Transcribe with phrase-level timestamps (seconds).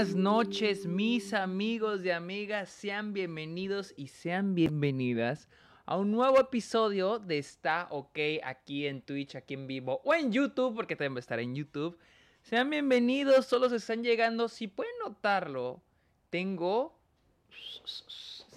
[0.00, 2.70] buenas noches, mis amigos y amigas.
[2.70, 5.46] Sean bienvenidos y sean bienvenidas
[5.84, 10.32] a un nuevo episodio de Está OK aquí en Twitch, aquí en vivo o en
[10.32, 11.98] YouTube, porque también va a estar en YouTube.
[12.40, 14.48] Sean bienvenidos, solo se están llegando.
[14.48, 15.82] Si pueden notarlo,
[16.30, 16.98] tengo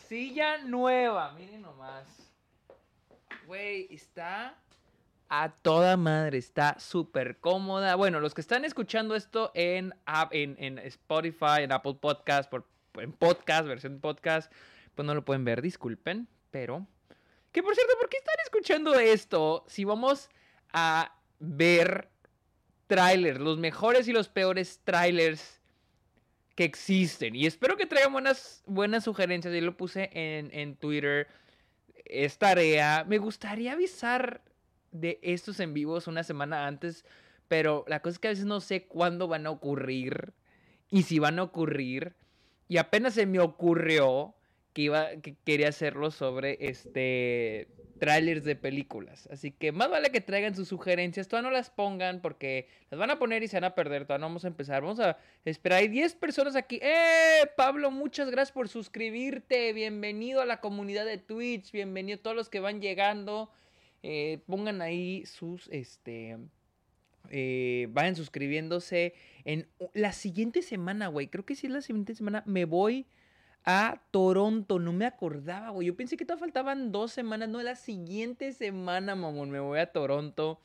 [0.07, 1.33] silla nueva.
[1.33, 2.07] Miren nomás.
[3.47, 4.57] Güey, está
[5.35, 7.95] a toda madre, está súper cómoda.
[7.95, 9.95] Bueno, los que están escuchando esto en,
[10.29, 12.67] en, en Spotify, en Apple Podcast, por,
[12.99, 14.53] en podcast, versión podcast,
[14.93, 16.85] pues no lo pueden ver, disculpen, pero...
[17.51, 20.29] Que por cierto, ¿por qué están escuchando esto si vamos
[20.71, 22.09] a ver
[22.85, 25.61] trailers, los mejores y los peores trailers
[26.53, 27.35] que existen?
[27.35, 29.51] Y espero que traigan buenas, buenas sugerencias.
[29.51, 31.27] Yo lo puse en, en Twitter.
[32.05, 33.03] Es tarea.
[33.07, 34.41] Me gustaría avisar
[34.93, 37.05] de estos en vivos una semana antes,
[37.49, 40.33] pero la cosa es que a veces no sé cuándo van a ocurrir
[40.89, 42.15] y si van a ocurrir.
[42.69, 44.35] Y apenas se me ocurrió
[44.73, 47.67] que iba que quería hacerlo sobre este
[47.99, 49.29] trailers de películas.
[49.31, 53.11] Así que más vale que traigan sus sugerencias, todavía no las pongan porque las van
[53.11, 54.81] a poner y se van a perder, todavía no vamos a empezar.
[54.81, 56.79] Vamos a esperar, hay 10 personas aquí.
[56.81, 57.49] ¡Eh!
[57.55, 59.73] Pablo, muchas gracias por suscribirte.
[59.73, 63.51] Bienvenido a la comunidad de Twitch, bienvenido a todos los que van llegando.
[64.03, 66.37] Eh, pongan ahí sus, este,
[67.29, 69.13] eh, vayan suscribiéndose.
[69.45, 73.07] En la siguiente semana, güey, creo que sí es la siguiente semana, me voy
[73.65, 74.79] a Toronto.
[74.79, 75.87] No me acordaba, güey.
[75.87, 77.49] Yo pensé que todavía faltaban dos semanas.
[77.49, 80.59] No, la siguiente semana, mamón, me voy a Toronto.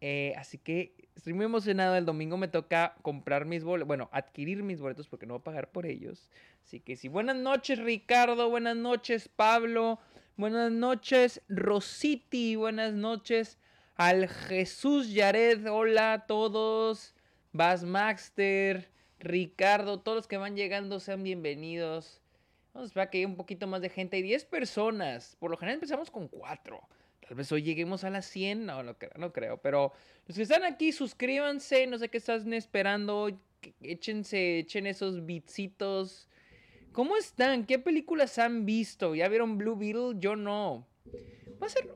[0.00, 1.96] Eh, así que estoy muy emocionado.
[1.96, 3.88] El domingo me toca comprar mis boletos.
[3.88, 6.30] Bueno, adquirir mis boletos porque no voy a pagar por ellos.
[6.62, 8.50] Así que sí, buenas noches, Ricardo.
[8.50, 9.98] Buenas noches, Pablo.
[10.38, 12.54] Buenas noches, Rositi.
[12.54, 13.58] Buenas noches,
[13.96, 15.66] al Jesús Yared.
[15.66, 17.12] Hola a todos.
[17.50, 22.22] Bas Maxter, Ricardo, todos los que van llegando sean bienvenidos.
[22.72, 24.18] Vamos a esperar que haya un poquito más de gente.
[24.18, 25.34] Hay 10 personas.
[25.40, 26.80] Por lo general empezamos con 4.
[27.26, 28.64] Tal vez hoy lleguemos a las 100.
[28.64, 29.56] No, no, no creo.
[29.56, 29.92] Pero
[30.28, 31.88] los que están aquí, suscríbanse.
[31.88, 33.28] No sé qué están esperando.
[33.80, 36.27] Échense, echen esos bitsitos
[36.92, 37.64] ¿Cómo están?
[37.64, 39.14] ¿Qué películas han visto?
[39.14, 40.14] ¿Ya vieron Blue Beetle?
[40.18, 40.86] Yo no.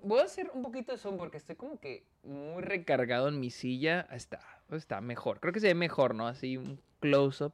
[0.03, 3.51] Voy a hacer, un poquito de zoom porque estoy como que muy recargado en mi
[3.51, 4.07] silla.
[4.11, 5.41] Está, está mejor.
[5.41, 6.27] Creo que se ve mejor, ¿no?
[6.27, 7.53] Así un close-up.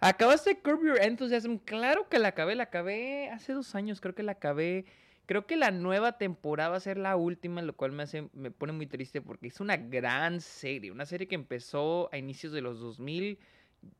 [0.00, 1.56] ¿Acabaste Curb Your Enthusiasm?
[1.56, 2.54] Claro que la acabé.
[2.54, 4.00] La acabé hace dos años.
[4.00, 4.84] Creo que la acabé.
[5.26, 8.50] Creo que la nueva temporada va a ser la última, lo cual me, hace, me
[8.50, 10.92] pone muy triste porque es una gran serie.
[10.92, 13.38] Una serie que empezó a inicios de los 2000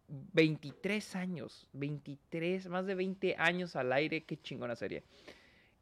[0.09, 5.03] 23 años, 23, más de 20 años al aire, qué chingona serie.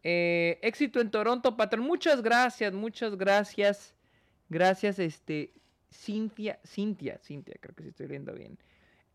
[0.03, 3.95] Eh, éxito en Toronto, patrón, muchas gracias, muchas gracias.
[4.49, 5.53] Gracias, este,
[5.93, 8.59] Cintia, Cintia, Cintia, creo que sí estoy leyendo bien.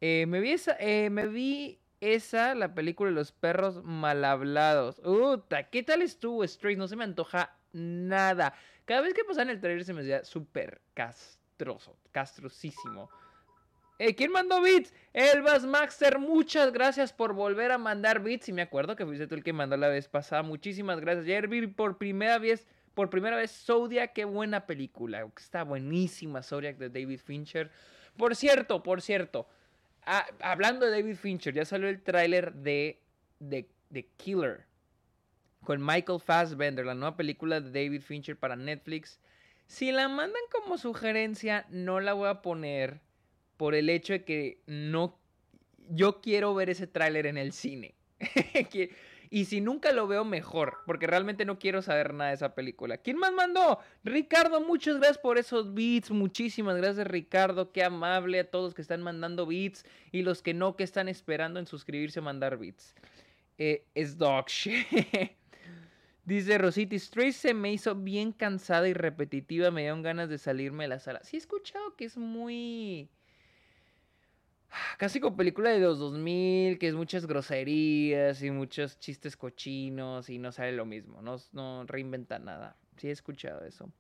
[0.02, 5.02] Eh, me, vi esa, eh, me vi esa, la película de los perros mal hablados.
[5.72, 6.78] ¿qué tal estuvo Straight?
[6.78, 8.54] No se me antoja nada.
[8.86, 13.10] Cada vez que pasaba en el trailer se me hacía súper castroso, castrosísimo.
[14.00, 14.94] Eh, ¿Quién mandó bits?
[15.14, 18.50] Elvas Maxter, muchas gracias por volver a mandar bits.
[18.50, 20.44] Y me acuerdo que fuiste tú el que mandó la vez pasada.
[20.44, 21.26] Muchísimas gracias.
[21.26, 25.28] Ayer por primera vez, por primera vez, Zodiac, qué buena película.
[25.36, 27.72] Está buenísima Zodiac de David Fincher.
[28.18, 29.48] Por cierto, por cierto,
[30.42, 33.02] hablando de David Fincher, ya salió el tráiler de,
[33.40, 34.66] de Killer
[35.64, 39.20] con Michael Fassbender, la nueva película de David Fincher para Netflix.
[39.66, 43.02] Si la mandan como sugerencia, no la voy a poner
[43.58, 45.20] por el hecho de que no...
[45.90, 47.96] Yo quiero ver ese tráiler en el cine.
[49.30, 50.80] y si nunca lo veo, mejor.
[50.86, 52.98] Porque realmente no quiero saber nada de esa película.
[52.98, 53.80] ¿Quién más mandó?
[54.04, 56.12] Ricardo, muchas gracias por esos beats.
[56.12, 57.72] Muchísimas gracias, Ricardo.
[57.72, 59.86] Qué amable a todos que están mandando beats.
[60.12, 62.96] Y los que no, que están esperando en suscribirse a mandar beats.
[63.58, 64.46] Eh, es dog
[66.26, 69.72] Dice Rosita, Stray se me hizo bien cansada y repetitiva.
[69.72, 71.22] Me dieron ganas de salirme de la sala.
[71.24, 73.10] Sí he escuchado que es muy
[74.98, 80.40] casi como película de los 2000, que es muchas groserías y muchos chistes cochinos y
[80.40, 82.76] no sale lo mismo, no, no reinventa nada.
[82.98, 83.92] Sí he escuchado eso.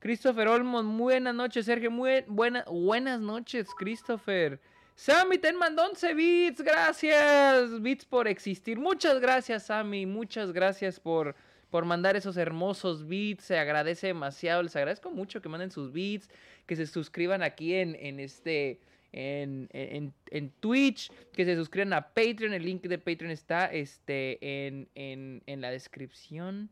[0.00, 4.60] Christopher Olmos, buenas noches, Sergio, muy buena, buenas noches, Christopher.
[4.94, 8.78] Sammy, ten mandó 11 bits, gracias, bits por existir.
[8.78, 11.34] Muchas gracias, Sammy, muchas gracias por,
[11.70, 13.44] por mandar esos hermosos beats.
[13.44, 16.28] Se agradece demasiado, les agradezco mucho que manden sus beats,
[16.66, 18.80] que se suscriban aquí en, en este
[19.12, 22.52] en, en, Twitch, que se suscriban a Patreon.
[22.52, 26.70] El link de Patreon está este, en, en la descripción.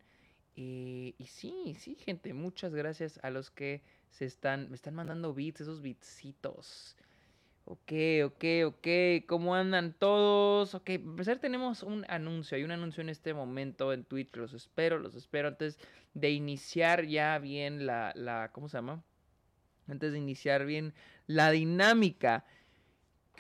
[0.55, 5.61] y sí, sí, gente, muchas gracias a los que se están, me están mandando beats,
[5.61, 6.97] esos beatsitos.
[7.69, 7.93] Ok,
[8.25, 8.89] ok, ok.
[9.27, 10.77] ¿Cómo andan todos?
[10.77, 12.57] Ok, a empezar tenemos un anuncio.
[12.57, 14.37] Hay un anuncio en este momento en Twitch.
[14.37, 15.77] Los espero, los espero antes
[16.15, 19.03] de iniciar ya bien la, la ¿cómo se llama?
[19.89, 20.95] Antes de iniciar bien
[21.27, 22.45] la dinámica.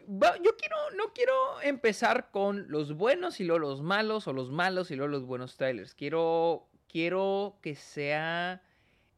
[0.06, 4.90] Yo quiero, no quiero empezar con los buenos y luego los malos, o los malos
[4.90, 5.94] y luego los buenos trailers.
[5.94, 8.62] Quiero, quiero que sea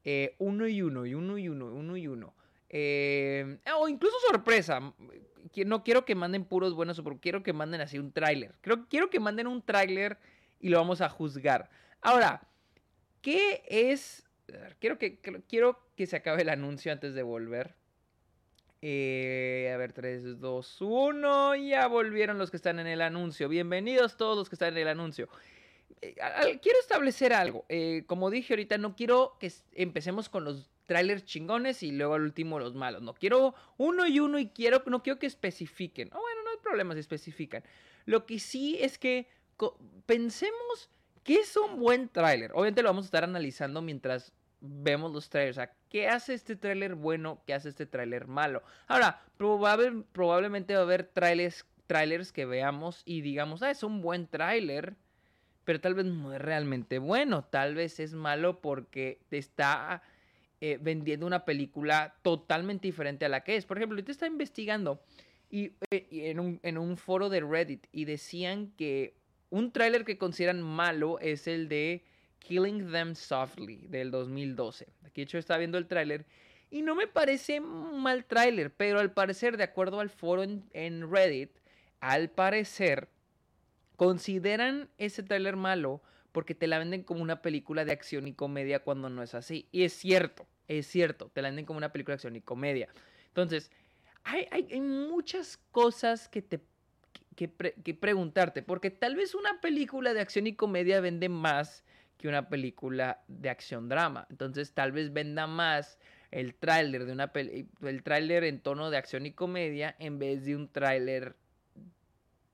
[0.04, 2.34] eh, uno y uno, y uno y uno, uno y uno.
[2.70, 4.94] Eh, o incluso sorpresa.
[5.66, 8.54] No quiero que manden puros buenos, pero quiero que manden así un tráiler.
[8.88, 10.18] Quiero que manden un tráiler
[10.60, 11.70] y lo vamos a juzgar.
[12.00, 12.48] Ahora,
[13.20, 14.26] ¿qué es?
[14.78, 17.74] Quiero que, quiero que se acabe el anuncio antes de volver.
[18.82, 21.56] Eh, a ver, 3, 2, 1.
[21.56, 23.48] Ya volvieron los que están en el anuncio.
[23.48, 25.28] Bienvenidos todos los que están en el anuncio.
[26.00, 26.14] Eh,
[26.62, 27.66] quiero establecer algo.
[28.06, 32.60] como dije ahorita, no quiero que empecemos con los trailers chingones y luego al último
[32.60, 33.02] los malos.
[33.02, 36.10] No quiero uno y uno y quiero, no quiero que especifiquen.
[36.12, 37.64] Oh, bueno, no hay problema si especifican.
[38.06, 39.26] Lo que sí es que
[40.06, 40.90] pensemos
[41.24, 42.52] que es un buen tráiler.
[42.52, 45.56] Obviamente lo vamos a estar analizando mientras vemos los trailers.
[45.56, 47.42] O sea, ¿qué hace este tráiler bueno?
[47.46, 48.62] ¿Qué hace este tráiler malo?
[48.86, 54.26] Ahora, probablemente va a haber trailers, trailers que veamos y digamos, ah, es un buen
[54.26, 54.96] tráiler.
[55.64, 57.44] Pero tal vez no es realmente bueno.
[57.44, 60.02] Tal vez es malo porque te está
[60.60, 63.66] eh, vendiendo una película totalmente diferente a la que es.
[63.66, 65.02] Por ejemplo, te está investigando
[65.50, 69.14] y, eh, en, un, en, un, foro de Reddit y decían que
[69.50, 72.02] un tráiler que consideran malo es el de
[72.38, 74.86] Killing Them Softly del 2012.
[75.04, 76.26] Aquí de hecho está viendo el tráiler
[76.70, 81.50] y no me parece mal tráiler, pero al parecer, de acuerdo al foro en, Reddit,
[82.00, 83.08] al parecer
[83.96, 86.02] consideran ese tráiler malo
[86.32, 89.66] porque te la venden como una película de acción y comedia cuando no es así.
[89.72, 92.88] Y es cierto, es cierto, te la venden como una película de acción y comedia.
[93.28, 93.70] Entonces,
[94.24, 96.60] hay, hay, muchas cosas que te
[97.34, 101.84] que, preguntarte, porque tal vez una película de acción y comedia vende más
[102.18, 104.26] que una película de acción drama.
[104.28, 105.98] Entonces, tal vez venda más
[106.30, 110.56] el tráiler de una el tráiler en tono de acción y comedia en vez de
[110.56, 111.36] un tráiler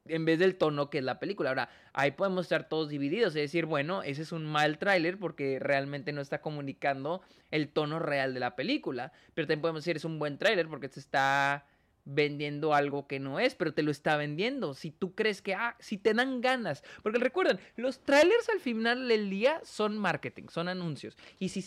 [0.07, 1.49] en vez del tono que es la película.
[1.49, 5.59] Ahora, ahí podemos estar todos divididos, es decir, bueno, ese es un mal tráiler porque
[5.59, 10.05] realmente no está comunicando el tono real de la película, pero también podemos decir es
[10.05, 11.67] un buen tráiler porque se está
[12.05, 14.75] vendiendo algo que no es, pero te lo está vendiendo.
[14.75, 19.09] Si tú crees que, ah, si te dan ganas, porque recuerden, los trailers al final
[19.09, 21.65] del día son marketing, son anuncios, y si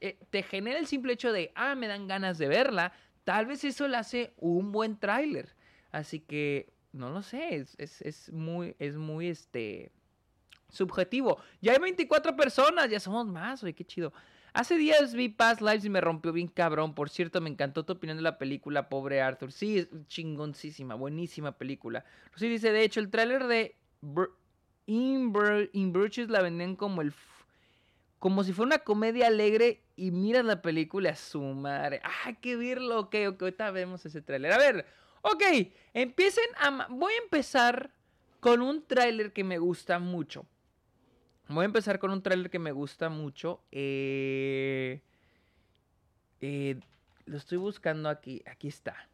[0.00, 2.92] eh, te genera el simple hecho de, ah, me dan ganas de verla,
[3.24, 5.54] tal vez eso le hace un buen tráiler.
[5.90, 9.90] Así que no lo sé, es, muy, es muy, este,
[10.72, 11.38] subjetivo.
[11.60, 14.12] Ya hay 24 personas, ya somos más, oye, qué chido.
[14.54, 16.94] Hace días vi Past Lives y me rompió bien cabrón.
[16.94, 19.52] Por cierto, me encantó tu opinión de la película, pobre Arthur.
[19.52, 22.04] Sí, es chingoncísima, buenísima película.
[22.36, 23.76] Sí, dice, de hecho, el tráiler de
[24.86, 27.12] In, Bruches la venden como el...
[28.18, 32.00] Como si fuera una comedia alegre y miras la película su madre.
[32.04, 33.00] ¡Ah, qué verlo!
[33.00, 34.52] Ok, ok, ahorita vemos ese tráiler.
[34.52, 34.86] A ver,
[35.22, 35.42] Ok,
[35.94, 36.88] empiecen a...
[36.90, 37.90] Voy a empezar
[38.40, 40.44] con un tráiler que me gusta mucho.
[41.48, 43.60] Voy a empezar con un tráiler que me gusta mucho.
[43.70, 45.00] Eh,
[46.40, 46.80] eh,
[47.26, 48.42] lo estoy buscando aquí.
[48.46, 49.08] Aquí está.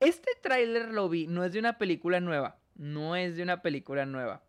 [0.00, 1.26] Este tráiler lo vi.
[1.26, 2.58] No es de una película nueva.
[2.76, 4.42] No es de una película nueva.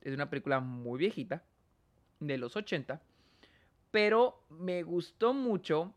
[0.00, 1.42] Es de una película muy viejita.
[2.20, 3.00] De los 80.
[3.90, 5.94] Pero me gustó mucho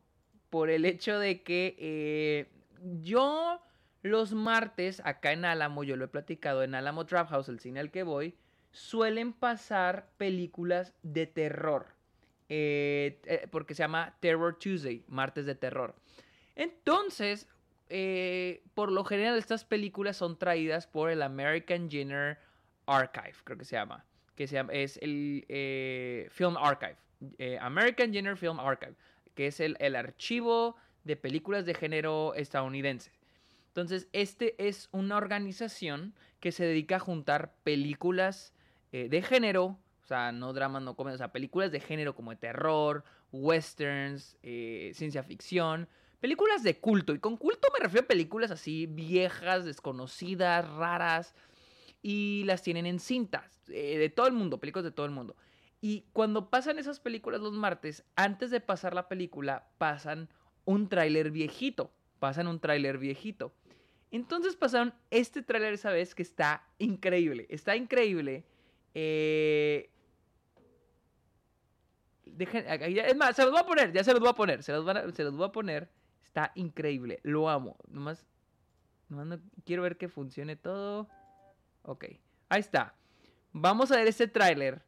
[0.50, 2.52] por el hecho de que eh,
[3.02, 3.62] yo
[4.04, 7.80] los martes, acá en Álamo, yo lo he platicado, en Álamo Trap House, el cine
[7.80, 8.36] al que voy,
[8.74, 11.88] suelen pasar películas de terror.
[12.50, 15.96] Eh, eh, porque se llama Terror Tuesday, martes de terror.
[16.56, 17.48] Entonces,
[17.90, 22.38] eh, por lo general estas películas son traídas por el American Genre
[22.86, 24.06] Archive, creo que se llama.
[24.36, 25.46] Que se llama, es el
[26.32, 26.98] Film Archive.
[27.62, 28.96] American Genre Film Archive,
[29.36, 33.12] que es el, el archivo de películas de género estadounidense.
[33.68, 38.54] Entonces, este es una organización que se dedica a juntar películas
[38.94, 39.66] eh, de género,
[40.04, 44.38] o sea, no dramas, no comedias, o sea, películas de género como de terror, westerns,
[44.44, 47.14] eh, ciencia ficción, películas de culto.
[47.14, 51.34] Y con culto me refiero a películas así viejas, desconocidas, raras,
[52.04, 55.36] y las tienen en cintas eh, de todo el mundo, películas de todo el mundo.
[55.82, 60.30] Y cuando pasan esas películas los martes, antes de pasar la película, pasan
[60.66, 61.92] un tráiler viejito.
[62.20, 63.54] Pasan un tráiler viejito.
[64.12, 67.48] Entonces pasaron este tráiler esa vez que está increíble.
[67.50, 68.46] Está increíble.
[68.94, 69.90] Eh...
[72.26, 74.64] es más, se los voy a poner, ya se los voy a poner.
[74.64, 75.90] Se los, voy a, poner.
[76.24, 77.20] Está increíble.
[77.24, 77.78] Lo amo.
[77.88, 78.26] Nomás.
[79.66, 81.08] quiero ver que funcione todo.
[81.84, 82.06] Ok,
[82.50, 82.96] ahí está.
[83.52, 84.82] Vamos a ver este tráiler.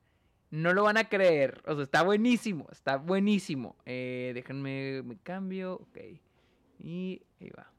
[0.50, 1.62] No lo van a creer.
[1.66, 2.68] O sea, está buenísimo.
[2.72, 3.76] Está buenísimo.
[3.86, 5.76] Eh, déjenme, me cambio.
[5.76, 5.98] Ok.
[6.80, 7.72] Y ahí va.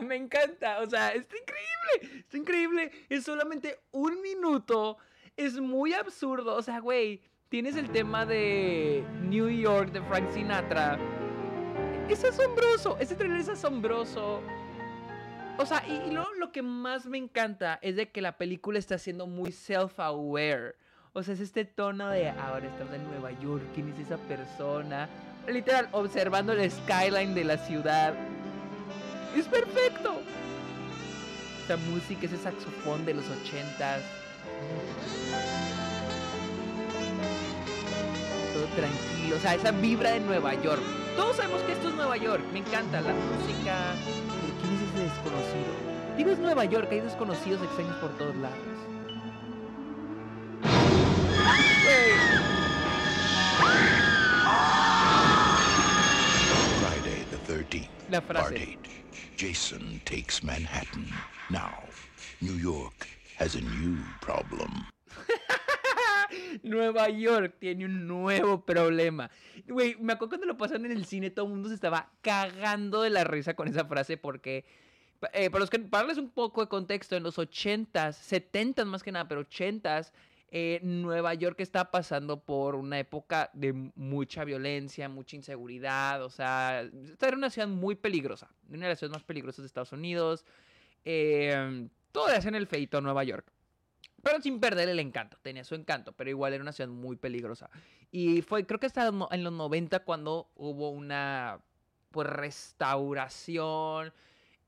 [0.00, 0.80] Me encanta.
[0.80, 2.20] O sea, está increíble.
[2.20, 2.90] Está increíble.
[3.08, 4.98] Es solamente un minuto.
[5.36, 6.54] Es muy absurdo.
[6.54, 10.98] O sea, güey, tienes el tema de New York de Frank Sinatra.
[12.08, 12.96] Es asombroso.
[12.98, 14.42] Ese trailer es asombroso.
[15.58, 18.78] O sea, y, y lo, lo que más me encanta es de que la película
[18.78, 20.76] está siendo muy self-aware.
[21.14, 25.10] O sea, es este tono de ahora estamos en Nueva York, ¿quién es esa persona?
[25.46, 28.14] Literal, observando el skyline de la ciudad.
[29.36, 30.20] Es perfecto.
[31.64, 34.02] Esa música, ese saxofón de los ochentas.
[38.52, 40.82] Todo tranquilo, o sea, esa vibra de Nueva York.
[41.16, 43.94] Todos sabemos que esto es Nueva York, me encanta la música.
[44.40, 45.92] Pero ¿quién es ese desconocido?
[46.16, 48.58] Digo, es Nueva York, hay desconocidos extraños por todos lados.
[51.84, 52.12] Güey,
[56.80, 58.78] Friday the 13th, La Part frase.
[59.36, 59.38] 8.
[59.38, 61.06] Jason takes Manhattan.
[61.50, 61.82] Now,
[62.40, 63.08] New York
[63.38, 64.86] has a new problem.
[66.62, 69.30] Nueva York tiene un nuevo problema.
[69.66, 73.02] Güey, me acuerdo cuando lo pasaron en el cine, todo el mundo se estaba cagando
[73.02, 74.64] de la risa con esa frase porque,
[75.32, 79.02] eh, para, los que, para darles un poco de contexto, en los 80s, 70s más
[79.02, 80.12] que nada, pero 80s,
[80.54, 86.82] eh, Nueva York está pasando por una época de mucha violencia, mucha inseguridad, o sea,
[86.82, 90.44] esta era una ciudad muy peligrosa, una de las ciudades más peligrosas de Estados Unidos.
[91.06, 93.50] Eh, todo le hacen el feito a Nueva York.
[94.22, 97.70] Pero sin perder el encanto, tenía su encanto, pero igual era una ciudad muy peligrosa.
[98.10, 101.60] Y fue, creo que hasta en los 90 cuando hubo una
[102.10, 104.12] pues restauración.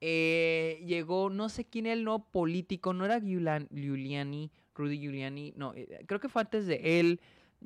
[0.00, 5.52] eh, llegó, no sé quién era el nuevo político, no era Giulian- Giuliani, Rudy Giuliani,
[5.56, 7.20] no, eh, creo que fue antes de él.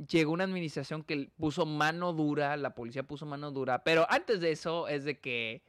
[0.08, 4.52] Llegó una administración que puso mano dura, la policía puso mano dura, pero antes de
[4.52, 5.62] eso es de que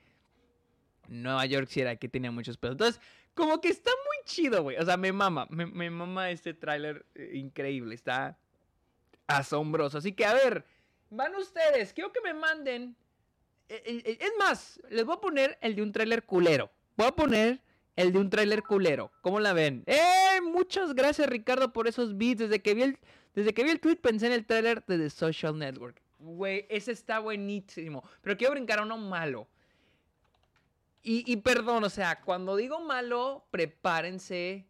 [1.08, 2.74] Nueva York sí era que tenía muchos pedos.
[2.74, 3.02] Entonces,
[3.34, 4.78] como que está muy chido, güey.
[4.78, 7.96] O sea, me mama, me, mama este tráiler eh, increíble.
[7.96, 8.38] Está
[9.26, 9.98] asombroso.
[9.98, 10.66] Así que, a ver,
[11.10, 11.94] van ustedes.
[11.94, 12.96] Quiero que me manden.
[13.70, 16.70] eh, Es más, les voy a poner el de un tráiler culero.
[16.98, 17.62] Voy a poner
[17.96, 19.12] el de un tráiler culero.
[19.22, 19.84] ¿Cómo la ven?
[19.86, 20.40] ¡Eh!
[20.42, 22.40] Muchas gracias, Ricardo, por esos beats.
[22.40, 23.00] Desde que vi el,
[23.36, 26.02] desde que vi el tweet pensé en el tráiler de The Social Network.
[26.20, 28.04] Güey, ese está buenísimo.
[28.22, 29.48] Pero quiero brincar a uno malo.
[31.02, 34.66] Y, y perdón, o sea, cuando digo malo, prepárense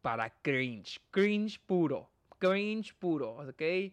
[0.00, 1.00] para cringe.
[1.10, 2.08] Cringe puro.
[2.38, 3.92] Cringe puro, ¿ok?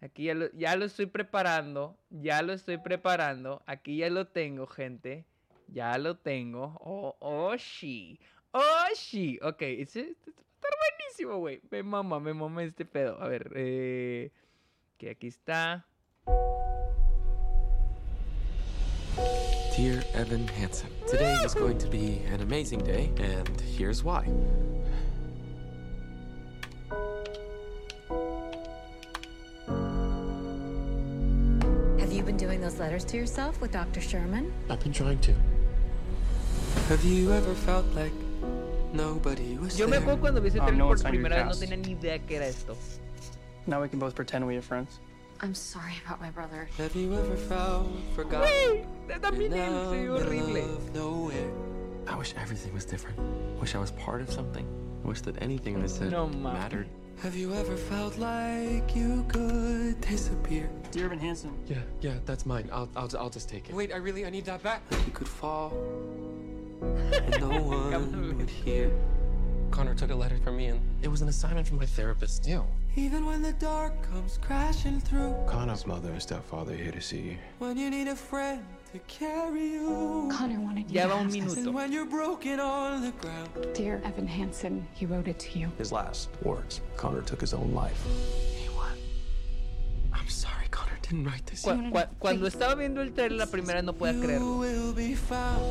[0.00, 1.96] Aquí ya lo, ya lo estoy preparando.
[2.10, 3.62] Ya lo estoy preparando.
[3.66, 5.24] Aquí ya lo tengo, gente.
[5.72, 6.76] Ya lo tengo.
[6.84, 8.18] Oh, oh, sí.
[8.52, 9.38] Oh, sí.
[9.42, 11.60] Ok, ese, estar buenísimo, güey.
[11.70, 13.18] Me mama, me mama este pedo.
[13.20, 14.30] A ver, eh...
[14.98, 15.84] Que aquí está.
[19.76, 24.22] Dear Evan Hansen, today is going to be an amazing day, and here's why.
[31.98, 34.00] Have you been doing those letters to yourself with Dr.
[34.00, 34.52] Sherman?
[34.68, 35.34] I've been trying to.
[36.88, 38.12] Have you ever felt like
[38.92, 40.00] nobody was Yo me there?
[40.00, 41.78] acuerdo cuando vi ese Um, trailer no, por it's on your primera vez, no tenía
[41.86, 42.76] ni idea que era esto.
[43.66, 44.98] Now we can both pretend we are friends.
[45.40, 46.68] I'm sorry about my brother.
[46.78, 48.48] Have you ever felt forgotten?
[48.48, 50.78] Güey, también él se vio horrible.
[50.94, 51.50] nowhere?
[52.08, 53.18] I wish everything was different.
[53.60, 54.66] Wish I was part of something.
[55.04, 56.86] Wish that anything I said No, mattered.
[57.22, 60.68] Have you ever felt like you could disappear?
[60.90, 61.52] Dear Evan Hansen.
[61.68, 62.68] Yeah, yeah, that's mine.
[62.72, 63.74] I'll, I'll, I'll just take it.
[63.74, 64.82] Wait, I really, I need that back.
[64.90, 66.41] You could fall, and
[67.40, 68.90] no one would hear.
[69.70, 72.46] Connor took a letter from me, and it was an assignment from my therapist.
[72.46, 72.64] Ew.
[72.94, 77.20] Even when the dark comes crashing through, Connor's mother and stepfather are here to see
[77.20, 77.36] you.
[77.58, 78.62] when you need a friend
[78.92, 81.54] to carry you, Connor wanted you Ya to va un have this.
[81.56, 81.72] minuto.
[81.72, 83.48] when you're broken on the ground.
[83.72, 85.72] Dear Evan Hansen, he wrote it to you.
[85.78, 88.04] His last words Connor took his own life.
[88.54, 88.92] Hey, what?
[90.12, 90.61] I'm sorry, Connor
[91.02, 91.62] didn't write this.
[91.62, 94.58] Cu- cu- cuando estaba viendo el trailer la primera vez no podía creerlo.
[94.58, 95.62] will be found.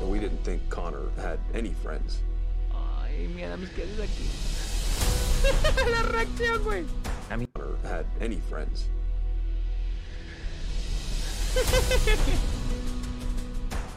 [0.00, 2.20] But we didn't think Connor had any friends.
[2.72, 4.26] Ay, mi Adams, ¿qué haces aquí?
[5.90, 6.84] la reacción, güey.
[7.30, 8.86] I mean, Connor had any friends.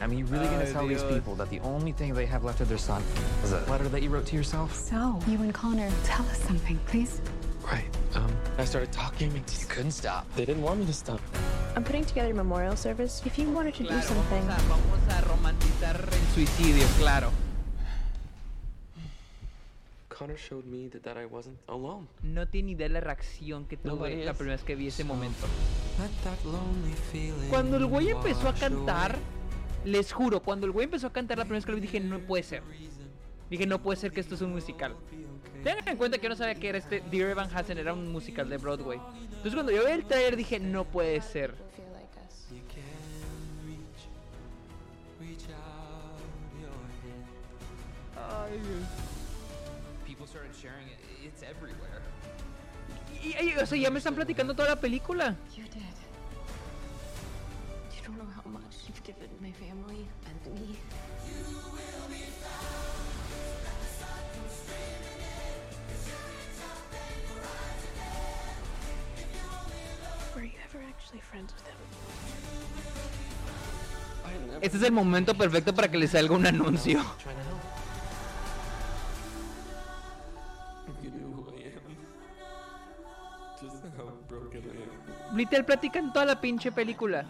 [0.02, 2.42] I mean, you really gonna Ay, tell these people that the only thing they have
[2.42, 3.02] left of their son
[3.44, 4.74] is a letter that you wrote to yourself?
[4.74, 7.20] So, you and Connor, tell us something, please.
[7.64, 7.84] Right.
[8.14, 9.30] Um, I started talking.
[9.32, 10.26] And You couldn't stop.
[10.34, 11.20] They didn't want me to stop.
[11.76, 13.22] I'm putting together a memorial service.
[13.24, 17.30] If you wanted to do Claro, something, vamos a, vamos a romantizar el suicidio, claro.
[20.08, 22.06] Connor showed me that, that I wasn't alone.
[22.22, 25.46] No tiene idea de la reacción que tuve la primera vez que vi ese momento.
[27.48, 29.16] Cuando el güey empezó a cantar,
[29.84, 32.00] les juro, cuando el güey empezó a cantar la primera vez que lo vi, dije,
[32.00, 32.62] no puede ser.
[33.50, 34.94] Dije, no puede ser que esto es un musical.
[35.64, 38.10] Tengan en cuenta que yo no sabía que era este Dear Evan Hansen era un
[38.10, 38.98] musical de Broadway.
[39.24, 41.54] Entonces cuando yo vi el trailer dije, no puede ser.
[41.76, 42.48] feel like us.
[42.50, 44.06] You can reach,
[45.20, 46.20] reach out
[46.62, 46.70] your
[47.02, 48.86] hand.
[50.06, 50.98] People started sharing it.
[51.24, 52.00] It's everywhere.
[53.22, 55.36] Y, y- o sea, ya me están platicando toda la película.
[55.56, 55.89] You did.
[71.10, 71.76] Actually friends with him?
[74.24, 77.02] I never Este es el momento perfecto para que le salga un anuncio.
[85.34, 87.24] Literal platican toda la pinche película.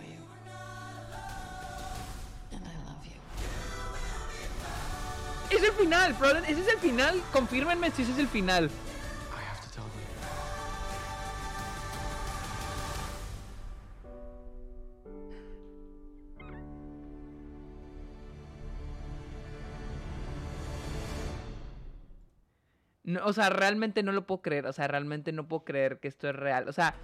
[5.51, 7.21] Es el final, probable- ese es el final.
[7.33, 8.71] Confírmenme si ese es el final.
[23.11, 24.66] No, o sea, realmente no lo puedo creer.
[24.66, 26.68] O sea, realmente no puedo creer que esto es real.
[26.68, 26.94] O sea,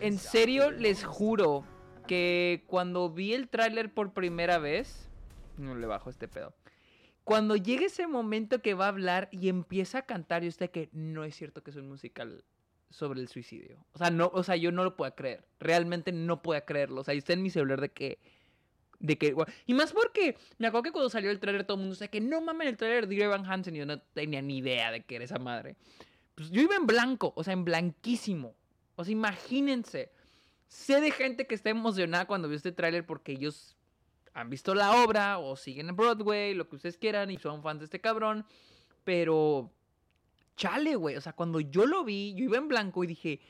[0.00, 1.64] en serio les juro
[2.06, 5.08] que cuando vi el tráiler por primera vez...
[5.56, 6.54] No le bajo este pedo.
[7.24, 10.88] Cuando llega ese momento que va a hablar y empieza a cantar, yo sé que
[10.92, 12.44] no es cierto que es un musical
[12.90, 13.86] sobre el suicidio.
[13.92, 15.46] O sea, no, o sea, yo no lo puedo creer.
[15.60, 17.02] Realmente no puedo creerlo.
[17.02, 18.18] O sea, está en mi celular de que
[19.02, 19.34] de que
[19.66, 22.20] y más porque me acuerdo que cuando salió el tráiler todo el mundo decía que
[22.20, 25.16] no mames el tráiler de Evan Hansen y yo no tenía ni idea de que
[25.16, 25.76] era esa madre.
[26.34, 28.54] Pues yo iba en blanco, o sea, en blanquísimo.
[28.96, 30.12] O sea, imagínense.
[30.68, 33.76] Sé de gente que está emocionada cuando vio este tráiler porque ellos
[34.32, 37.80] han visto la obra o siguen en Broadway, lo que ustedes quieran y son fans
[37.80, 38.46] de este cabrón,
[39.04, 39.70] pero
[40.56, 43.40] chale, güey, o sea, cuando yo lo vi, yo iba en blanco y dije,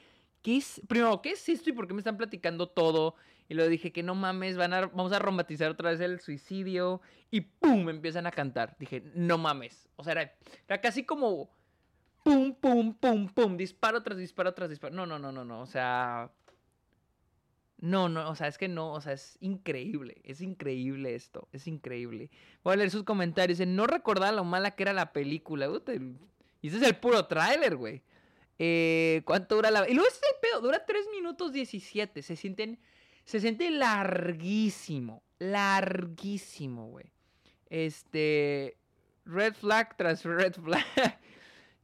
[0.43, 0.81] ¿qué es?
[0.89, 3.15] Primero, ¿qué es esto y por qué me están platicando todo?
[3.49, 7.01] Y luego dije que no mames, van a, vamos a romantizar otra vez el suicidio.
[7.31, 7.89] Y ¡pum!
[7.89, 8.77] empiezan a cantar.
[8.79, 9.89] Dije, no mames.
[9.97, 10.35] O sea, era,
[10.67, 11.51] era casi como
[12.23, 13.57] pum, pum, pum, pum.
[13.57, 14.95] Disparo tras disparo tras disparo.
[14.95, 15.61] No, no, no, no, no.
[15.61, 16.31] O sea.
[17.83, 21.67] No, no, o sea, es que no, o sea, es increíble, es increíble esto, es
[21.67, 22.31] increíble.
[22.63, 25.69] Voy a leer sus comentarios, dice, no recordaba lo mala que era la película,
[26.61, 28.05] y ese es el puro tráiler, güey.
[28.57, 29.89] Eh, ¿Cuánto dura la...?
[29.89, 32.79] Y luego ese pedo, dura 3 minutos 17, se sienten,
[33.25, 37.13] se siente larguísimo, larguísimo, güey.
[37.71, 38.77] Este,
[39.25, 40.85] red flag tras red flag.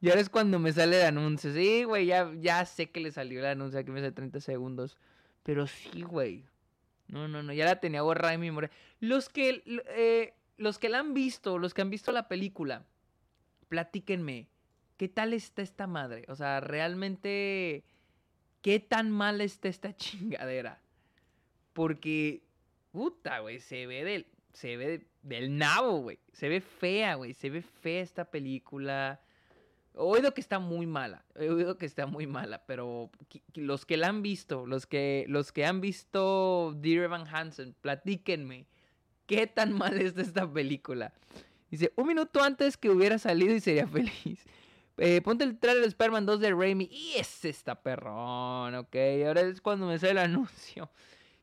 [0.01, 1.53] Y ahora es cuando me sale el anuncio.
[1.53, 4.97] Sí, güey, ya, ya sé que le salió el anuncio, aquí me sale 30 segundos.
[5.43, 6.45] Pero sí, güey.
[7.09, 8.71] No, no, no, ya la tenía borrada en mi memoria.
[9.01, 12.85] Los que, eh, los que la han visto, los que han visto la película,
[13.69, 14.47] platíquenme.
[14.99, 16.25] ¿Qué tal está esta madre?
[16.29, 17.85] O sea, realmente,
[18.63, 20.81] ¿qué tan mal está esta chingadera?
[21.79, 22.43] Porque,
[22.91, 26.19] puta, güey, se ve del, se ve del nabo, güey.
[26.33, 27.35] Se ve fea, güey.
[27.35, 29.21] Se ve fea esta película.
[29.95, 31.25] He oído que está muy mala.
[31.37, 32.67] He oído que está muy mala.
[32.67, 33.13] Pero
[33.55, 38.67] los que la han visto, los que, los que han visto Dear Evan Hansen, platíquenme.
[39.29, 41.13] ¿Qué tan mal está esta película?
[41.71, 44.45] Dice, un minuto antes que hubiera salido y sería feliz.
[44.97, 46.89] Eh, ponte el trailer de Spider-Man 2 de Raimi.
[46.91, 48.97] Y ese está perrón, ok.
[49.29, 50.91] Ahora es cuando me sale el anuncio.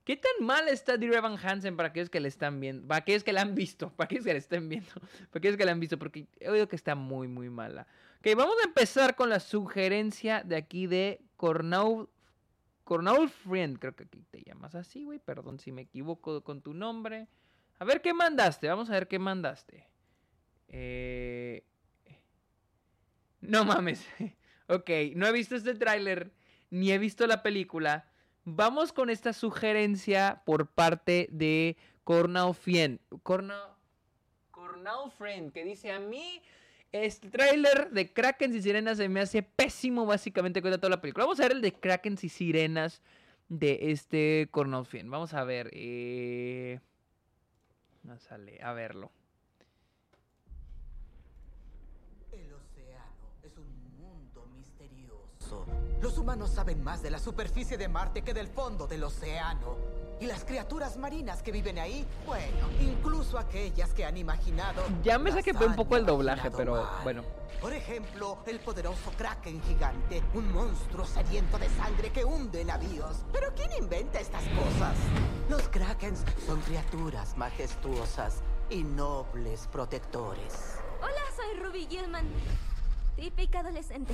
[0.05, 2.87] ¿Qué tan mal está Dear Evan Hansen para aquellos que le están viendo?
[2.87, 4.91] Para aquellos que la han visto, para aquellos que la estén viendo,
[5.31, 7.87] para aquellos que la han visto, porque he oído que está muy, muy mala.
[8.19, 12.07] Ok, vamos a empezar con la sugerencia de aquí de Cornau,
[13.43, 17.27] Friend, creo que aquí te llamas así, güey, perdón si me equivoco con tu nombre.
[17.79, 19.89] A ver qué mandaste, vamos a ver qué mandaste.
[20.67, 21.63] Eh...
[23.41, 24.07] No mames.
[24.67, 26.31] ok, no he visto este tráiler,
[26.69, 28.07] ni he visto la película.
[28.45, 32.99] Vamos con esta sugerencia por parte de Cornell Friend.
[33.23, 33.57] Cornell,
[35.17, 36.41] Friend, que dice a mí...
[36.91, 41.25] Este tráiler de Krakens y Sirenas se me hace pésimo, básicamente, cuenta toda la película.
[41.25, 43.01] Vamos a ver el de Krakens y Sirenas
[43.49, 44.85] de este Cornell.
[45.05, 45.69] Vamos a ver.
[45.73, 46.79] Eh...
[48.03, 49.11] No sale, a verlo.
[56.05, 59.75] Los humanos saben más de la superficie de Marte que del fondo del océano.
[60.19, 64.83] Y las criaturas marinas que viven ahí, bueno, incluso aquellas que han imaginado.
[65.03, 67.23] Ya me saqué un poco el doblaje, pero bueno.
[67.59, 73.25] Por ejemplo, el poderoso Kraken gigante, un monstruo sediento de sangre que hunde navíos.
[73.33, 74.95] Pero ¿quién inventa estas cosas?
[75.49, 80.77] Los Krakens son criaturas majestuosas y nobles protectores.
[81.01, 82.27] Hola, soy Ruby Gilman,
[83.15, 84.13] típica adolescente.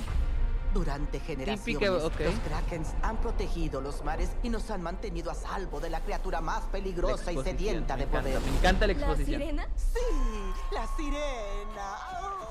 [0.72, 5.90] Durante generaciones, los Krakens han protegido los mares y nos han mantenido a salvo de
[5.90, 8.40] la criatura más peligrosa y sedienta de poder.
[8.40, 9.40] Me encanta la exposición.
[9.40, 9.68] ¿La sirena?
[9.76, 12.41] Sí, la sirena.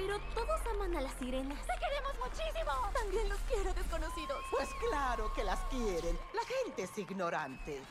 [0.00, 1.58] Pero todos aman a las sirenas.
[1.66, 2.72] ¡Te queremos muchísimo!
[2.94, 4.38] También los quiero desconocidos.
[4.50, 6.18] Pues claro que las quieren.
[6.32, 7.82] La gente es ignorante.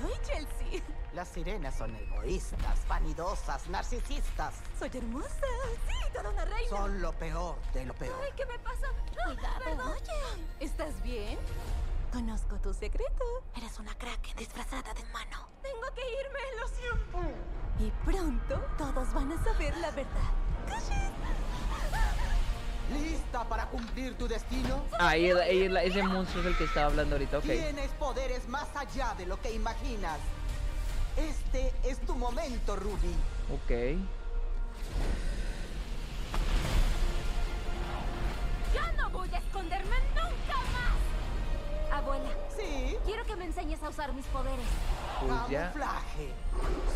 [0.00, 0.80] Soy Chelsea.
[1.12, 4.54] Las sirenas son egoístas, vanidosas, narcisistas.
[4.78, 5.28] Soy hermosa.
[5.88, 6.68] Sí, toda una reina.
[6.68, 8.16] Son lo peor de lo peor.
[8.22, 8.86] Ay, ¿qué me pasa?
[9.24, 9.64] Cuidado.
[9.64, 9.88] Perdón.
[9.90, 11.36] Oye, ¿estás bien?
[12.12, 13.24] Conozco tu secreto.
[13.56, 15.48] Eres una kraken disfrazada de humano.
[15.62, 17.40] Tengo que irme, lo siento.
[17.80, 20.32] Y pronto todos van a saber la verdad.
[22.92, 24.82] ¿Lista para cumplir tu destino?
[24.98, 25.44] Ah, ella,
[25.82, 27.44] ese monstruo es el que estaba hablando ahorita, ok.
[27.44, 30.18] Tienes poderes más allá de lo que imaginas.
[31.16, 33.14] Este es tu momento, Ruby.
[33.52, 33.70] Ok.
[38.74, 41.98] Yo no voy a esconderme nunca más.
[41.98, 42.30] Abuela.
[42.56, 42.96] Sí.
[43.04, 44.66] Quiero que me enseñes a usar mis poderes.
[45.20, 45.72] Pues ya.
[45.72, 46.30] Camuflaje,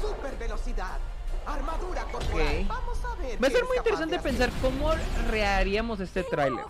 [0.00, 0.98] super velocidad,
[1.46, 2.60] armadura corporal.
[2.62, 2.68] Ok.
[2.68, 3.42] Vamos a ver.
[3.42, 4.92] Va a ser muy interesante pensar cómo
[5.28, 6.64] reharíamos este tráiler.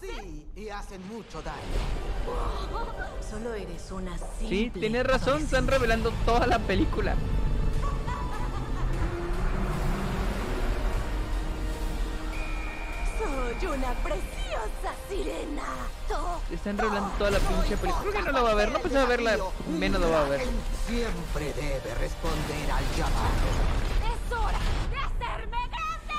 [0.00, 1.56] Sí, y hacen mucho daño.
[3.30, 7.14] Solo eres una simple Sí, tienes razón, están revelando toda la película.
[13.58, 15.62] Soy una preciosa sirena.
[16.52, 18.02] Están revelando toda la pinche película.
[18.02, 19.36] Creo que no lo va a ver, no pensaba verla,
[19.78, 20.42] menos lo va a ver.
[20.86, 23.75] Siempre debe responder al llamado.
[24.26, 24.58] Es hora
[24.90, 26.14] de hacerme grande.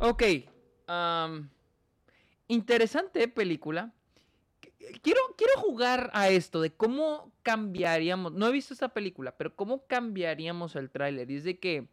[0.00, 0.22] Ok.
[2.48, 3.92] interesante película.
[5.02, 8.32] Quiero, quiero jugar a esto de cómo cambiaríamos.
[8.32, 11.30] No he visto esta película, pero cómo cambiaríamos el tráiler.
[11.30, 11.88] Y es de que.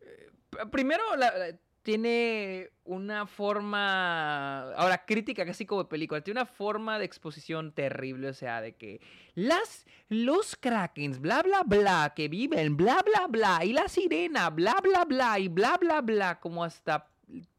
[0.00, 0.30] eh,
[0.70, 4.72] primero, la- tiene una forma.
[4.72, 6.22] Ahora, crítica casi como película.
[6.22, 8.28] Tiene una forma de exposición terrible.
[8.28, 9.00] O sea, de que.
[9.34, 9.86] Las.
[10.08, 13.64] Los Krakens, bla, bla, bla, que viven, bla, bla, bla.
[13.64, 15.38] Y la sirena, bla, bla, bla.
[15.38, 16.40] Y bla, bla, bla.
[16.40, 17.08] Como hasta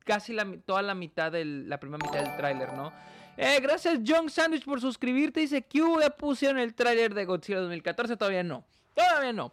[0.03, 0.35] casi
[0.65, 2.93] toda la mitad del, la primera mitad del tráiler, ¿no?
[3.37, 5.39] Eh, gracias John Sandwich por suscribirte.
[5.39, 8.17] Dice que ya pusieron el tráiler de Godzilla 2014.
[8.17, 8.63] Todavía no.
[8.93, 9.51] Todavía no.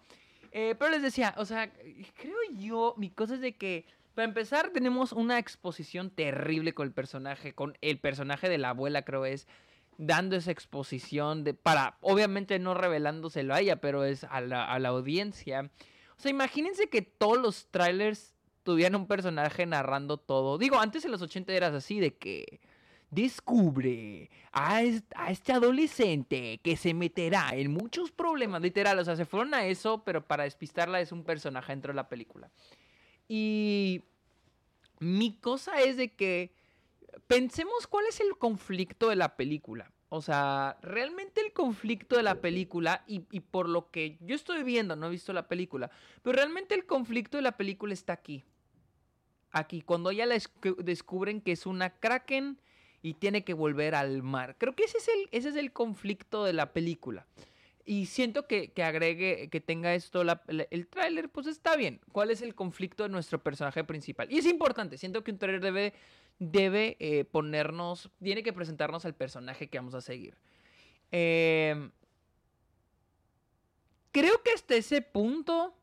[0.52, 4.70] Eh, pero les decía, o sea, creo yo, mi cosa es de que, para empezar,
[4.70, 9.46] tenemos una exposición terrible con el personaje, con el personaje de la abuela, creo es,
[9.98, 14.88] dando esa exposición para, obviamente no revelándoselo a ella, pero es a la, a la
[14.90, 15.70] audiencia.
[16.16, 20.56] O sea, imagínense que todos los trailers tuvieran un personaje narrando todo.
[20.58, 22.60] Digo, antes en los 80 eras así, de que
[23.10, 29.16] descubre a, es- a este adolescente que se meterá en muchos problemas, literal, o sea,
[29.16, 32.50] se fueron a eso, pero para despistarla es un personaje dentro de la película.
[33.28, 34.02] Y
[34.98, 36.52] mi cosa es de que
[37.26, 39.90] pensemos cuál es el conflicto de la película.
[40.08, 44.94] O sea, realmente el conflicto de la película, y, por lo que yo estoy viendo,
[44.94, 45.90] no he visto la película,
[46.22, 48.44] pero realmente el conflicto de la película está aquí.
[49.50, 52.58] Aquí, cuando ella la escu- descubren que es una kraken
[53.00, 54.56] y tiene que volver al mar.
[54.58, 57.26] Creo que ese es el, ese es el conflicto de la película.
[57.84, 62.00] Y siento que, que agregue, que tenga esto el tráiler, pues está bien.
[62.12, 64.30] ¿Cuál es el conflicto de nuestro personaje principal?
[64.30, 65.92] Y es importante, siento que un tráiler debe,
[66.38, 70.36] debe eh, ponernos, tiene que presentarnos al personaje que vamos a seguir.
[71.10, 71.90] Em,
[74.12, 75.74] creo que hasta ese punto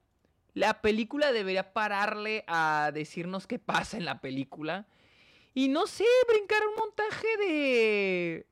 [0.54, 4.88] la película debería pararle a decirnos qué pasa en la película.
[5.54, 8.46] Y no sé, brincar un montaje de...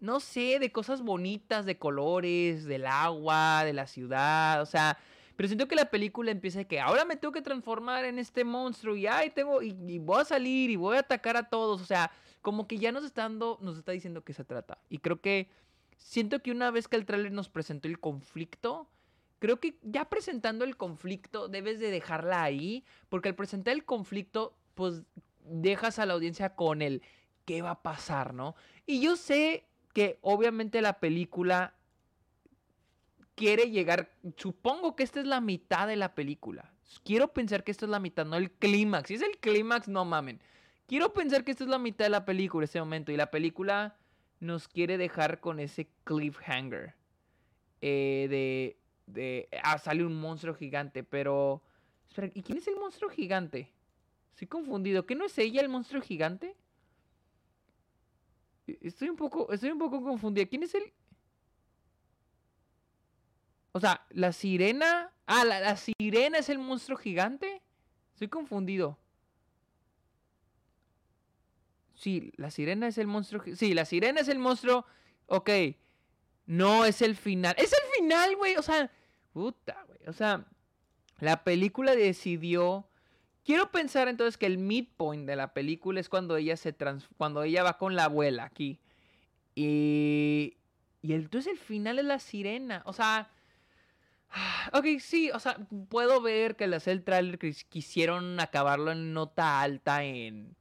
[0.00, 4.98] No sé, de cosas bonitas, de colores, del agua, de la ciudad, o sea...
[5.38, 8.42] Pero siento que la película empieza de que ahora me tengo que transformar en este
[8.42, 11.84] monstruo y ay, tengo y, voy a salir y voy a atacar a todos, o
[11.84, 12.10] sea,
[12.42, 14.78] como que ya nos está dando, nos está diciendo qué se trata.
[14.88, 15.48] Y creo que
[15.96, 18.88] siento que una vez que el tráiler nos presentó el conflicto,
[19.38, 24.56] creo que ya presentando el conflicto debes de dejarla ahí, porque al presentar el conflicto,
[24.74, 25.04] pues
[25.44, 27.02] dejas a la audiencia con el
[27.44, 28.56] qué va a pasar, ¿no?
[28.86, 31.74] Y yo sé que obviamente la película
[33.34, 36.72] quiere llegar, supongo que esta es la mitad de la película.
[37.04, 39.08] Quiero pensar que esta es la mitad, no el clímax.
[39.08, 40.40] Si es el clímax, no mamen.
[40.86, 43.12] Quiero pensar que esta es la mitad de la película, ese momento.
[43.12, 43.96] Y la película
[44.40, 46.94] nos quiere dejar con ese cliffhanger.
[47.80, 49.48] eh, de, de...
[49.62, 51.62] Ah, sale un monstruo gigante, pero...
[52.34, 53.70] ¿y quién es el monstruo gigante?
[54.32, 55.06] Estoy confundido.
[55.06, 56.56] ¿Qué no es ella el monstruo gigante?
[58.80, 60.46] Estoy un poco, estoy un poco confundida.
[60.46, 60.92] ¿Quién es el...?
[63.72, 65.12] O sea, la sirena...
[65.26, 67.62] Ah, la, la sirena es el monstruo gigante.
[68.14, 68.98] Estoy confundido.
[71.94, 73.42] Sí, la sirena es el monstruo.
[73.56, 74.86] Sí, la sirena es el monstruo.
[75.26, 75.50] Ok.
[76.46, 77.54] No es el final.
[77.58, 78.56] ¡Es el final, güey!
[78.56, 78.90] O sea,
[79.32, 79.98] puta, güey.
[80.06, 80.46] O sea,
[81.18, 82.87] la película decidió.
[83.48, 87.08] Quiero pensar entonces que el midpoint de la película es cuando ella se trans...
[87.16, 88.78] cuando ella va con la abuela aquí.
[89.54, 90.58] Y.
[91.00, 92.82] Y entonces el final es la sirena.
[92.84, 93.30] O sea.
[94.74, 95.56] Ok, sí, o sea,
[95.88, 100.54] puedo ver que al hacer el tráiler quis- quisieron acabarlo en nota alta en...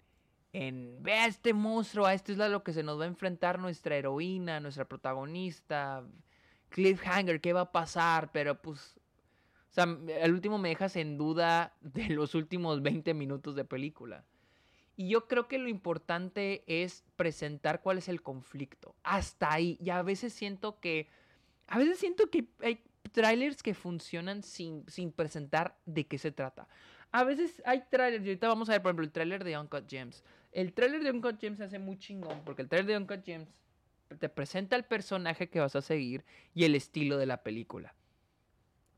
[0.54, 3.60] En, ve a este monstruo, a esto es lo que se nos va a enfrentar
[3.60, 6.06] nuestra heroína, nuestra protagonista.
[6.70, 8.32] Cliffhanger, ¿qué va a pasar?
[8.32, 8.96] Pero pues...
[9.78, 9.84] Sea,
[10.24, 14.26] al último me dejas en duda de los últimos 20 minutos de película.
[14.96, 18.96] Y yo creo que lo importante es presentar cuál es el conflicto.
[19.04, 19.78] Hasta ahí.
[19.80, 21.10] Y a veces siento que...
[21.68, 26.68] A veces siento que hay trailers que funcionan sin, sin presentar de qué se trata.
[27.12, 29.88] A veces hay trailers, y ahorita vamos a ver, por ejemplo, el trailer de Uncut
[29.88, 30.24] Gems.
[30.52, 33.48] El trailer de Uncut Gems se hace muy chingón, porque el trailer de Uncut Gems
[34.20, 37.94] te presenta el personaje que vas a seguir y el estilo de la película.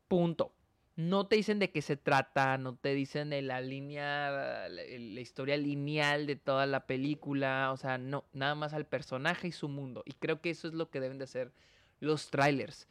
[0.08, 0.54] Punto.
[1.00, 5.56] No te dicen de qué se trata, no te dicen de la línea, la, historia
[5.56, 10.02] lineal de toda la película, o sea, no, nada más al personaje y su mundo.
[10.04, 11.52] Y creo que eso es lo que deben de hacer
[12.00, 12.86] los trailers.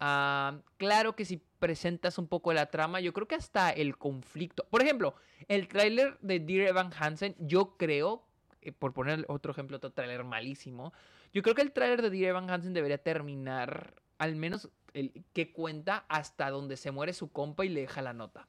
[0.00, 4.66] Ah, claro que si presentas un poco la trama, yo creo que hasta el conflicto.
[4.68, 5.14] Por ejemplo,
[5.46, 8.26] el tráiler de Dear Evan Hansen, yo creo,
[8.60, 10.92] eh, por poner otro ejemplo, otro tráiler malísimo,
[11.32, 15.52] yo creo que el tráiler de Dear Evan Hansen debería terminar, al menos el que
[15.52, 18.48] cuenta hasta donde se muere su compa y le deja la nota.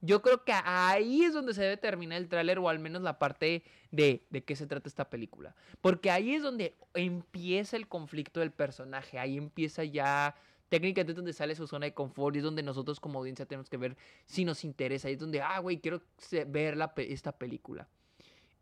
[0.00, 3.18] Yo creo que ahí es donde se debe terminar el tráiler o al menos la
[3.18, 5.56] parte de, de qué se trata esta película.
[5.80, 10.36] Porque ahí es donde empieza el conflicto del personaje, ahí empieza ya
[10.68, 13.68] técnicamente es donde sale su zona de confort y es donde nosotros como audiencia tenemos
[13.68, 15.08] que ver si nos interesa.
[15.08, 16.02] Ahí es donde, ah, güey, quiero
[16.46, 17.88] ver la esta película.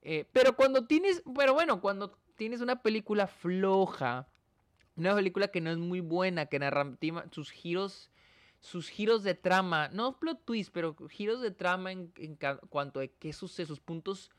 [0.03, 4.29] Eh, pero cuando tienes, pero bueno, cuando tienes una película floja,
[4.97, 8.11] una película que no es muy buena, que narrativa, sus giros,
[8.61, 12.13] sus giros de trama, no plot twist, pero giros de trama en,
[12.71, 14.31] cuanto a qué sucede, sus puntos,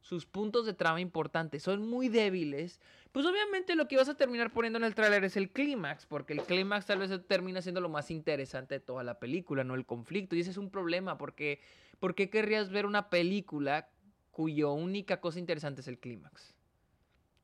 [0.00, 2.80] sus puntos de trama importantes son muy débiles,
[3.12, 6.34] pues obviamente lo que vas a terminar poniendo en el tráiler es el clímax, porque
[6.34, 9.86] el clímax tal vez termina siendo lo más interesante de toda la película, no el
[9.86, 11.60] conflicto, y ese es un problema, porque
[12.00, 13.88] ¿por qué querrías ver una película
[14.30, 16.54] cuyo única cosa interesante es el clímax?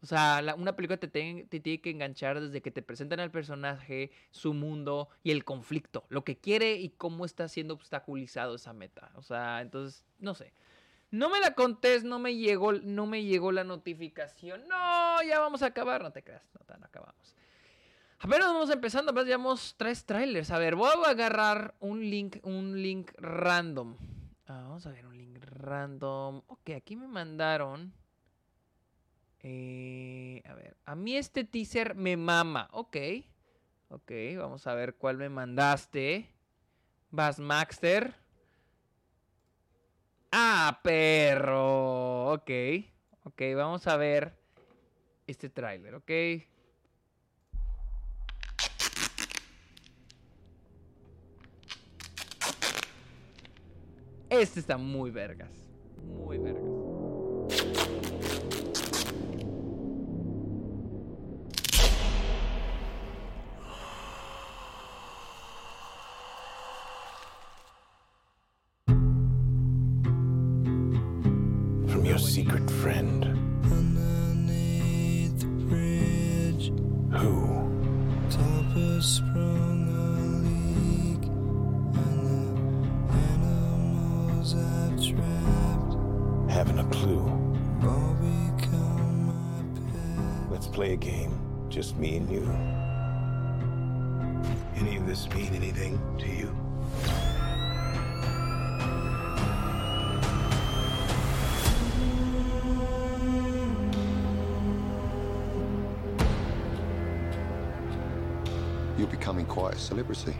[0.00, 4.54] O sea, una película te, tiene que enganchar desde que te presentan al personaje, su
[4.54, 9.10] mundo y el conflicto, lo que quiere y cómo está siendo obstaculizado esa meta.
[9.16, 10.52] O sea, entonces, no sé.
[11.10, 14.68] No me la contés, no me llegó, no me llegó la notificación.
[14.68, 17.34] No, ya vamos a acabar, no te creas, no, tan acabamos.
[18.20, 20.50] Apenas vamos empezando, apenas llevamos tres trailers.
[20.50, 23.96] A ver, voy a agarrar un link, un link random.
[24.46, 26.42] Ah, vamos a ver un link random.
[26.46, 27.92] Ok, aquí me mandaron.
[29.40, 32.68] Eh, a ver, a mí este teaser me mama.
[32.72, 32.96] Ok,
[33.88, 36.34] ok, vamos a ver cuál me mandaste.
[37.10, 38.14] Bassmaster.
[40.30, 42.32] Ah, perro.
[42.32, 42.50] Ok,
[43.24, 44.38] ok, vamos a ver
[45.26, 46.10] este tráiler, ok.
[54.30, 55.50] Este está muy vergas.
[56.04, 56.77] Muy vergas.
[91.98, 92.42] Me and you.
[94.76, 96.54] Any of this mean anything to you?
[108.96, 110.32] You're becoming quite a celebrity.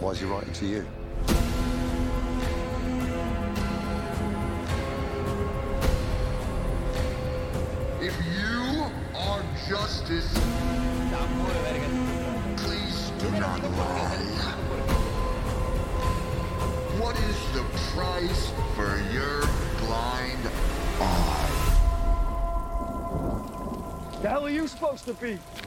[0.00, 0.97] Why is he writing to you?
[25.08, 25.57] You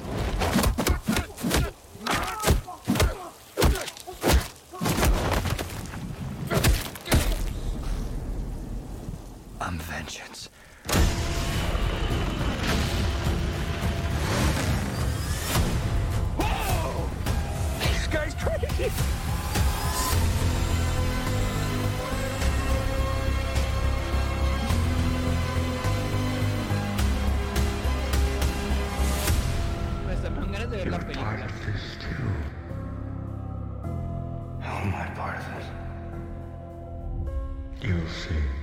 [38.22, 38.62] see.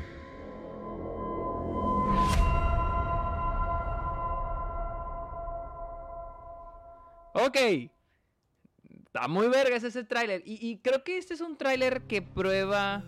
[7.34, 7.56] Ok.
[9.06, 10.42] Está muy vergas ese tráiler.
[10.44, 13.04] Y, creo que este es un tráiler que prueba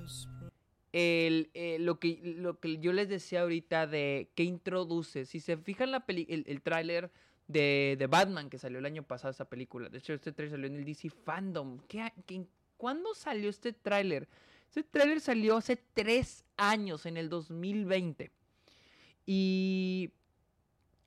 [0.93, 5.27] el, eh, lo, que, yo les decía ahorita de que introduce.
[5.27, 7.11] Si se fijan la peli el, el tráiler
[7.49, 9.89] de, de Batman que salió el año pasado, esa película.
[9.89, 11.81] De hecho, este tráiler salió en el DC Fandom.
[11.89, 14.29] ¿Qué, qué, ¿Cuándo salió este tráiler?
[14.71, 18.31] Este tráiler salió hace tres años, en el 2020.
[19.27, 20.13] Y...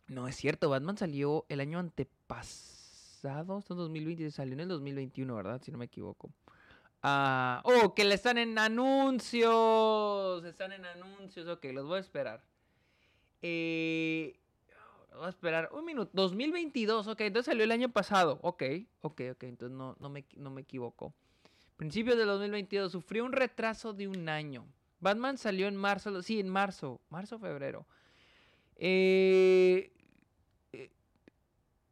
[0.08, 5.34] No es cierto, Batman salió el año antepasado, esto es 2020, salió en el 2021,
[5.34, 5.62] ¿verdad?
[5.63, 6.30] Si no me equivoco.
[7.02, 12.43] Ah, oh, que le están en anuncios, están en anuncios, ok, los voy a esperar.
[13.41, 14.38] Eh,
[15.15, 18.63] voy a esperar un minuto, 2022, ok, entonces salió el año pasado, ok,
[19.02, 21.13] ok, ok, entonces no, no, me, no me equivoco.
[21.84, 24.65] Principios de 2022, sufrió un retraso de un año.
[25.02, 27.86] Batman salió en marzo, sí, en marzo, marzo, febrero.
[28.78, 29.91] Eh,
[30.72, 30.89] eh,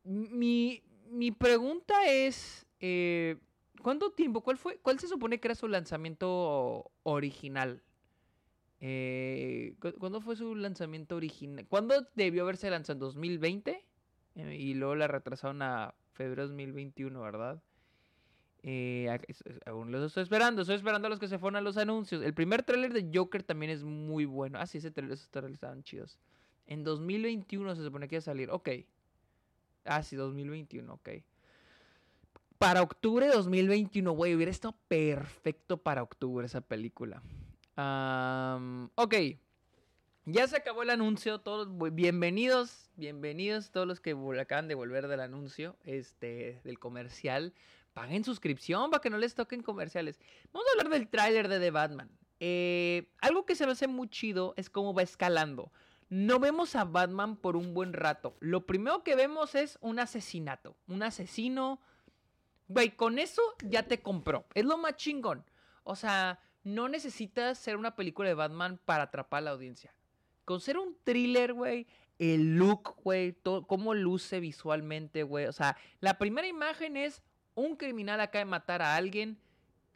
[0.06, 3.36] mi, mi, pregunta es, eh,
[3.82, 4.39] ¿cuánto tiempo?
[4.39, 4.77] ¿Cuál fue?
[4.77, 7.84] ¿Cuál se supone que era su lanzamiento original?
[9.99, 11.67] ¿Cuándo fue su lanzamiento original?
[11.67, 12.93] ¿Cuándo debió haberse lanzado?
[12.95, 13.86] ¿En 2020?
[14.58, 17.62] y luego la retrasaron a febrero de 2021, ¿verdad?
[18.63, 19.10] Eh,
[19.65, 22.21] aún los estoy esperando, estoy esperando a los que se fueron a los anuncios.
[22.24, 24.60] El primer tráiler de Joker también es muy bueno.
[24.60, 26.19] Ah, sí, ese trailer, esos trailers estaban chidos.
[26.67, 28.52] En 2021 se supone que iba a salir.
[28.52, 28.69] Ok.
[29.86, 31.10] Ah, sí, 2021, ok.
[32.60, 37.24] Para octubre de 2021, güey, hubiera estado perfecto para octubre esa película.
[37.76, 39.15] Um, ok.
[40.26, 41.39] Ya se acabó el anuncio.
[41.39, 47.54] Todos bienvenidos, bienvenidos todos los que acaban de volver del anuncio, este, del comercial.
[47.93, 50.19] Paguen suscripción para que no les toquen comerciales.
[50.54, 52.09] Vamos a hablar del tráiler de The Batman.
[52.39, 55.72] Eh, algo que se me hace muy chido es cómo va escalando.
[56.09, 58.36] No vemos a Batman por un buen rato.
[58.39, 60.76] Lo primero que vemos es un asesinato.
[60.88, 61.80] Un asesino.
[62.68, 64.45] Güey, con eso ya te compró.
[64.53, 65.45] Es lo más chingón.
[65.84, 69.93] O sea, no necesitas ser una película de Batman para atrapar a la audiencia.
[70.45, 71.88] Con ser un thriller, güey,
[72.20, 73.36] el look, güey,
[73.68, 75.45] cómo luce visualmente, güey.
[75.45, 77.22] O sea, la primera imagen es
[77.56, 79.38] un criminal acaba de matar a alguien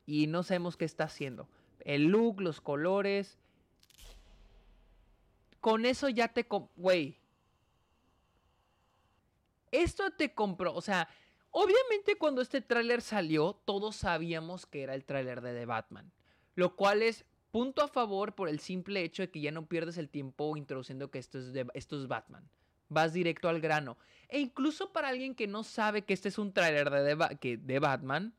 [0.05, 1.47] y no sabemos qué está haciendo.
[1.79, 3.37] El look, los colores.
[5.61, 6.47] Con eso ya te...
[6.75, 7.17] Güey.
[9.71, 10.73] Esto te compró.
[10.73, 11.09] O sea,
[11.51, 16.11] obviamente cuando este tráiler salió, todos sabíamos que era el tráiler de The Batman.
[16.55, 19.97] Lo cual es punto a favor por el simple hecho de que ya no pierdes
[19.97, 22.49] el tiempo introduciendo que esto es, de, esto es Batman.
[22.95, 23.97] Vas directo al grano.
[24.27, 28.33] E incluso para alguien que no sabe que este es un tráiler de, de, Batman,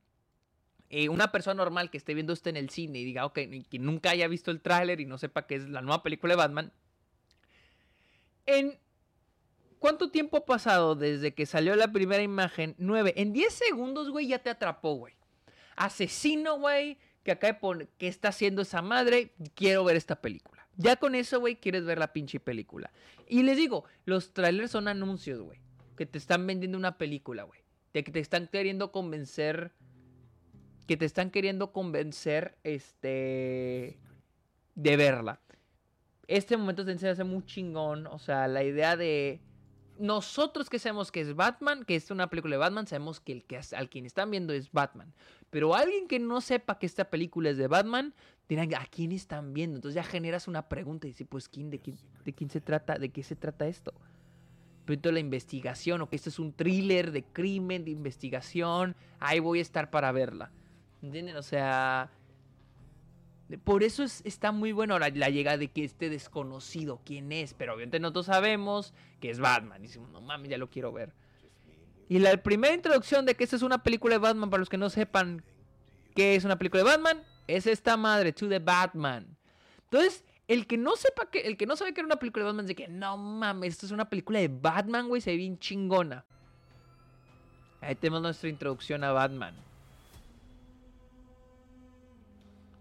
[0.91, 3.39] eh, una persona normal que esté viendo esto en el cine y diga, ok,
[3.71, 6.39] que nunca haya visto el tráiler y no sepa que es la nueva película de
[6.39, 6.73] Batman,
[8.47, 8.79] en
[9.79, 12.75] ¿Cuánto tiempo ha pasado desde que salió la primera imagen?
[12.79, 13.15] 9.
[13.17, 15.15] En 10 segundos, güey, ya te atrapó, güey.
[15.77, 19.35] Asesino, güey, que acá pone, ¿qué está haciendo esa madre?
[19.55, 20.56] Quiero ver esta película.
[20.77, 22.91] Ya con eso, güey, quieres ver la pinche película.
[23.29, 25.61] Y les digo, los trailers son anuncios, güey.
[25.97, 27.61] Que te están vendiendo una película, güey.
[27.95, 29.73] De que te están queriendo convencer.
[30.87, 33.99] Que te están queriendo convencer, este.
[34.75, 35.41] De verla.
[36.29, 38.07] Este momento se hace muy chingón.
[38.07, 39.41] O sea, la idea de
[39.99, 43.45] nosotros que sabemos que es Batman, que es una película de Batman, sabemos que el
[43.45, 45.13] que al quien están viendo es Batman.
[45.51, 48.15] Pero alguien que no sepa que esta película es de Batman,
[48.49, 49.77] dirán, ¿a quién están viendo?
[49.77, 52.99] Entonces ya generas una pregunta y dices, pues, ¿quién, de, quién, ¿de quién se trata?
[52.99, 53.95] ¿De qué se trata esto?
[54.85, 59.59] Pero la investigación, o que esto es un thriller de crimen, de investigación, ahí voy
[59.59, 60.53] a estar para verla.
[61.03, 61.37] ¿Entienden?
[61.37, 62.11] O sea,
[63.63, 68.01] por eso está muy bueno la, llegada de que este desconocido, quién es, pero obviamente
[68.01, 69.85] nosotros sabemos que es Batman.
[69.85, 71.13] Y decimos, no mames, ya lo quiero ver.
[72.09, 74.79] Y la primera introducción de que esta es una película de Batman, para los que
[74.79, 75.45] no sepan
[76.15, 79.37] qué es una película de Batman, es esta madre, To the Batman.
[79.85, 82.51] Entonces, el que no sepa que, el que no sabe que era una película de
[82.51, 85.59] Batman, dice que no mames, esto es una película de Batman, güey, se ve bien
[85.59, 86.25] chingona.
[87.81, 89.55] Ahí tenemos nuestra introducción a Batman.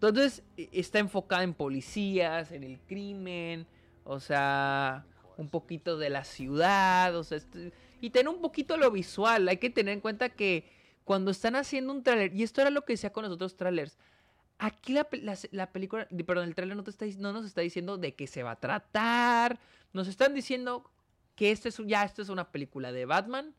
[0.09, 3.67] Entonces e, está enfocada en policías, en el crimen,
[4.03, 5.05] o sea,
[5.37, 7.39] un poquito de la ciudad, o sea,
[8.01, 9.47] y tener un poquito lo visual.
[9.47, 10.69] Hay que tener en cuenta que
[11.03, 13.97] cuando están haciendo un tráiler, y esto era lo que decía con los otros trailers,
[14.57, 15.03] aquí la,
[15.71, 19.59] película, perdón, el tráiler no, no nos está diciendo de qué se va a tratar,
[19.93, 20.89] nos están diciendo
[21.35, 23.53] que este es, ya esto es una película de Batman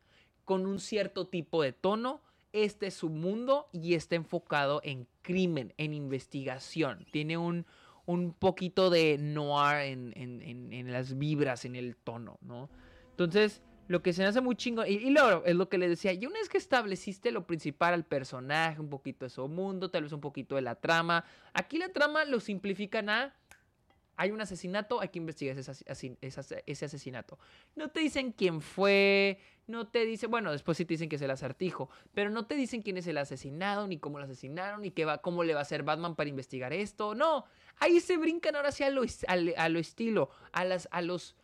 [0.45, 2.21] con un cierto tipo de tono
[2.63, 7.05] este es su mundo y está enfocado en crimen, en investigación.
[7.11, 7.65] Tiene un,
[8.05, 12.69] un poquito de noir en, en, las vibras, en el tono, ¿no?
[13.11, 15.89] Entonces, lo que se me hace muy chingo, y, y luego es lo que le
[15.89, 19.89] decía, y una vez que estableciste lo principal al personaje, un poquito de su mundo,
[19.91, 23.35] tal vez un poquito de la trama, aquí la trama lo simplifican a
[24.17, 27.37] hay un asesinato, hay que investigar ese, asesinato.
[27.75, 31.21] No te dicen quién fue, no te dicen, bueno, después sí te dicen que es
[31.21, 34.89] el acertijo, pero no te dicen quién es el asesinado, ni cómo lo asesinaron, ni
[34.89, 37.13] qué va, cómo le va a hacer Batman para investigar esto.
[37.13, 37.45] No,
[37.77, 39.03] ahí se brincan ahora sí a lo,
[39.79, 41.35] estilo, a, las, a los...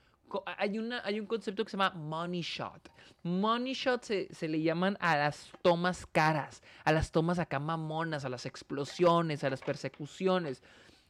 [0.58, 2.90] Hay, hay un concepto que se llama money shot.
[3.22, 8.26] Money shot se, se, le llaman a las tomas caras, a las tomas acá mamonas,
[8.26, 10.64] a las explosiones, a las persecuciones.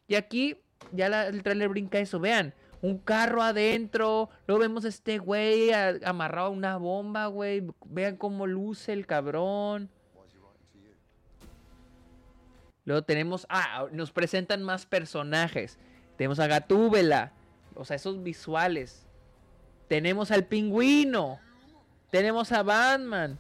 [0.09, 0.57] Y aquí
[0.91, 2.19] ya el trailer brinca eso.
[2.19, 4.29] Vean, un carro adentro.
[4.45, 5.71] Luego vemos a este güey
[6.03, 7.63] amarrado a una bomba, güey.
[7.85, 9.89] Vean cómo luce el cabrón.
[12.85, 13.47] Luego tenemos.
[13.49, 15.79] Ah, nos presentan más personajes.
[16.17, 17.31] Tenemos a Gatúbela.
[17.75, 19.05] O sea, esos visuales.
[19.87, 21.39] Tenemos al pingüino.
[22.11, 23.39] Tenemos a Batman.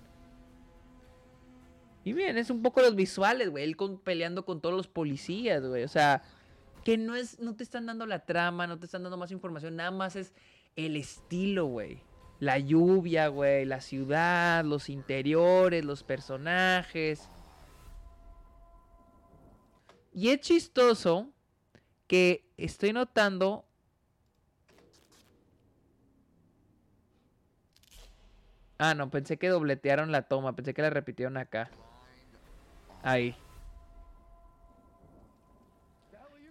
[2.05, 3.63] Y bien, es un poco los visuales, güey.
[3.63, 5.83] Él peleando con todos los policías, güey.
[5.83, 6.21] O sea,
[6.83, 9.75] que no es, no te están dando la trama, no te están dando más información,
[9.75, 10.33] nada más es
[10.75, 12.01] el estilo, güey.
[12.39, 17.29] La lluvia, güey, la ciudad, los interiores, los personajes.
[20.13, 21.29] Y es chistoso
[22.07, 23.65] que estoy notando
[28.85, 31.69] Ah, no, pensé que dobletearon la toma, pensé que la repitieron acá.
[33.01, 33.33] Ahí.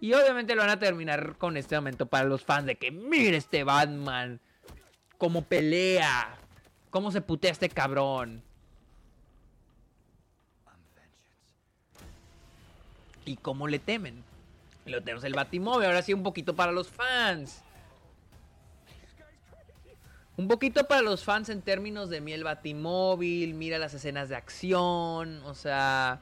[0.03, 3.37] Y obviamente lo van a terminar con este momento para los fans de que mire
[3.37, 4.41] este Batman.
[5.17, 6.35] Cómo pelea.
[6.89, 8.43] Cómo se putea este cabrón.
[13.23, 14.25] Y cómo le temen.
[14.85, 15.85] lo tenemos el Batimóvil.
[15.85, 17.61] Ahora sí un poquito para los fans.
[20.35, 23.53] Un poquito para los fans en términos de miel Batimóvil.
[23.53, 25.41] Mira las escenas de acción.
[25.45, 26.19] O sea...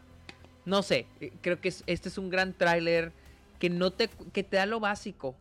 [0.66, 1.08] No sé.
[1.42, 3.20] Creo que este es un gran tráiler
[3.62, 5.36] que no te, que te da lo básico.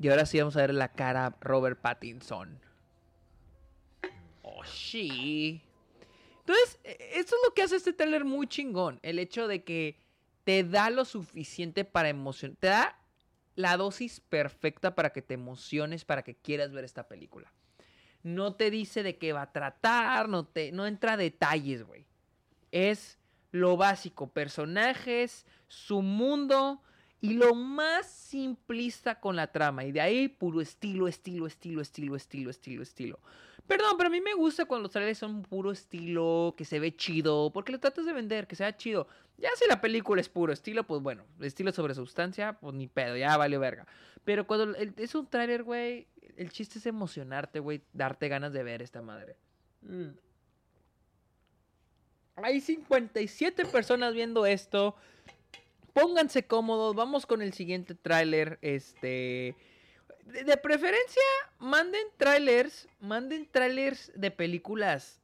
[0.00, 2.58] Y ahora sí vamos a ver la cara Robert Pattinson.
[4.40, 5.62] Oh, sí.
[6.40, 8.98] Entonces, eso es lo que hace este trailer muy chingón.
[9.02, 9.98] El hecho de que
[10.44, 12.56] te da lo suficiente para emocionar.
[12.58, 12.98] Te da
[13.56, 17.52] la dosis perfecta para que te emociones, para que quieras ver esta película.
[18.22, 22.06] No te dice de qué va a tratar, no, te, no entra a detalles, güey.
[22.72, 23.18] Es
[23.54, 26.82] lo básico, personajes, su mundo
[27.20, 29.84] y lo más simplista con la trama.
[29.84, 33.20] Y de ahí puro estilo, estilo, estilo, estilo, estilo, estilo, estilo.
[33.68, 36.96] Perdón, pero a mí me gusta cuando los trailers son puro estilo, que se ve
[36.96, 39.06] chido, porque le tratas de vender, que sea chido.
[39.38, 43.16] Ya si la película es puro estilo, pues bueno, estilo sobre sustancia, pues ni pedo,
[43.16, 43.86] ya vale verga.
[44.24, 48.82] Pero cuando es un trailer, güey, el chiste es emocionarte, güey, darte ganas de ver
[48.82, 49.36] esta madre.
[49.82, 50.23] Mm.
[52.36, 54.96] Hay 57 personas viendo esto.
[55.92, 58.58] Pónganse cómodos, vamos con el siguiente tráiler.
[58.60, 59.54] Este.
[60.24, 61.22] De, preferencia,
[61.58, 62.88] manden trailers.
[63.00, 65.20] Manden trailers de películas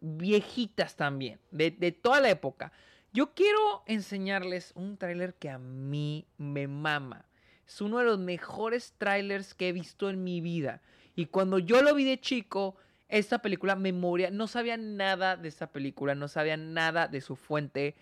[0.00, 1.38] viejitas también.
[1.50, 2.72] De, de toda la época.
[3.14, 7.24] Yo quiero enseñarles un tráiler que a mí me mama.
[7.66, 10.82] Es uno de los mejores trailers que he visto en mi vida.
[11.16, 12.76] Y cuando yo lo vi de chico,
[13.18, 17.94] esta película, memoria, no sabía nada de esta película, no sabía nada de su fuente.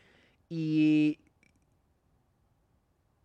[0.48, 1.20] Y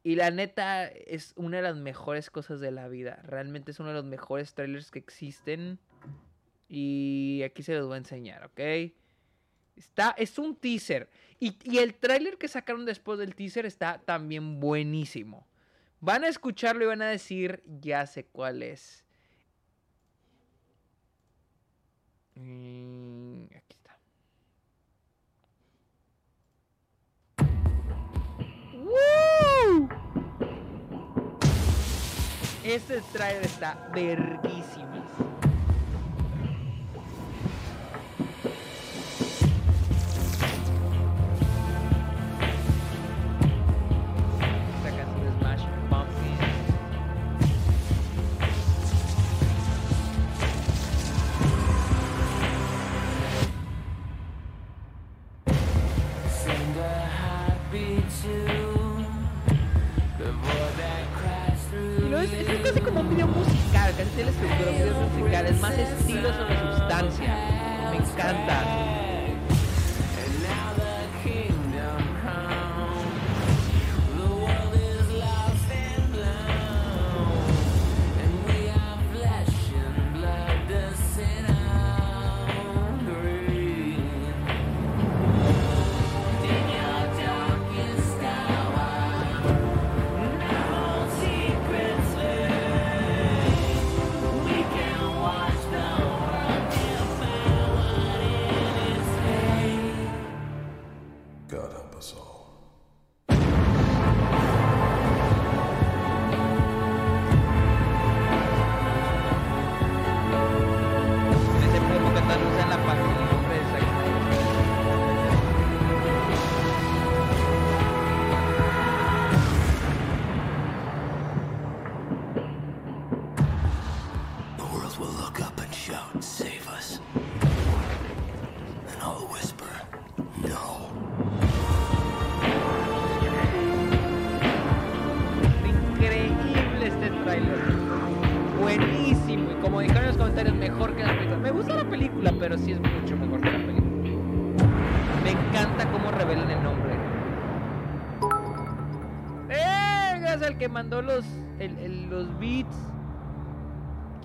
[0.06, 3.24] y la neta es una de las mejores cosas de la vida.
[3.24, 5.80] Realmente es uno de los mejores trailers que existen.
[6.70, 8.94] Y aquí se los voy a enseñar, ¿ok?
[9.76, 11.10] Está, es un teaser.
[11.40, 15.48] Y, y el trailer que sacaron después del teaser está también buenísimo.
[16.02, 19.05] Van a escucharlo y van a decir, ya sé cuál es.
[22.36, 23.98] Mm, aquí está.
[28.74, 29.90] ¡Woo!
[32.64, 35.35] Este trailer está verguísimo.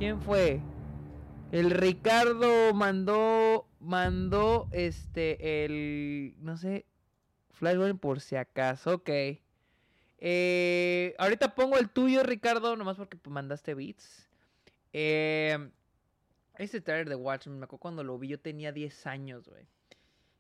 [0.01, 0.63] ¿Quién fue?
[1.53, 6.87] El Ricardo mandó, mandó este, el, no sé,
[7.51, 9.11] Flashpoint por si acaso, ok.
[10.17, 14.27] Eh, ahorita pongo el tuyo, Ricardo, nomás porque mandaste beats.
[14.95, 15.69] Eh,
[16.57, 19.67] este trailer de Watchmen, me acuerdo cuando lo vi, yo tenía 10 años, güey.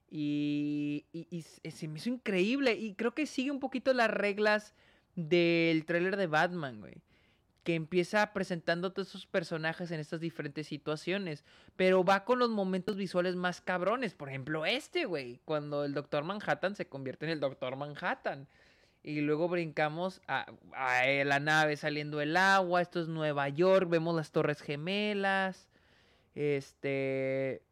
[0.08, 2.76] Y, y, y, se me hizo increíble.
[2.76, 4.74] Y creo que sigue un poquito las reglas
[5.16, 7.02] del tráiler de Batman, güey.
[7.62, 11.44] Que empieza presentando todos esos personajes en estas diferentes situaciones.
[11.76, 14.14] Pero va con los momentos visuales más cabrones.
[14.14, 15.40] Por ejemplo, este, güey.
[15.44, 18.48] Cuando el Doctor Manhattan se convierte en el Doctor Manhattan.
[19.02, 22.82] Y luego brincamos a, a, la nave saliendo del agua.
[22.82, 23.88] Esto es Nueva York.
[23.88, 25.68] Vemos las Torres Gemelas.
[26.34, 27.62] Este.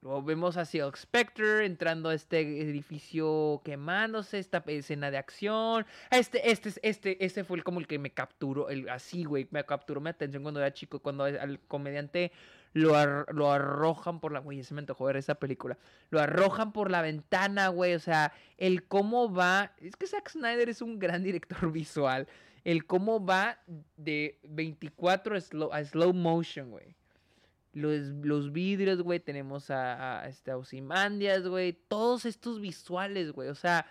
[0.00, 5.86] Lo vemos a Silk Spectre entrando a este edificio quemándose, esta escena de acción.
[6.12, 10.00] Este, este, este, este fue como el que me capturó, el, así, güey, me capturó
[10.00, 12.30] mi atención cuando era chico, cuando al comediante
[12.74, 12.92] lo,
[13.32, 14.38] lo arrojan por la...
[14.38, 15.76] Güey, se me antojó ver esa película.
[16.10, 19.72] Lo arrojan por la ventana, güey, o sea, el cómo va...
[19.80, 22.28] Es que Zack Snyder es un gran director visual.
[22.62, 23.58] El cómo va
[23.96, 26.94] de 24 slow, a slow motion, güey
[27.78, 33.86] los, vidrios, güey, tenemos a, a, este, güey, todos estos visuales, güey, o sea,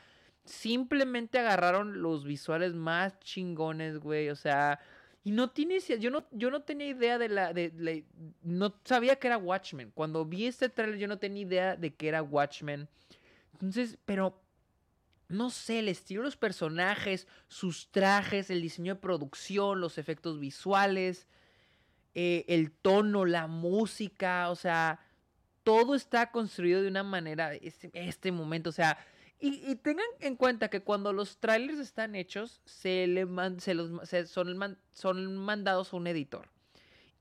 [0.47, 4.29] simplemente agarraron los visuales más chingones, güey.
[4.29, 4.79] O sea,
[5.23, 8.05] y no tiene, yo no, yo no tenía idea de la, de,
[8.41, 9.91] no sabía que era Watchmen.
[9.93, 12.87] Cuando vi este trailer yo no tenía idea de que era Watchmen.
[13.53, 14.41] Entonces, pero
[15.27, 20.39] no sé, el estilo de los personajes, sus trajes, el diseño de producción, los efectos
[20.39, 21.27] visuales,
[22.19, 24.99] eh, el tono, la música, o sea,
[25.61, 28.97] todo está construido de una manera, este, este momento, o sea,
[29.39, 33.27] y, tengan en cuenta que cuando los trailers están hechos, se, le
[33.59, 36.49] se los, son, son mandados a un editor.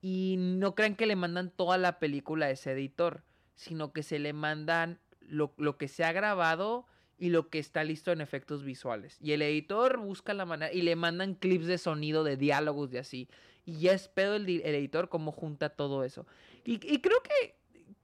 [0.01, 3.21] Y no crean que le mandan toda la película a ese editor,
[3.53, 6.87] sino que se le mandan lo, lo que se ha grabado
[7.17, 9.17] y lo que está listo en efectos visuales.
[9.21, 12.99] Y el editor busca la manera y le mandan clips de sonido, de diálogos, de
[12.99, 13.27] así.
[13.65, 16.25] Y ya es pedo el, editor cómo junta todo eso.
[16.63, 17.55] Y, creo que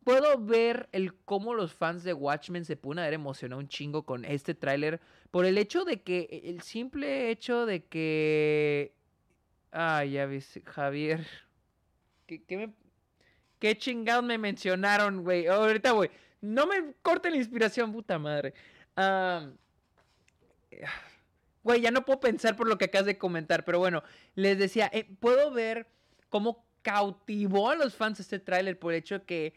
[0.04, 4.26] puedo ver el cómo los fans de Watchmen se pueden haber emocionado un chingo con
[4.26, 5.00] este tráiler
[5.32, 8.94] por el hecho de que el simple hecho de que
[9.72, 11.26] ay ya ves Javier
[12.28, 12.70] ¿qué,
[13.60, 16.10] qué chingados me mencionaron güey ahorita güey
[16.42, 18.54] no me corte la inspiración puta madre
[21.64, 24.04] güey ya no puedo pensar por lo que acabas de comentar pero bueno
[24.36, 25.88] les decía eh, puedo ver
[26.30, 29.54] cómo cautivó a los fans este tráiler por el hecho de que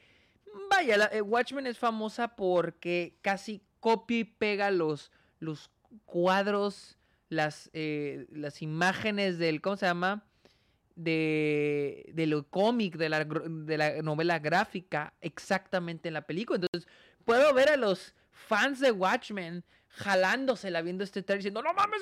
[0.70, 5.70] vaya, eh, Watchmen es famosa porque casi copia y pega los, los
[6.04, 10.24] cuadros, las, eh, las imágenes del, ¿cómo se llama?
[10.94, 16.56] De, de lo cómic, de la, de la novela gráfica, exactamente en la película.
[16.56, 16.90] Entonces,
[17.24, 22.00] puedo ver a los fans de Watchmen jalándosela viendo este trailer diciendo, no mames,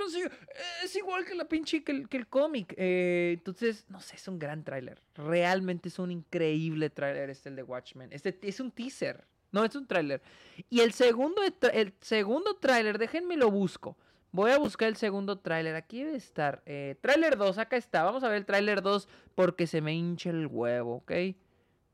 [0.83, 2.75] es igual que la pinche que el, el cómic.
[2.77, 5.01] Eh, entonces, no sé, es un gran tráiler.
[5.15, 8.13] Realmente es un increíble tráiler este el de Watchmen.
[8.13, 9.25] Este es un teaser.
[9.53, 10.21] No, es un tráiler.
[10.69, 11.41] Y el segundo,
[11.73, 13.97] el segundo tráiler, déjenme lo busco.
[14.33, 15.77] Voy a buscar el segundo tráiler.
[15.77, 16.61] Aquí debe estar.
[16.67, 18.03] Eh, tráiler 2, acá está.
[18.03, 21.13] Vamos a ver el tráiler 2 porque se me hincha el huevo, ¿ok?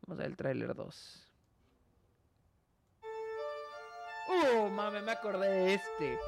[0.07, 1.30] Vamos a ver el tráiler 2.
[4.33, 5.03] ¡Oh, mame!
[5.03, 6.19] Me acordé de este.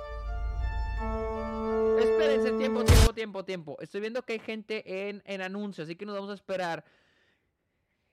[2.01, 3.77] Espérense, tiempo, tiempo, tiempo, tiempo.
[3.81, 6.85] Estoy viendo que hay gente en, en anuncios, así que nos vamos a esperar.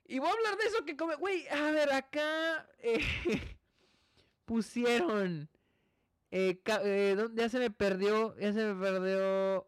[0.06, 1.16] Y voy a hablar de eso que come.
[1.16, 3.00] Güey, a ver, acá eh,
[4.46, 5.50] pusieron.
[6.30, 8.38] Eh, eh, ya se me perdió.
[8.38, 9.66] Ya se me perdió.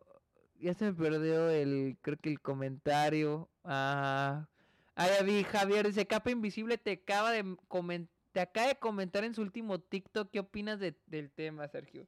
[0.60, 1.98] Ya se me perdió el.
[2.02, 3.50] Creo que el comentario.
[3.64, 4.48] Ah.
[4.94, 9.34] Ahí vi, Javier dice: Capa Invisible te acaba de comentar te acaba de comentar en
[9.34, 12.08] su último TikTok qué opinas del tema, Sergio.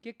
[0.00, 0.16] ¿Qué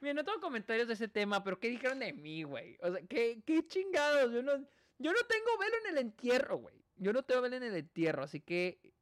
[0.00, 2.76] Mira, no tengo comentarios de ese tema, pero ¿qué dijeron de mí, güey?
[2.82, 4.32] O sea, ¿qué, qué chingados?
[4.32, 4.52] Yo no,
[4.98, 6.74] yo no tengo velo en el entierro, güey.
[6.96, 8.92] Yo no tengo velo en el entierro, así que...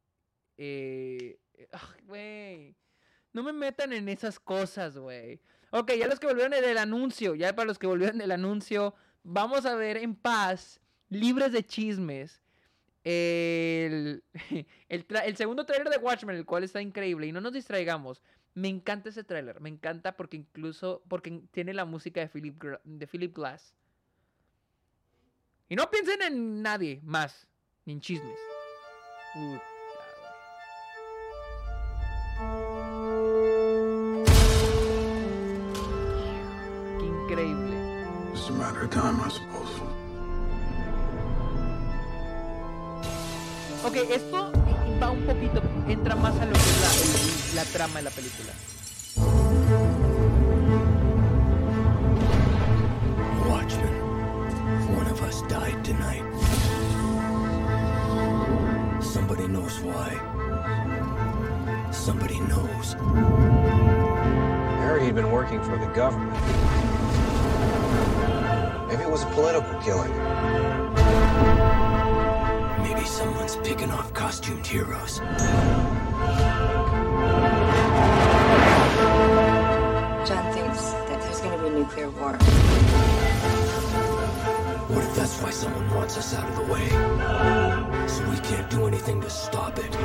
[0.57, 1.39] Eh...
[2.05, 2.77] Güey.
[3.33, 5.41] No me metan en esas cosas, güey.
[5.71, 9.65] Ok, ya los que volvieron del anuncio, ya para los que volvieron del anuncio, vamos
[9.65, 12.42] a ver en paz, libres de chismes,
[13.05, 14.23] el,
[14.89, 17.27] el, segundo trailer de Watchmen, el cual está increíble.
[17.27, 18.23] Y no nos distraigamos.
[18.55, 19.61] Me encanta ese trailer.
[19.61, 23.75] Me encanta porque incluso porque tiene la música de Philip, de Philip Glass.
[25.69, 27.47] Y no piensen en nadie más.
[27.85, 28.39] Ni en chismes.
[36.99, 37.73] Qué increíble.
[43.85, 44.53] Ok, esto
[45.03, 48.53] va un poquito, entra más a lo que es la, la trama de la película.
[53.49, 53.95] Watchman,
[54.97, 56.23] one of us died tonight.
[59.03, 60.17] Somebody knows why.
[61.91, 62.95] Somebody knows.
[64.79, 66.33] Harry had been working for the government.
[68.89, 70.13] Maybe it was a political killing.
[73.03, 75.19] Maybe someone's picking off costumed heroes.
[80.29, 82.35] John thinks that there's gonna be a nuclear war.
[84.87, 86.89] What if that's why someone wants us out of the way?
[88.07, 89.97] So we can't do anything to stop it.
[89.97, 90.03] An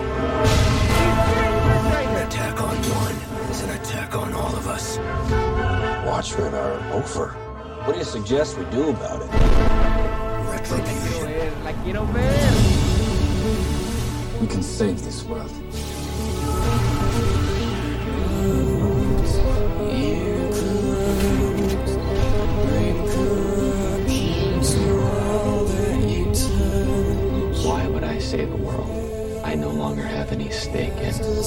[2.28, 3.16] attack on one
[3.52, 4.98] is an attack on all of us.
[6.08, 7.28] Watchmen are over.
[7.84, 9.30] What do you suggest we do about it?
[10.50, 11.18] Retribution.
[14.40, 14.46] La quiero ver.
[14.46, 15.52] We can save this world.
[27.66, 29.44] Why would I save the world?
[29.44, 31.14] I no longer have any stake in.
[31.14, 31.38] The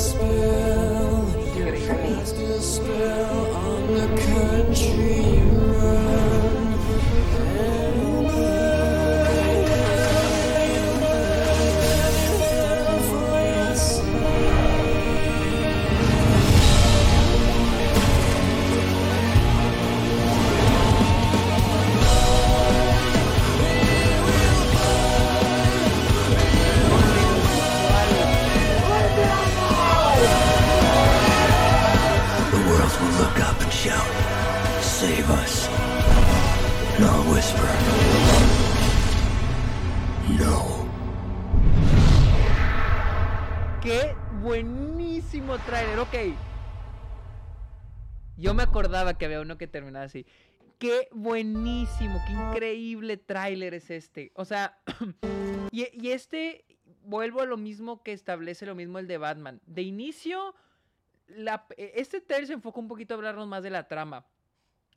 [48.90, 50.26] acordaba que había uno que terminaba así.
[50.80, 54.32] Qué buenísimo, qué increíble tráiler es este.
[54.34, 54.80] O sea,
[55.70, 56.64] y, y este,
[57.04, 59.60] vuelvo a lo mismo que establece lo mismo el de Batman.
[59.66, 60.56] De inicio,
[61.28, 64.26] la, este trailer se enfoca un poquito a hablarnos más de la trama.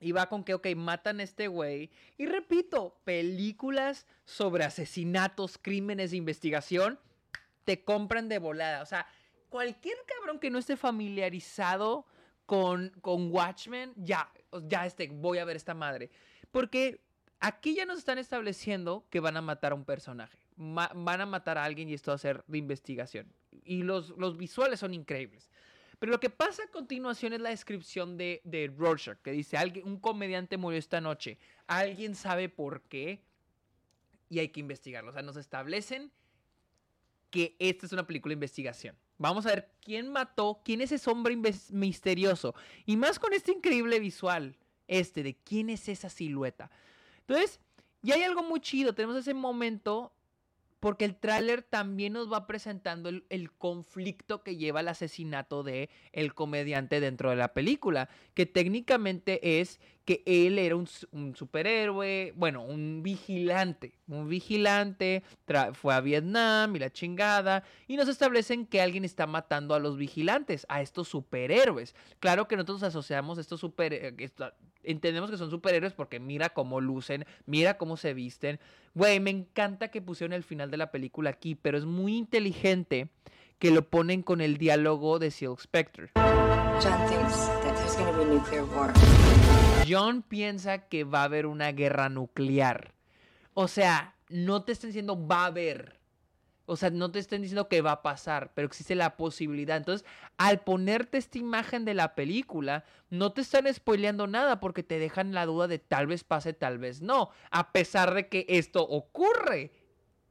[0.00, 1.92] Y va con que, ok, matan a este güey.
[2.18, 6.98] Y repito, películas sobre asesinatos, crímenes de investigación,
[7.62, 8.82] te compran de volada.
[8.82, 9.06] O sea,
[9.50, 12.06] cualquier cabrón que no esté familiarizado
[12.46, 14.30] con, con Watchmen, ya,
[14.64, 16.10] ya este, voy a ver esta madre.
[16.50, 17.00] Porque
[17.40, 20.38] aquí ya nos están estableciendo que van a matar a un personaje.
[20.56, 23.32] Van a matar a alguien y esto va a ser de investigación.
[23.64, 25.50] Y los, los visuales son increíbles.
[25.98, 29.86] Pero lo que pasa a continuación es la descripción de, de Rorschach, que dice, alguien,
[29.86, 31.38] un comediante murió esta noche.
[31.66, 33.22] Alguien sabe por qué
[34.28, 35.10] y hay que investigarlo.
[35.10, 36.12] O sea, nos establecen
[37.30, 38.96] que esta es una película de investigación.
[39.24, 41.34] Vamos a ver quién mató, quién es ese hombre
[41.70, 42.54] misterioso.
[42.84, 44.54] Y más con este increíble visual,
[44.86, 46.70] este, de quién es esa silueta.
[47.20, 47.58] Entonces,
[48.02, 48.94] ya hay algo muy chido.
[48.94, 50.12] Tenemos ese momento
[50.84, 55.88] porque el tráiler también nos va presentando el, el, conflicto que lleva al asesinato de
[56.12, 60.86] el comediante dentro de la película, que técnicamente es que él era un,
[61.34, 65.22] superhéroe, bueno, un vigilante, un vigilante,
[65.72, 69.96] fue a Vietnam y la chingada, y nos establecen que alguien está matando a los
[69.96, 71.94] vigilantes, a estos superhéroes.
[72.20, 74.14] Claro que nosotros asociamos estos super...
[74.84, 78.60] entendemos que son superhéroes porque mira cómo lucen, mira cómo se visten.
[78.94, 83.08] Güey, me encanta que pusieron el final de la película aquí, pero es muy inteligente
[83.58, 86.10] que lo ponen con el diálogo de Silk Spectre.
[86.14, 88.92] John thinks that there's going to be a nuclear war.
[89.88, 92.94] John piensa que va a haber una guerra nuclear.
[93.54, 96.00] O sea, no te están diciendo va a haber.
[96.66, 99.76] O sea, no te están diciendo que va a pasar, pero existe la posibilidad.
[99.76, 100.06] Entonces,
[100.38, 105.34] al ponerte esta imagen de la película, no te están spoileando nada porque te dejan
[105.34, 107.30] la duda de tal vez pase, tal vez no.
[107.50, 109.72] A pesar de que esto ocurre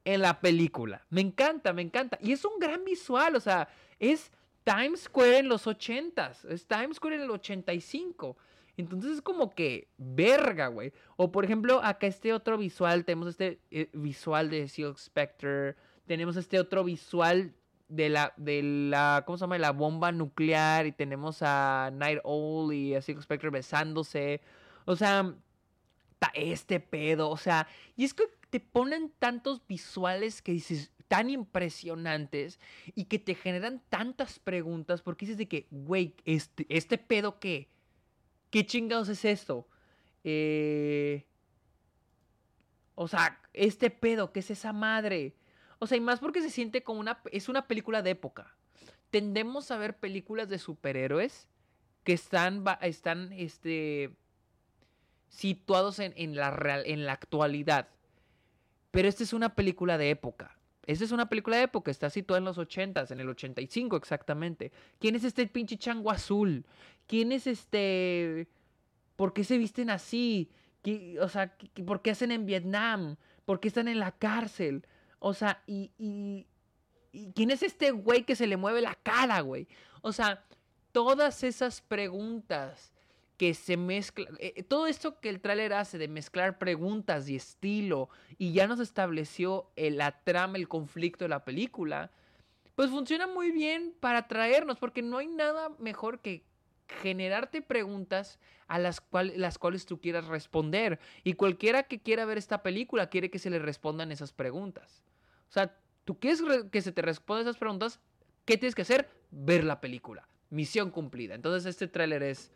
[0.04, 1.06] en la película.
[1.10, 2.18] Me encanta, me encanta.
[2.20, 3.68] Y es un gran visual, o sea,
[3.98, 4.30] es
[4.64, 8.36] Times Square en los 80s, es Times Square en el 85.
[8.76, 10.92] Entonces es como que verga, güey.
[11.16, 15.76] O por ejemplo, acá este otro visual, tenemos este eh, visual de Silk Spectre,
[16.06, 17.54] tenemos este otro visual
[17.88, 19.58] de la, de la, ¿cómo se llama?
[19.58, 24.40] La bomba nuclear y tenemos a Night Owl y a Silk Spectre besándose.
[24.84, 25.34] O sea,
[26.34, 32.58] este pedo, o sea, y es que te ponen tantos visuales que dices, tan impresionantes
[32.94, 37.68] y que te generan tantas preguntas porque dices de que, güey, este, este pedo qué?
[38.50, 39.68] ¿Qué chingados es esto?
[40.22, 41.26] Eh...
[42.96, 45.34] O sea, este pedo, ¿qué es esa madre?
[45.84, 47.20] O sea, y más porque se siente como una...
[47.30, 48.56] Es una película de época.
[49.10, 51.46] Tendemos a ver películas de superhéroes
[52.04, 54.16] que están, están este,
[55.28, 57.90] situados en, en, la real, en la actualidad.
[58.92, 60.56] Pero esta es una película de época.
[60.86, 64.72] Esta es una película de época, está situada en los 80s, en el 85 exactamente.
[64.98, 66.64] ¿Quién es este pinche chango azul?
[67.06, 68.48] ¿Quién es este...
[69.16, 70.50] ¿Por qué se visten así?
[70.80, 71.54] ¿Qué, o sea,
[71.84, 73.16] ¿por qué hacen en Vietnam?
[73.44, 74.86] ¿Por qué están en la cárcel?
[75.26, 76.46] O sea, y, y,
[77.34, 79.66] ¿quién es este güey que se le mueve la cara, güey?
[80.02, 80.44] O sea,
[80.92, 82.92] todas esas preguntas
[83.38, 88.10] que se mezcla, eh, todo esto que el tráiler hace de mezclar preguntas y estilo
[88.36, 92.10] y ya nos estableció el, la trama, el conflicto de la película,
[92.74, 96.44] pues funciona muy bien para atraernos porque no hay nada mejor que
[97.00, 99.02] generarte preguntas a las,
[99.36, 103.48] las cuales tú quieras responder y cualquiera que quiera ver esta película quiere que se
[103.48, 105.02] le respondan esas preguntas.
[105.54, 106.42] O sea, tú quieres
[106.72, 108.00] que se te respondan esas preguntas,
[108.44, 109.08] ¿qué tienes que hacer?
[109.30, 110.26] Ver la película.
[110.50, 111.36] Misión cumplida.
[111.36, 112.50] Entonces este tráiler es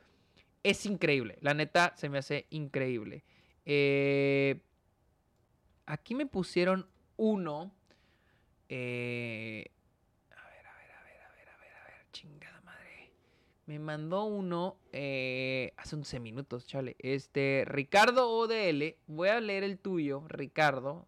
[0.65, 1.39] es increíble.
[1.41, 3.23] La neta se me hace increíble.
[3.65, 4.61] Eh,
[5.87, 7.73] aquí me pusieron uno.
[8.69, 9.71] Eh,
[12.11, 13.13] chingada madre.
[13.67, 16.97] Me mandó uno eh, hace 11 minutos, chale.
[16.99, 18.97] Este, Ricardo ODL.
[19.07, 21.07] Voy a leer el tuyo, Ricardo.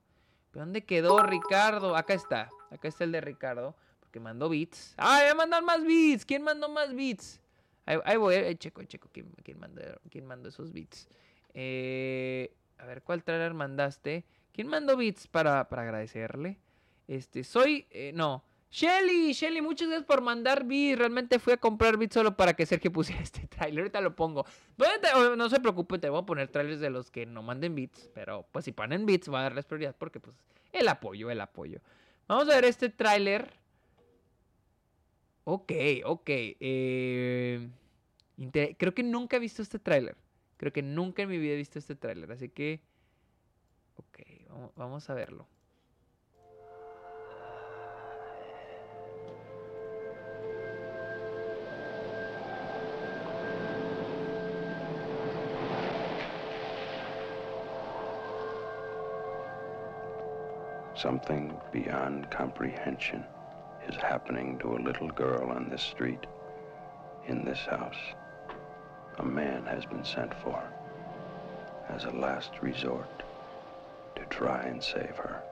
[0.50, 1.96] ¿Pero dónde quedó Ricardo?
[1.96, 2.50] Acá está.
[2.70, 3.74] Acá está el de Ricardo.
[4.00, 4.94] Porque mandó beats.
[4.96, 6.24] ¡Ah, voy a mandar más beats!
[6.24, 7.40] ¿Quién mandó más beats?
[7.86, 9.08] Ahí, voy, checo, checo.
[9.12, 11.08] ¿Quién, quién, mandó, quién mandó esos beats?
[11.54, 14.24] Eh, a ver, ¿cuál trailer mandaste?
[14.52, 16.58] ¿Quién mandó beats para, para agradecerle?
[17.06, 17.86] Este, soy.
[17.90, 18.44] eh, no.
[18.72, 20.98] Shelly, Shelly, muchas gracias por mandar beats.
[20.98, 23.80] Realmente fui a comprar beats solo para que Sergio pusiera este trailer.
[23.80, 24.44] Ahorita lo pongo.
[24.76, 27.42] ¿Dónde te- oh, no se preocupe, te voy a poner trailers de los que no
[27.42, 28.08] manden beats.
[28.14, 30.36] Pero pues si ponen beats, voy a darles prioridad porque pues
[30.72, 31.80] el apoyo, el apoyo.
[32.28, 33.52] Vamos a ver este tráiler.
[35.44, 35.72] Ok,
[36.04, 36.28] ok.
[36.28, 37.68] eh,
[38.78, 40.16] Creo que nunca he visto este tráiler.
[40.56, 42.30] Creo que nunca en mi vida he visto este tráiler.
[42.30, 42.80] Así que...
[43.96, 44.18] Ok,
[44.76, 45.46] vamos a verlo.
[61.00, 63.24] Something beyond comprehension
[63.88, 66.26] is happening to a little girl on this street,
[67.26, 67.96] in this house.
[69.18, 70.62] A man has been sent for
[71.88, 73.22] as a last resort
[74.14, 75.42] to try and save her.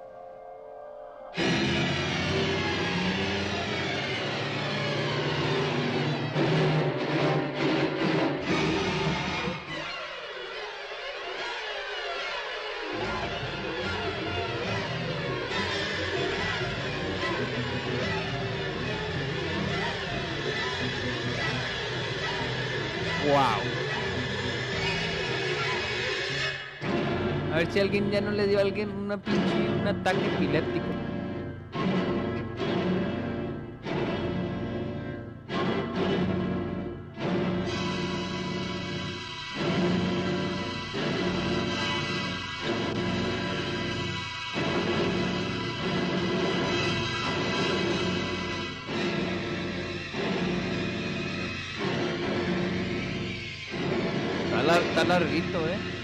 [27.78, 30.84] Si alguien ya no le dio a alguien una pinche, un ataque epiléptico.
[54.44, 55.97] Está, lar- está larguito, eh.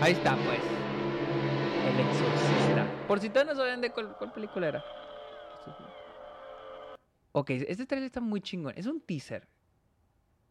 [0.00, 0.60] Ahí está, pues.
[1.86, 3.06] El exorcista.
[3.06, 4.84] Por si todavía no saben de cuál, película era.
[7.32, 8.72] Ok, este trailer está muy chingón.
[8.76, 9.46] Es un teaser.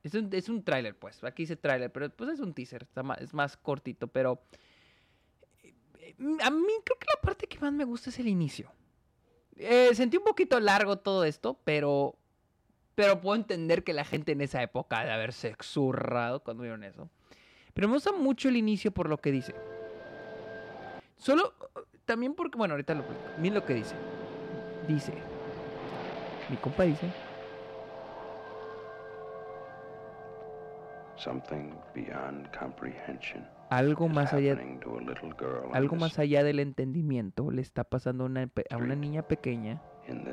[0.03, 1.23] Es un, es un tráiler, pues.
[1.23, 2.87] Aquí dice tráiler, pero pues es un teaser.
[3.19, 4.41] Es más cortito, pero...
[5.63, 5.73] eh,
[6.43, 8.71] A mí creo que la parte que más me gusta es el inicio.
[9.57, 12.15] Eh, sentí un poquito largo todo esto, pero...
[12.95, 17.09] Pero puedo entender que la gente en esa época de haberse exurrado cuando vieron eso.
[17.79, 19.55] Pero me gusta mucho el inicio por lo que dice.
[21.15, 21.53] Solo,
[22.03, 23.29] también porque, bueno, ahorita lo platico.
[23.37, 23.95] Miren lo que dice.
[24.85, 25.13] Dice,
[26.49, 27.09] mi compa dice,
[31.15, 34.57] Something beyond comprehension algo más allá,
[35.71, 40.27] algo más allá del entendimiento le está pasando a una, a una niña pequeña en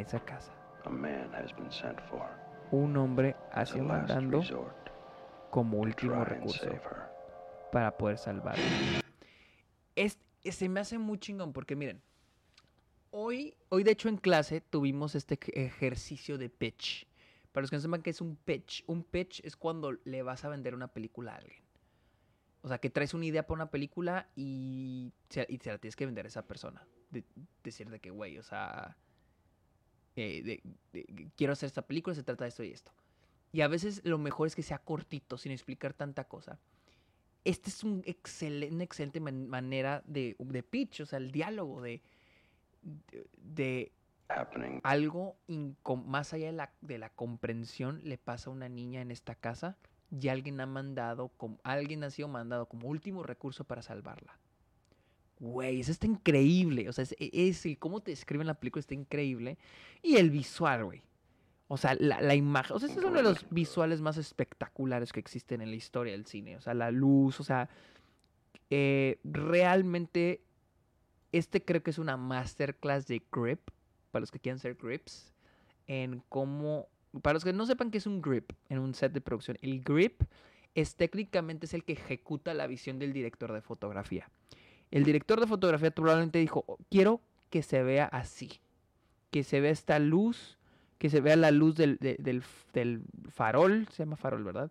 [0.00, 0.52] esa casa.
[2.72, 4.42] Un hombre as a hacia last mandando
[5.56, 6.68] como último recurso
[7.70, 8.62] para poder salvarla.
[9.94, 12.02] Es, se me hace muy chingón porque miren,
[13.10, 17.06] hoy, hoy de hecho en clase tuvimos este ej- ejercicio de pitch.
[17.52, 20.44] Para los que no sepan qué es un pitch, un pitch es cuando le vas
[20.44, 21.62] a vender una película a alguien.
[22.60, 25.96] O sea, que traes una idea para una película y se, y se la tienes
[25.96, 26.86] que vender a esa persona.
[27.08, 27.24] De,
[27.64, 28.98] decir de que, güey, o sea,
[30.16, 32.92] eh, de- de- quiero hacer esta película, se trata de esto y esto.
[33.56, 36.58] Y a veces lo mejor es que sea cortito, sin explicar tanta cosa.
[37.42, 41.80] Este es un excelen- una excelente man- manera de, de pitch, o sea, el diálogo
[41.80, 42.02] de,
[42.82, 43.92] de, de
[44.82, 45.38] algo
[46.04, 49.78] más allá de la, de la comprensión le pasa a una niña en esta casa
[50.10, 54.38] y alguien ha mandado, como, alguien ha sido mandado como último recurso para salvarla.
[55.40, 56.90] Güey, eso está increíble.
[56.90, 59.56] O sea, es, es el cómo te describen la película está increíble.
[60.02, 61.00] Y el visual, güey.
[61.68, 62.76] O sea, la, la imagen.
[62.76, 66.12] O sea, ese es uno de los visuales más espectaculares que existen en la historia
[66.12, 66.56] del cine.
[66.56, 67.68] O sea, la luz, o sea.
[68.70, 70.42] eh, realmente.
[71.32, 73.60] Este creo que es una masterclass de grip.
[74.10, 75.32] Para los que quieran ser grips.
[75.86, 76.86] En cómo.
[77.22, 79.56] Para los que no sepan qué es un grip en un set de producción.
[79.60, 80.22] El grip
[80.74, 84.30] es técnicamente es el que ejecuta la visión del director de fotografía.
[84.90, 88.60] El director de fotografía probablemente dijo, "Oh, quiero que se vea así,
[89.30, 90.55] que se vea esta luz,
[90.98, 94.70] que se vea la luz del, del farol, se llama farol, ¿verdad?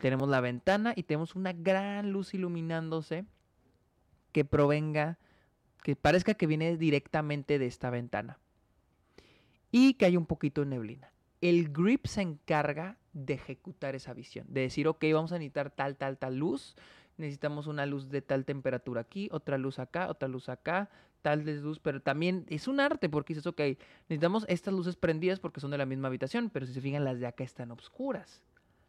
[0.00, 3.24] Tenemos la ventana y tenemos una gran luz iluminándose
[4.32, 5.18] que provenga,
[5.82, 8.38] que parezca que viene directamente de esta ventana.
[9.72, 11.10] Y que hay un poquito de neblina.
[11.40, 15.96] El grip se encarga de ejecutar esa visión, de decir, ok, vamos a necesitar tal,
[15.96, 16.76] tal, tal luz,
[17.16, 20.90] necesitamos una luz de tal temperatura aquí, otra luz acá, otra luz acá,
[21.26, 23.60] tal de luz, pero también es un arte porque dices, ok,
[24.08, 27.18] necesitamos estas luces prendidas porque son de la misma habitación, pero si se fijan las
[27.18, 28.44] de acá están oscuras.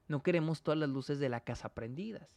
[0.08, 2.30] No queremos todas las luces de la casa prendidas.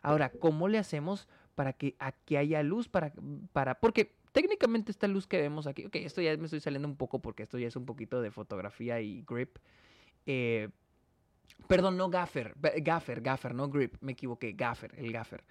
[0.00, 2.88] Ahora, ¿cómo le hacemos para que aquí haya luz?
[2.88, 3.12] Para,
[3.52, 6.96] para, porque técnicamente esta luz que vemos aquí, ok, esto ya me estoy saliendo un
[6.96, 9.58] poco porque esto ya es un poquito de fotografía y grip.
[10.24, 10.70] Eh,
[11.68, 15.44] perdón, no gaffer, gaffer, gaffer, no grip, me equivoqué, gaffer, el gaffer.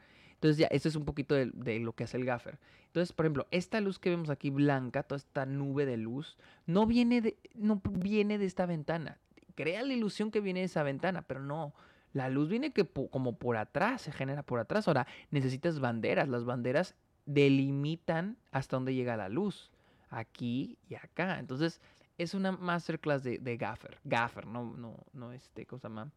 [0.46, 2.60] Entonces ya, esto es un poquito de, de, lo que hace el gaffer.
[2.86, 6.38] Entonces, por ejemplo, esta luz que vemos aquí blanca, toda esta nube de luz,
[6.68, 9.18] no viene de, no viene de esta ventana.
[9.56, 11.74] Crea la ilusión que viene de esa ventana, pero no.
[12.14, 14.88] La luz viene que como por atrás, se genera por atrás.
[14.88, 16.30] Ahora, necesitas banderas.
[16.30, 16.94] Las banderas
[17.26, 19.72] delimitan hasta dónde llega la luz.
[20.12, 21.40] Aquí y acá.
[21.40, 21.82] Entonces,
[22.20, 23.98] es una masterclass de, de gaffer.
[24.04, 26.10] Gaffer, no, no, no este, cosa más.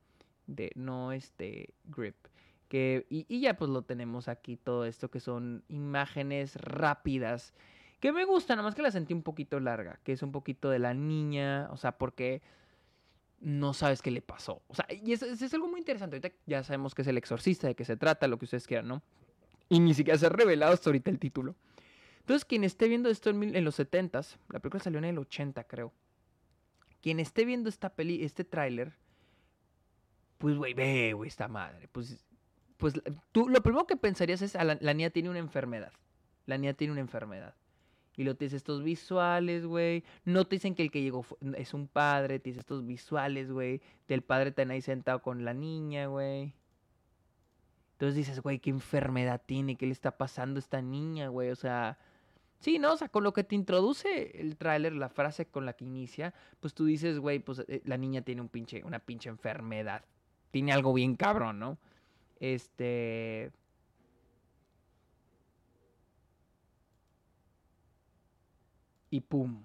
[0.47, 2.17] De, no este, grip.
[2.71, 7.55] Y, ya pues lo tenemos aquí, todo esto que son imágenes rápidas.
[8.01, 9.99] Que me gusta, nada más que la sentí un poquito larga.
[10.05, 11.69] Que es un poquito de la niña.
[11.73, 12.43] O sea, porque
[13.41, 14.63] no sabes qué le pasó.
[14.69, 16.17] O sea, y es, algo muy interesante.
[16.17, 18.89] Ahorita ya sabemos que es el exorcista, de qué se trata, lo que ustedes quieran,
[18.89, 19.03] ¿no?
[19.69, 21.55] Y ni siquiera se ha revelado hasta ahorita el título.
[22.21, 25.65] Entonces, quien esté viendo esto en, en los 70s, la película salió en el 80,
[25.65, 25.93] creo.
[27.01, 28.93] Quien esté viendo esta peli, este tráiler,
[30.39, 31.89] pues, güey, ve, güey, esta madre.
[31.91, 32.25] Pues,
[32.79, 32.95] pues
[33.33, 35.93] tú lo primero que pensarías es, la, la niña tiene una enfermedad.
[36.47, 37.55] La niña tiene una enfermedad.
[38.17, 40.03] Y lo tienes estos visuales, güey.
[40.25, 41.25] No te dicen que el que llegó
[41.57, 42.41] es un padre.
[42.41, 43.81] Tienes estos visuales, güey.
[44.09, 46.53] Del padre tan ahí sentado con la niña, güey.
[47.93, 49.77] Entonces dices, güey, ¿qué enfermedad tiene?
[49.77, 51.51] ¿Qué le está pasando a esta niña, güey?
[51.51, 51.99] O sea,
[52.59, 52.95] sí, ¿no?
[52.95, 56.35] O sea, con lo que te introduce el tráiler, la frase con la que inicia,
[56.59, 60.05] pues tú dices, güey, pues eh, la niña tiene un pinche, una pinche enfermedad.
[60.51, 61.79] Tiene algo bien cabrón, ¿no?
[62.41, 63.53] Este...
[69.11, 69.63] Y pum,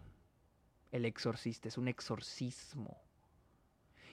[0.91, 3.01] el exorcista, es un exorcismo.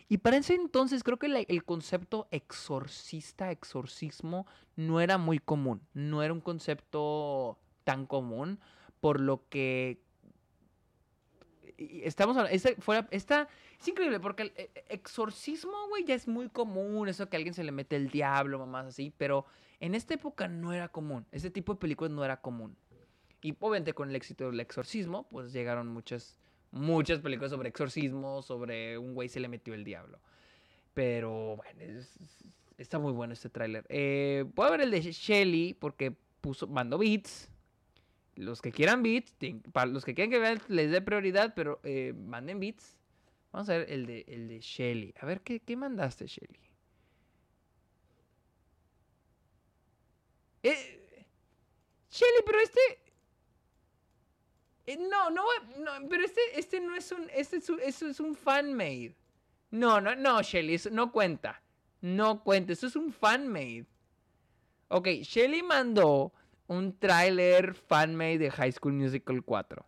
[0.08, 4.44] Y para ese entonces creo que el concepto exorcista, exorcismo,
[4.74, 8.58] no era muy común, no era un concepto tan común,
[9.00, 10.02] por lo que
[12.02, 13.48] estamos esta, fuera, esta,
[13.80, 14.52] es increíble porque el
[14.88, 18.58] exorcismo, güey, ya es muy común, eso que a alguien se le mete el diablo,
[18.58, 19.46] mamás así, pero
[19.80, 22.76] en esta época no era común, este tipo de películas no era común.
[23.42, 26.36] Y obviamente con el éxito del exorcismo, pues llegaron muchas,
[26.70, 30.18] muchas películas sobre exorcismo, sobre un güey se le metió el diablo.
[30.92, 32.18] Pero bueno, es,
[32.76, 33.86] está muy bueno este tráiler.
[33.88, 37.48] Eh, voy ver el de Shelly porque puso, mandó beats.
[38.36, 39.34] Los que quieran beats,
[39.72, 42.96] para los que quieran que vean, les dé prioridad, pero eh, manden beats.
[43.52, 45.14] Vamos a ver el de, el de Shelly.
[45.20, 46.60] A ver, ¿qué, qué mandaste, Shelly?
[50.62, 51.16] Eh,
[52.10, 52.80] Shelly, pero este,
[54.86, 55.44] eh, no, no,
[55.78, 59.14] no, pero este, este no es un, este es un, eso es un fan-made.
[59.70, 61.62] No, no, no, Shelly, eso no cuenta.
[62.00, 63.86] No cuenta, eso es un fan-made.
[64.88, 66.32] Ok, Shelly mandó
[66.70, 69.84] un tráiler fan-made de High School Musical 4.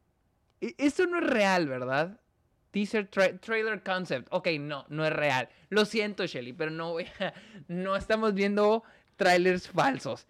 [0.61, 2.18] Esto no es real, ¿verdad?
[2.72, 4.26] Teaser tra trailer concept.
[4.33, 5.49] Ok, no, no es real.
[5.68, 6.97] Lo siento, Shelly, pero no,
[7.68, 8.83] no estamos viendo
[9.14, 10.26] trailers falsos.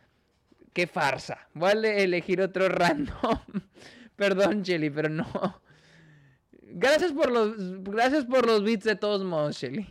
[0.75, 1.49] Qué farsa.
[1.55, 3.39] Voy a elegir otro random.
[4.17, 5.63] Perdón, Shelly, pero no.
[6.61, 9.89] Gracias por los, gracias por los beats de todos modos, Shelly.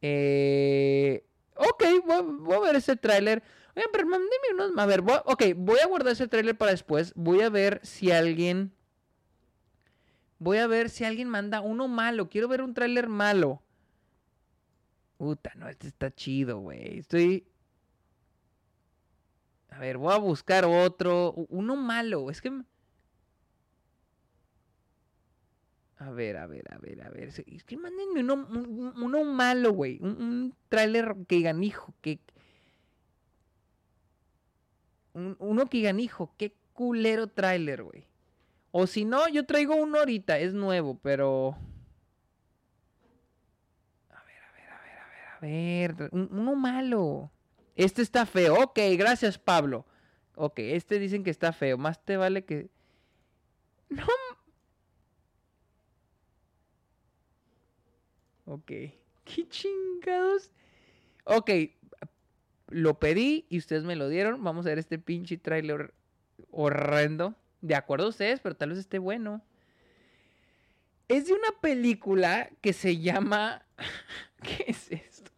[0.00, 3.42] Eh, ok, voy, voy, a ver ese tráiler.
[3.78, 4.22] Oigan,
[4.54, 4.72] unos...
[4.76, 7.12] A ver, ok, voy a guardar ese tráiler para después.
[7.14, 8.72] Voy a ver si alguien...
[10.40, 12.28] Voy a ver si alguien manda uno malo.
[12.28, 13.62] Quiero ver un tráiler malo.
[15.16, 16.98] Puta, no, este está chido, güey.
[16.98, 17.46] Estoy...
[19.70, 21.32] A ver, voy a buscar otro.
[21.48, 22.30] Uno malo.
[22.30, 22.52] Es que...
[25.98, 27.28] A ver, a ver, a ver, a ver.
[27.28, 28.46] Es que mándenme uno,
[28.96, 29.98] uno malo, güey.
[30.00, 32.20] Un, un tráiler que digan, hijo, que...
[35.18, 35.98] Un, uno que digan,
[36.36, 38.06] qué culero tráiler, güey.
[38.70, 41.56] O si no, yo traigo uno ahorita, es nuevo, pero...
[44.10, 45.08] A ver, a ver, a ver, a
[45.40, 46.08] ver, a ver.
[46.12, 47.32] Un, uno malo.
[47.74, 48.62] Este está feo.
[48.62, 49.86] Ok, gracias, Pablo.
[50.36, 51.76] Ok, este dicen que está feo.
[51.78, 52.70] Más te vale que...
[53.88, 54.06] No
[58.44, 58.66] Ok.
[59.24, 60.50] ¿Qué chingados?
[61.24, 61.50] Ok.
[62.68, 64.42] Lo pedí y ustedes me lo dieron.
[64.42, 65.94] Vamos a ver este pinche trailer
[66.50, 67.34] horrendo.
[67.60, 69.42] De acuerdo a ustedes, pero tal vez esté bueno.
[71.08, 73.62] Es de una película que se llama.
[74.42, 75.30] ¿Qué es esto?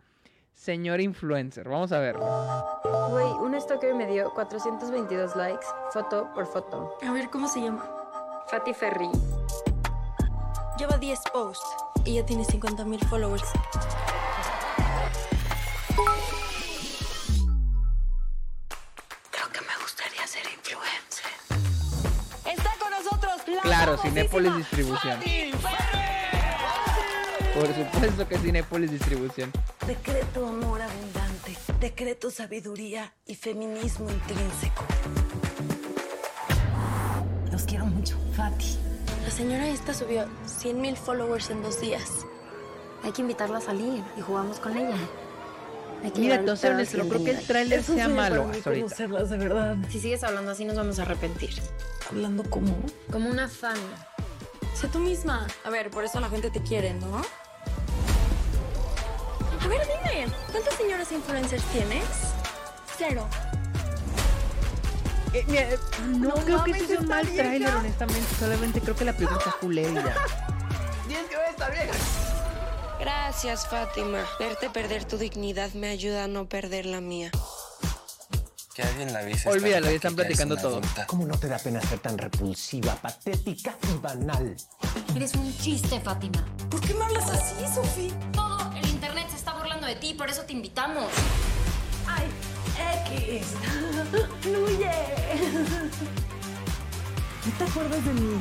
[0.52, 1.68] Señor Influencer.
[1.68, 2.26] Vamos a verlo.
[3.10, 6.98] Güey, un stalker me dio 422 likes, foto por foto.
[7.02, 7.88] A ver, ¿cómo se llama?
[8.48, 9.08] Fati Ferri.
[10.78, 11.66] Lleva 10 posts
[12.04, 13.44] y ya tiene 50 mil followers.
[23.98, 25.20] Cinépolis Distribución.
[27.54, 29.50] Por supuesto que Cinépolis Distribución.
[29.86, 34.84] Decreto amor abundante, decreto sabiduría y feminismo intrínseco.
[37.50, 38.78] Los quiero mucho, Fati.
[39.24, 42.24] La señora esta subió 100 mil followers en dos días.
[43.02, 44.96] Hay que invitarla a salir y jugamos con ella.
[46.02, 48.86] Hay que Mira, entonces, no creo que el tráiler sea malo hasta ahorita.
[48.86, 49.76] conocerlas de verdad.
[49.90, 51.60] Si sigues hablando así nos vamos a arrepentir.
[52.10, 52.76] Hablando como
[53.10, 53.76] Como una fan.
[54.74, 55.46] Sé tú misma.
[55.64, 57.18] A ver, por eso la gente te quiere, ¿no?
[59.62, 62.04] A ver, dime, ¿cuántas señoras influencers tienes?
[62.96, 63.28] Cero.
[65.32, 67.42] Eh, mira, eh, no, No creo que ese sea un mal vieja.
[67.44, 68.34] tráiler, honestamente.
[68.38, 70.14] Solamente creo que la está culera y ya.
[72.98, 74.24] Gracias, Fátima.
[74.38, 77.30] Verte perder tu dignidad me ayuda a no perder la mía.
[78.80, 79.46] Que alguien la avise.
[79.46, 80.78] Olvídalo, ya están es platicando todo.
[80.78, 81.06] adulta.
[81.06, 84.56] ¿Cómo no te da pena ser tan repulsiva, patética y banal?
[85.14, 86.42] Eres un chiste, Fátima.
[86.70, 88.10] ¿Por qué me hablas así, Sofi?
[88.32, 91.04] Todo el internet se está burlando de ti, por eso te invitamos.
[92.06, 92.26] Ay,
[93.06, 93.48] X.
[94.40, 94.90] Fluye.
[97.44, 98.40] ¿No te acuerdas de mí?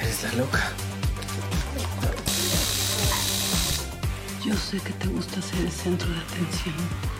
[0.00, 0.70] Eres la loca.
[4.44, 7.15] Yo sé que te gusta ser el centro de atención.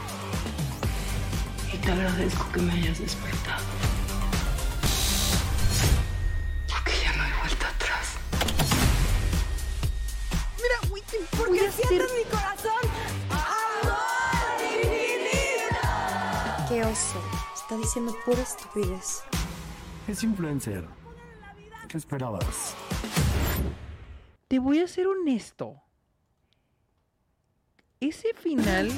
[1.86, 3.64] Te agradezco que me hayas despertado.
[6.68, 8.16] Porque ya no hay vuelta atrás.
[10.56, 12.82] Mira, güey, te Porque sientes mi corazón.
[13.30, 13.94] ¡Amor
[14.82, 15.78] infinito!
[16.68, 17.22] Qué oso.
[17.54, 19.22] Está diciendo pura estupidez.
[20.08, 20.88] Es influencer.
[21.86, 22.74] ¿Qué esperabas?
[24.48, 25.80] Te voy a ser honesto.
[28.00, 28.90] Ese final.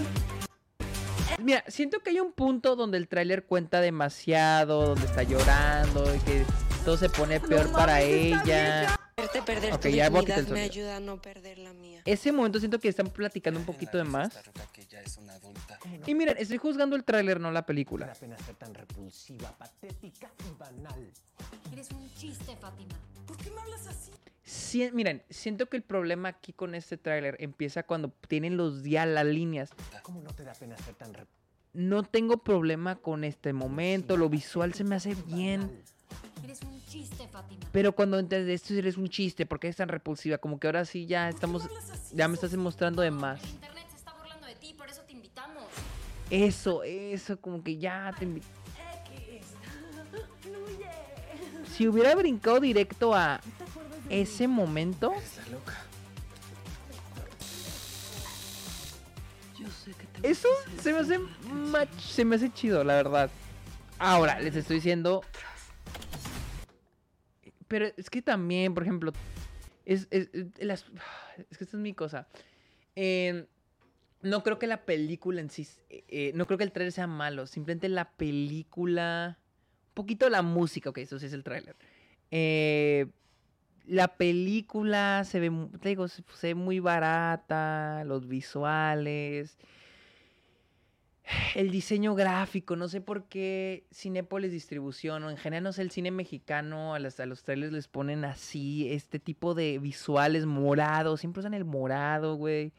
[1.39, 6.19] Mira, siento que hay un punto donde el tráiler cuenta demasiado, donde está llorando y
[6.21, 6.45] que
[6.85, 8.99] todo se pone peor para ella.
[9.17, 10.65] Verte perder Ok, tu ya dignidad me sonido.
[10.65, 12.03] ayuda a no perder la mía.
[12.05, 14.31] Ese momento siento que están platicando un poquito de más.
[14.73, 15.37] Que ya es una
[16.07, 18.07] Y miren, estoy juzgando el tráiler, no la película.
[18.07, 21.13] Da pena ser tan repulsiva, patética y banal.
[21.73, 22.95] Eres un chiste, Fátima.
[23.27, 24.11] ¿Por qué me hablas así?
[24.43, 29.05] Sí, miren, siento que el problema aquí con este tráiler empieza cuando tienen los ya
[29.05, 29.71] las líneas.
[30.03, 31.39] ¿Cómo no te da pena ser tan repulsiva?
[31.75, 35.83] No tengo problema con este momento, lo visual se me hace bien.
[36.43, 37.67] Eres un chiste, Fátima.
[37.73, 40.39] Pero cuando entras esto eres un chiste, porque es tan repulsiva?
[40.39, 41.69] Como que ahora sí ya estamos,
[42.15, 43.41] ya me estás mostrando de más.
[46.31, 48.27] Eso, eso, como que ya te
[51.75, 53.41] Si hubiera brincado directo a
[54.11, 55.75] ese momento, Eres la loca.
[59.59, 60.49] Yo sé que te eso
[60.83, 61.19] se me hace
[62.01, 63.31] se me hace chido, la verdad.
[63.99, 65.23] Ahora, les estoy diciendo.
[67.69, 69.13] Pero es que también, por ejemplo,
[69.85, 70.85] es, es, es- las-
[71.51, 72.27] es que esta es mi cosa.
[72.97, 73.47] Eh,
[74.23, 77.07] no creo que la película en sí, eh, eh, no creo que el trailer sea
[77.07, 77.47] malo.
[77.47, 79.39] Simplemente la película,
[79.89, 81.77] un poquito la música, ok, eso sí es el tráiler.
[82.31, 83.07] Eh,
[83.87, 85.51] la película se ve,
[85.81, 89.57] te digo, se, ve muy barata, los visuales,
[91.55, 95.91] el diseño gráfico, no sé por qué Cinépolis Distribución o en general, no sé, el
[95.91, 101.41] cine mexicano, a, a los trailers les ponen así, este tipo de visuales morados, siempre
[101.41, 102.73] usan el morado, güey.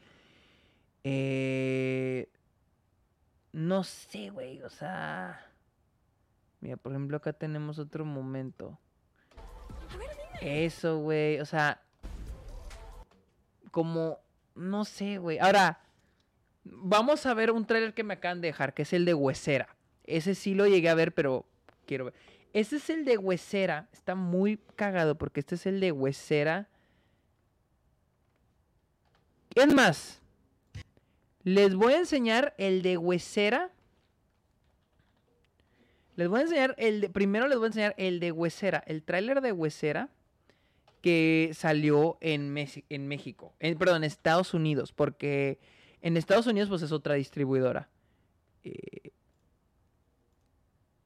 [1.03, 2.29] Eh,
[3.51, 5.45] no sé, güey, o sea...
[6.61, 8.77] Mira, por ejemplo, acá tenemos otro momento.
[10.41, 11.81] Eso, güey, o sea...
[13.71, 14.19] Como...
[14.55, 15.39] No sé, güey.
[15.39, 15.79] Ahora,
[16.63, 19.75] vamos a ver un tráiler que me acaban de dejar, que es el de Huesera.
[20.03, 21.45] Ese sí lo llegué a ver, pero
[21.85, 22.13] quiero ver.
[22.53, 23.87] Este es el de Huesera.
[23.93, 26.67] Está muy cagado porque este es el de Huesera.
[29.55, 30.21] Es más,
[31.43, 33.71] les voy a enseñar el de Huesera.
[36.15, 37.09] Les voy a enseñar el de.
[37.09, 38.83] Primero les voy a enseñar el de Huesera.
[38.85, 40.09] El tráiler de Huesera
[41.01, 43.53] que salió en, México.
[43.59, 44.91] En, perdón, en Estados Unidos.
[44.91, 45.59] Porque
[46.01, 47.89] en Estados Unidos, pues es otra distribuidora.
[48.63, 49.11] Eh,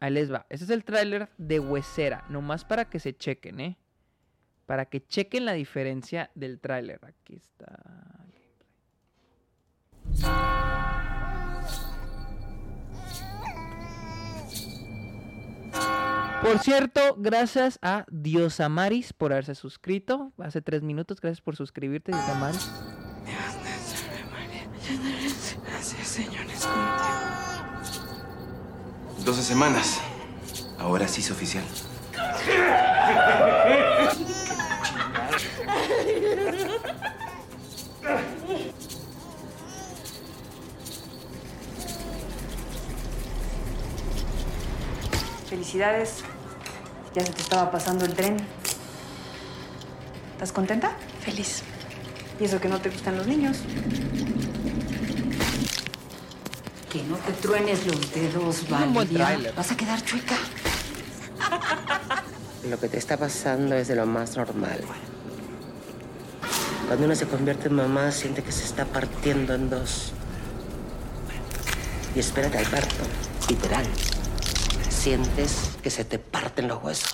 [0.03, 0.45] Ahí les va.
[0.49, 2.25] Este es el tráiler de Huesera.
[2.27, 3.77] Nomás para que se chequen, ¿eh?
[4.65, 6.99] Para que chequen la diferencia del tráiler.
[7.05, 8.25] Aquí está.
[16.43, 20.33] Por cierto, gracias a Diosamaris por haberse suscrito.
[20.37, 22.69] Hace tres minutos, gracias por suscribirte, Diosamaris.
[25.65, 26.83] Gracias, señores, contigo.
[29.23, 30.01] 12 semanas.
[30.79, 31.63] Ahora sí es oficial.
[45.53, 46.23] Felicidades.
[47.13, 48.37] Ya se te estaba pasando el tren.
[50.31, 50.97] ¿Estás contenta?
[51.23, 51.61] Feliz.
[52.39, 53.59] ¿Y eso que no te gustan los niños?
[56.91, 59.53] Que no te truenes los dedos, Valeria.
[59.55, 60.33] Vas a quedar chueca.
[62.67, 64.81] Lo que te está pasando es de lo más normal.
[66.87, 70.13] Cuando uno se convierte en mamá, siente que se está partiendo en dos.
[72.15, 73.03] Y espérate al parto,
[73.47, 73.85] literal.
[75.03, 77.11] Sientes que se te parten los huesos.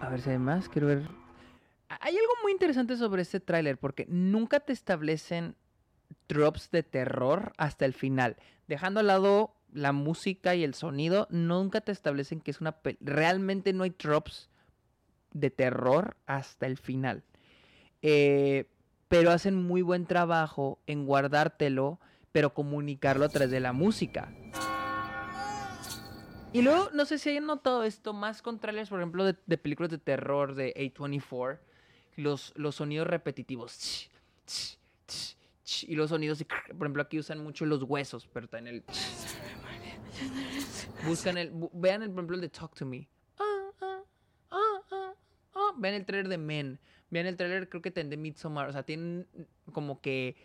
[0.00, 0.68] A ver si hay más.
[0.68, 1.29] Quiero ver.
[2.02, 5.54] Hay algo muy interesante sobre este tráiler porque nunca te establecen
[6.28, 8.36] drops de terror hasta el final.
[8.66, 12.74] Dejando al lado la música y el sonido, nunca te establecen que es una...
[13.00, 14.48] Realmente no hay drops
[15.34, 17.22] de terror hasta el final.
[18.00, 18.64] Eh,
[19.08, 22.00] pero hacen muy buen trabajo en guardártelo,
[22.32, 24.32] pero comunicarlo a través de la música.
[26.54, 29.90] Y luego, no sé si hayan notado esto más con trailers, por ejemplo, de películas
[29.90, 31.58] de terror de A24,
[32.20, 34.08] los, los sonidos repetitivos.
[35.86, 36.44] Y los sonidos,
[36.76, 38.84] por ejemplo, aquí usan mucho los huesos, pero también el...
[41.06, 41.52] Buscan el...
[41.72, 43.08] Vean, el, por ejemplo, el de Talk to Me.
[43.38, 45.14] Ah, ah,
[45.54, 45.72] ah.
[45.78, 46.78] Vean el trailer de Men.
[47.10, 48.68] Vean el trailer, creo que tienen de Midsommar.
[48.68, 49.26] O sea, tienen
[49.72, 50.36] como que...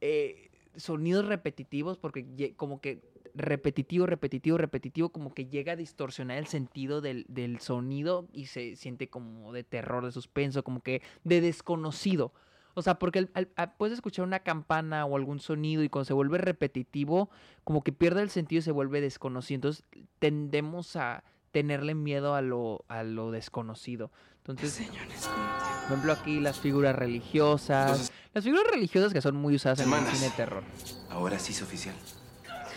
[0.00, 3.02] eh, sonidos repetitivos porque como que
[3.34, 8.76] repetitivo, repetitivo, repetitivo, como que llega a distorsionar el sentido del, del sonido y se
[8.76, 12.32] siente como de terror, de suspenso, como que de desconocido.
[12.74, 16.06] O sea, porque al- al- a- puedes escuchar una campana o algún sonido y cuando
[16.06, 17.28] se vuelve repetitivo,
[17.64, 19.56] como que pierde el sentido y se vuelve desconocido.
[19.56, 19.84] Entonces
[20.18, 24.10] tendemos a tenerle miedo a lo, a lo desconocido.
[24.38, 27.90] Entonces, por ejemplo, aquí las figuras religiosas.
[27.90, 30.62] Entonces- las figuras religiosas que son muy usadas en el cine de terror.
[31.10, 31.94] Ahora sí es oficial.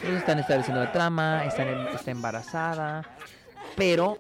[0.05, 3.03] Están estableciendo la trama, está embarazada,
[3.75, 4.19] pero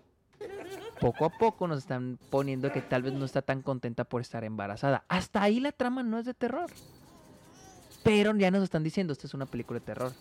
[0.99, 4.43] poco a poco nos están poniendo que tal vez no está tan contenta por estar
[4.43, 5.03] embarazada.
[5.07, 6.71] Hasta ahí la trama no es de terror.
[8.03, 10.11] Pero ya nos están diciendo, esta es una película de terror.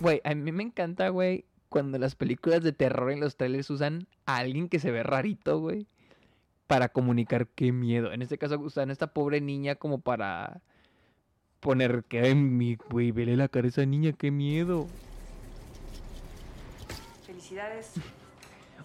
[0.00, 4.06] Güey, a mí me encanta, güey, cuando las películas de terror en los trailers usan
[4.26, 5.86] a alguien que se ve rarito, güey,
[6.66, 8.12] para comunicar qué miedo.
[8.12, 10.60] En este caso usan a esta pobre niña como para
[11.62, 14.86] poner que, ay, mi, güey, vele la cara a esa niña, qué miedo.
[17.24, 17.92] Felicidades.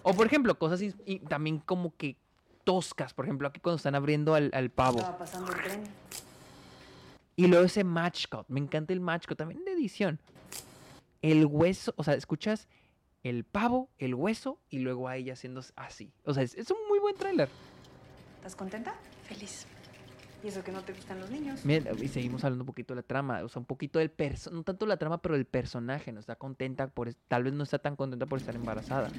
[0.04, 2.16] O por ejemplo, cosas y, y también como que
[2.64, 3.12] toscas.
[3.12, 4.98] Por ejemplo, aquí cuando están abriendo al, al pavo.
[4.98, 5.84] Estaba pasando el tren.
[7.34, 8.46] Y luego ese match cut.
[8.48, 10.20] Me encanta el match cut también de edición.
[11.20, 12.68] El hueso, o sea, escuchas
[13.22, 16.12] el pavo, el hueso y luego a ella haciendo así.
[16.24, 17.50] O sea, es, es un muy buen tráiler.
[18.38, 18.94] ¿Estás contenta?
[19.24, 19.66] Feliz.
[20.42, 21.64] ¿Y eso que no te gustan los niños?
[21.64, 24.56] Mira, y seguimos hablando un poquito de la trama, o sea, un poquito del personaje,
[24.56, 27.78] no tanto la trama, pero el personaje, no está contenta por, tal vez no está
[27.80, 29.10] tan contenta por estar embarazada.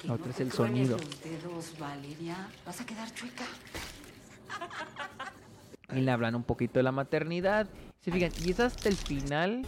[0.00, 0.96] Que La no otra es el sonido.
[0.96, 2.48] los dedos, Valeria.
[2.64, 3.44] Vas a quedar chueca.
[5.92, 7.66] Y le hablan un poquito de la maternidad.
[8.00, 9.66] Se fijan, y es hasta el final.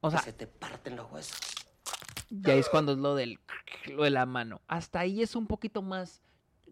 [0.00, 1.38] O sea, se te parten los huesos.
[2.30, 3.38] ya es cuando es lo del
[3.86, 4.62] lo de la mano.
[4.66, 6.22] Hasta ahí es un poquito más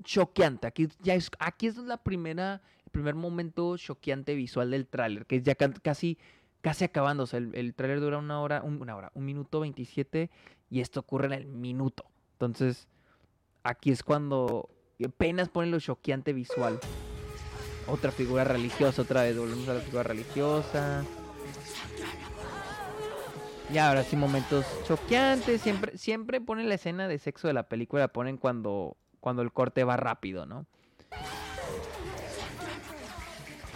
[0.02, 0.66] choqueante.
[0.66, 5.36] Aquí ya es aquí es la primera el primer momento choqueante visual del tráiler, que
[5.36, 6.18] es ya ca- casi
[6.60, 7.36] casi acabándose.
[7.36, 10.30] El, el tráiler dura una hora, un- una hora, un minuto 27
[10.70, 12.04] y esto ocurre en el minuto.
[12.32, 12.88] Entonces,
[13.62, 14.68] aquí es cuando
[15.04, 16.78] apenas ponen lo choqueante visual.
[17.86, 21.04] Otra figura religiosa, otra vez volvemos a la figura religiosa.
[23.72, 25.60] Y ahora sí, momentos choqueantes.
[25.60, 29.52] Siempre, siempre ponen la escena de sexo de la película, la ponen cuando, cuando el
[29.52, 30.66] corte va rápido, ¿no?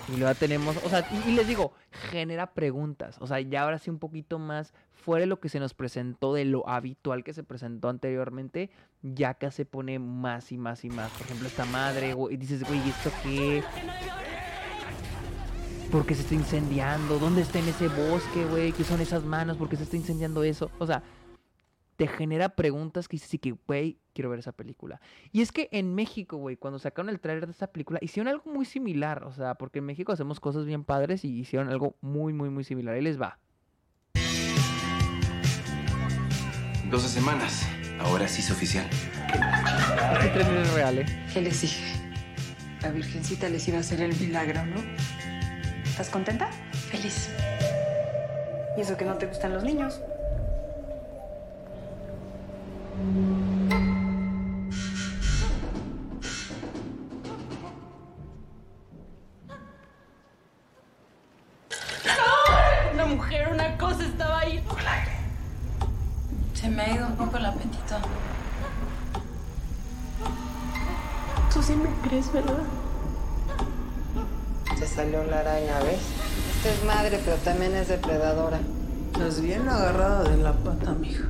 [0.08, 1.72] Y luego tenemos, o sea, y, les digo,
[2.10, 3.16] genera preguntas.
[3.20, 6.34] O sea, ya ahora sí un poquito más fuera de lo que se nos presentó,
[6.34, 8.70] de lo habitual que se presentó anteriormente,
[9.02, 11.10] ya acá se pone más y más y más.
[11.12, 13.62] Por ejemplo, esta madre, y dices, güey, ¿y esto qué?
[15.90, 17.18] ¿Por qué se está incendiando?
[17.18, 18.72] ¿Dónde está en ese bosque, güey?
[18.72, 19.56] ¿Qué son esas manos?
[19.56, 20.70] ¿Por qué se está incendiando eso?
[20.78, 21.02] O sea,
[21.96, 25.00] te genera preguntas que dices, sí, que, güey, quiero ver esa película.
[25.30, 28.50] Y es que en México, güey, cuando sacaron el tráiler de esta película, hicieron algo
[28.50, 29.24] muy similar.
[29.24, 32.64] O sea, porque en México hacemos cosas bien padres y hicieron algo muy, muy, muy
[32.64, 32.94] similar.
[32.94, 33.38] Ahí les va.
[36.90, 37.66] 12 semanas.
[38.00, 38.86] Ahora sí es oficial.
[38.90, 41.06] Este tráiler es real, ¿eh?
[41.32, 41.82] ¿Qué les dije?
[42.82, 44.82] La Virgencita les iba a hacer el milagro, ¿no?
[45.84, 46.50] ¿Estás contenta?
[46.90, 47.30] Feliz.
[48.76, 50.00] ¿Y eso que no te gustan los niños?
[62.92, 64.62] Una mujer, una cosa estaba ahí.
[66.52, 67.96] Se me ha ido un poco el apetito.
[71.52, 72.62] Tú sí me crees, ¿verdad?
[74.78, 76.00] Se salió la araña, ¿ves?
[76.56, 78.60] Esta es madre, pero también es depredadora.
[79.12, 81.24] Estás bien agarrada de la pata, mija.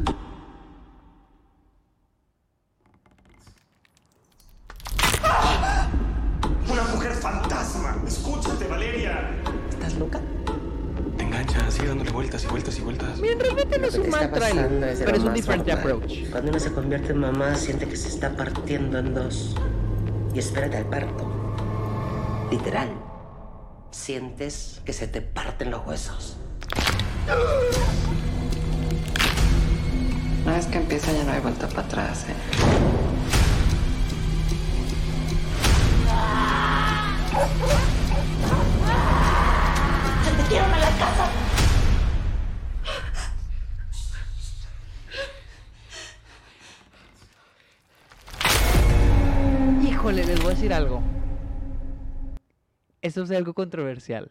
[16.93, 19.55] Convierte en mamá, siente que se está partiendo en dos.
[20.35, 21.27] Y espérate al parto.
[22.51, 22.90] Literal.
[23.90, 26.36] Sientes que se te parten los huesos.
[30.44, 32.35] Una vez que empieza ya no hay vuelta para atrás, ¿eh?
[37.78, 37.81] ¡Se
[50.73, 51.03] decir algo.
[53.01, 54.31] Esto es algo controversial.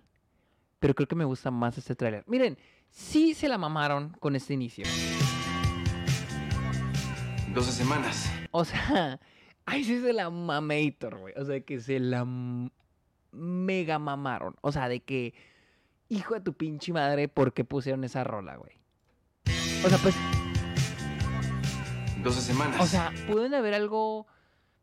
[0.80, 2.24] Pero creo que me gusta más este tráiler.
[2.28, 2.58] Miren,
[2.90, 4.86] sí se la mamaron con este inicio.
[7.54, 8.32] 12 semanas.
[8.52, 9.20] O sea,
[9.66, 11.34] ahí sí se la mamator, güey.
[11.38, 12.26] O sea, que se la
[13.32, 14.56] mega mamaron.
[14.62, 15.34] O sea, de que,
[16.10, 18.72] hijo de tu pinche madre, ¿por qué pusieron esa rola, güey?
[19.86, 20.16] O sea, pues,
[22.24, 22.82] 12 semanas.
[22.82, 24.26] o sea, pueden haber algo...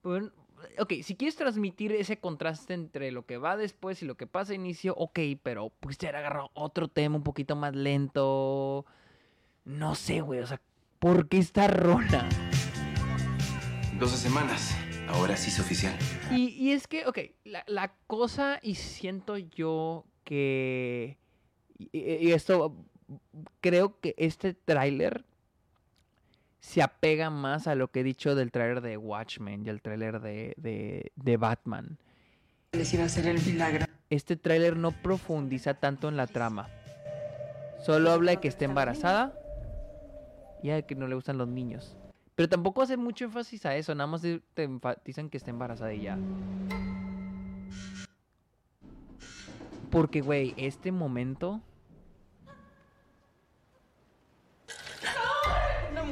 [0.03, 0.33] pueden-
[0.79, 4.53] Ok, si quieres transmitir ese contraste entre lo que va después y lo que pasa
[4.53, 8.87] a inicio, ok, pero pudiste haber agarrado otro tema un poquito más lento.
[9.65, 10.61] No sé, güey, o sea,
[10.99, 12.29] ¿por qué esta rola?
[13.99, 14.77] 12 semanas.
[15.09, 15.97] Ahora sí es oficial.
[16.31, 21.19] Y, y es que, ok, la, la cosa, y siento yo que.
[21.79, 22.77] Y, y esto.
[23.61, 25.25] Creo que este tráiler
[26.69, 30.21] se apega más a lo que he dicho del tráiler de Watchmen y el tráiler
[30.21, 31.97] de, de, de Batman.
[32.73, 33.87] Les iba a hacer el milagro.
[34.11, 36.69] Este tráiler no profundiza tanto en la trama.
[37.81, 39.33] Solo habla de que está embarazada
[40.63, 41.97] y de que no le gustan los niños.
[42.35, 45.95] Pero tampoco hace mucho énfasis a eso, nada más te te enfatizan que está embarazada
[45.95, 46.19] y ya.
[49.91, 51.63] Porque, güey, este momento...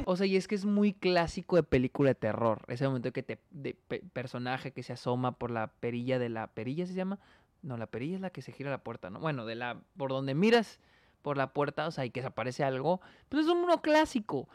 [0.09, 2.61] O sea, y es que es muy clásico de película de terror.
[2.69, 3.39] Ese momento que te...
[3.51, 6.47] de pe- personaje que se asoma por la perilla de la...
[6.47, 7.19] ¿Perilla se llama?
[7.61, 9.19] No, la perilla es la que se gira la puerta, ¿no?
[9.19, 9.81] Bueno, de la...
[9.97, 10.79] Por donde miras
[11.23, 13.01] por la puerta, o sea, y que se aparece algo.
[13.27, 14.47] Pues es un uno clásico.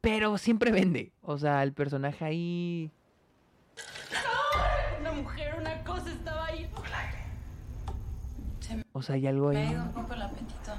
[0.00, 1.12] Pero siempre vende.
[1.22, 2.90] O sea, el personaje ahí...
[5.00, 6.68] Una mujer, una cosa estaba ahí.
[8.74, 9.70] Me O sea, hay algo ha ahí...
[9.70, 10.72] ido un poco el apetito.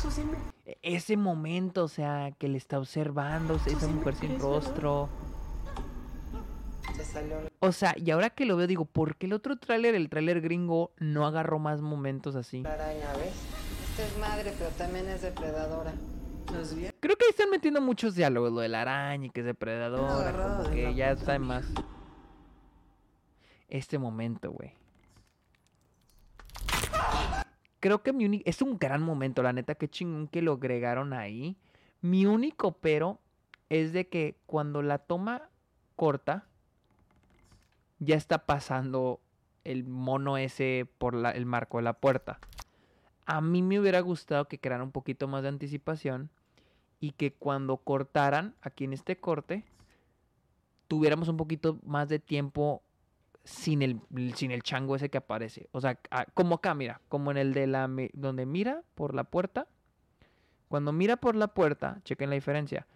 [0.00, 0.49] Tú sí me
[0.82, 5.08] Ese momento, o sea, que le está observando, esa mujer sin rostro.
[7.60, 10.40] O sea, y ahora que lo veo, digo, ¿por qué el otro tráiler, el tráiler
[10.40, 12.64] gringo, no agarró más momentos así?
[12.66, 13.32] araña, ¿ves?
[13.90, 15.92] Esta es madre, pero también es depredadora.
[17.00, 20.32] Creo que ahí están metiendo muchos diálogos, lo de la araña y que es depredadora,
[20.32, 21.64] como que ya está más.
[23.68, 24.79] Este momento, güey.
[27.80, 28.48] Creo que mi único...
[28.48, 31.56] Es un gran momento, la neta, qué chingón que lo agregaron ahí.
[32.02, 33.18] Mi único pero
[33.68, 35.48] es de que cuando la toma
[35.96, 36.46] corta,
[37.98, 39.20] ya está pasando
[39.64, 42.38] el mono ese por el marco de la puerta.
[43.26, 46.30] A mí me hubiera gustado que crearan un poquito más de anticipación
[46.98, 49.64] y que cuando cortaran, aquí en este corte,
[50.88, 52.82] tuviéramos un poquito más de tiempo
[53.44, 54.00] sin el,
[54.34, 55.68] sin el chango ese que aparece.
[55.72, 55.98] O sea,
[56.34, 59.66] como acá, mira, como en el de la donde mira por la puerta.
[60.68, 62.86] Cuando mira por la puerta, chequen la diferencia.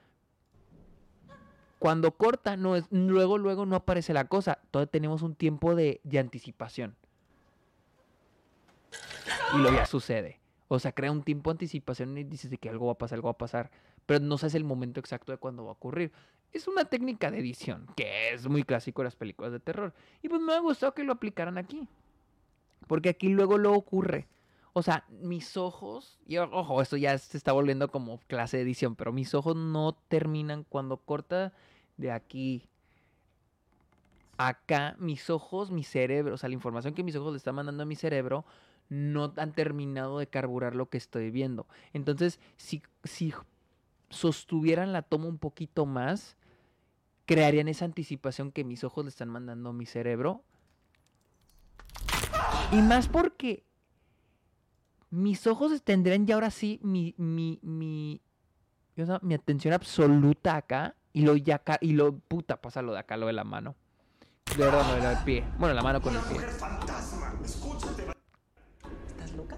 [1.79, 4.59] Cuando corta, no es, luego, luego no aparece la cosa.
[4.71, 6.95] Todavía tenemos un tiempo de, de anticipación.
[9.55, 10.41] Y luego ya sucede.
[10.69, 13.17] O sea, crea un tiempo de anticipación y dices de que algo va a pasar,
[13.17, 13.71] algo va a pasar.
[14.07, 16.13] Pero no sabes el momento exacto de cuándo va a ocurrir.
[16.53, 19.93] Es una técnica de edición que es muy clásico de las películas de terror.
[20.23, 21.89] Y pues me ha gustado que lo aplicaran aquí.
[22.87, 24.29] Porque aquí luego lo ocurre.
[24.73, 28.97] O sea, mis ojos, y ojo, esto ya se está volviendo como clase de edición,
[28.97, 31.53] pero mis ojos no terminan cuando corta
[31.97, 32.69] de aquí
[34.37, 37.85] acá, mis ojos, mi cerebro, o sea, la información que mis ojos le están mandando
[37.85, 38.45] a mi cerebro,
[38.89, 41.67] no han terminado de carburar lo que estoy viendo.
[41.93, 43.33] Entonces, si, si
[44.11, 46.37] sostuvieran la toma un poquito más,
[47.27, 50.43] crearían esa anticipación que mis ojos le están mandando a mi cerebro.
[52.73, 53.65] Y más porque
[55.11, 58.21] mis ojos tendrían ya ahora sí mi, mi, mi,
[58.99, 60.97] o sea, mi atención absoluta acá.
[61.13, 63.77] Y lo ya acá, y lo, puta, pasa lo de acá, lo de la mano.
[64.57, 65.45] De verdad, lo del pie.
[65.59, 66.41] Bueno, la mano con el pie.
[66.41, 68.07] fantasma, escúchate.
[69.07, 69.57] ¿Estás loca?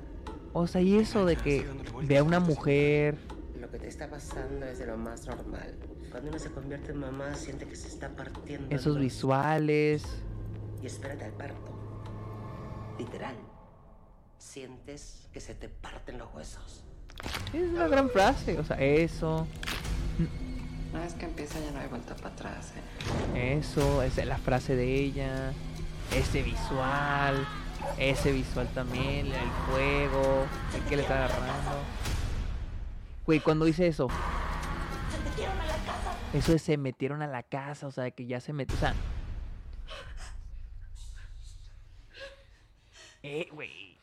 [0.53, 1.67] O sea, y eso de que
[2.03, 3.17] vea una mujer.
[3.77, 5.77] Que te está pasando es de lo más normal.
[6.11, 8.69] Cuando uno se convierte en mamá, siente que se está partiendo.
[8.71, 10.03] en Esos visuales.
[10.83, 11.77] Y espérate al parto.
[12.99, 13.35] Literal.
[14.39, 16.85] Sientes que se te parten los huesos.
[17.53, 18.59] Es una gran frase.
[18.59, 19.47] O sea, eso.
[20.95, 22.73] Una vez que empieza ya no hay vuelta para atrás,
[23.35, 23.59] ¿eh?
[23.59, 25.53] Eso, esa es la frase de ella.
[26.15, 27.47] Ese visual.
[27.99, 29.27] Ese visual también.
[29.27, 30.47] El fuego.
[30.75, 32.06] El que le está agarrando.
[33.27, 34.09] Güey, cuando dice eso.
[36.33, 37.87] Eso de se metieron a la casa.
[37.87, 38.77] O sea, que ya se metió.
[38.77, 38.95] O sea.
[43.23, 43.99] Eh, güey.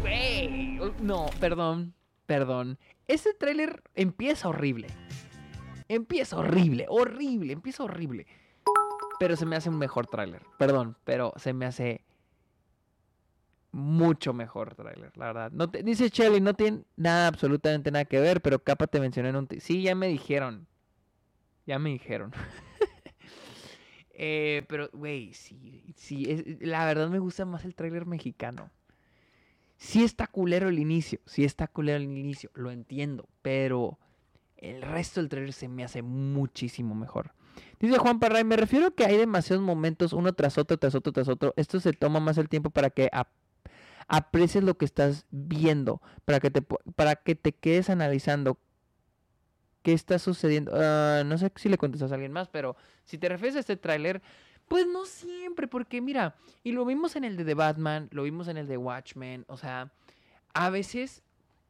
[0.00, 0.80] Güey.
[0.80, 1.94] oh, No, perdón.
[2.26, 2.78] Perdón.
[3.06, 4.88] Ese tráiler empieza horrible.
[5.88, 8.26] Empieza horrible, horrible, empieza horrible.
[9.20, 10.42] Pero se me hace un mejor tráiler.
[10.58, 12.02] Perdón, pero se me hace
[13.74, 15.50] mucho mejor tráiler, la verdad.
[15.52, 19.30] No te- dice Shelly, no tiene nada, absolutamente nada que ver, pero capa te mencioné
[19.30, 19.48] en un...
[19.58, 20.66] Sí, ya me dijeron.
[21.66, 22.32] Ya me dijeron.
[24.16, 28.70] Eh, pero, güey, sí, sí, la verdad me gusta más el tráiler mexicano.
[29.76, 33.98] Sí está culero el inicio, sí está culero el inicio, lo entiendo, pero
[34.56, 37.32] el resto del trailer se me hace muchísimo mejor.
[37.80, 41.12] Dice Juan Parray, me refiero a que hay demasiados momentos uno tras otro, tras otro,
[41.12, 41.52] tras otro.
[41.56, 43.10] Esto se toma más el tiempo para que
[44.08, 48.58] aprecies lo que estás viendo, para que te, para que te quedes analizando
[49.82, 50.72] qué está sucediendo.
[50.74, 53.76] Ah, no sé si le contestas a alguien más, pero si te refieres a este
[53.76, 54.22] tráiler,
[54.68, 58.48] pues no siempre, porque mira, y lo vimos en el de The Batman, lo vimos
[58.48, 59.92] en el de Watchmen, o sea,
[60.54, 61.22] a veces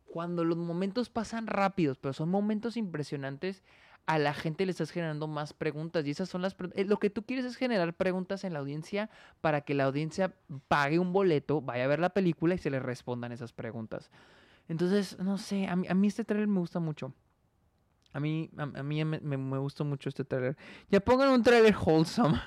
[0.07, 3.65] cuando los momentos pasan rápidos, pero son momentos impresionantes,
[4.07, 7.11] a la gente le estás generando más preguntas y esas son las eh, lo que
[7.11, 9.09] tú quieres es generar preguntas en la audiencia
[9.41, 10.35] para que la audiencia
[10.69, 14.11] pague un boleto, vaya a ver la película y se le respondan esas preguntas.
[14.69, 17.13] Entonces, no sé, a mí, a mí este trailer me gusta mucho.
[18.13, 20.57] A mí, a, mí me, me, me gustó mucho este trailer.
[20.89, 22.41] Ya pongan un trailer wholesome.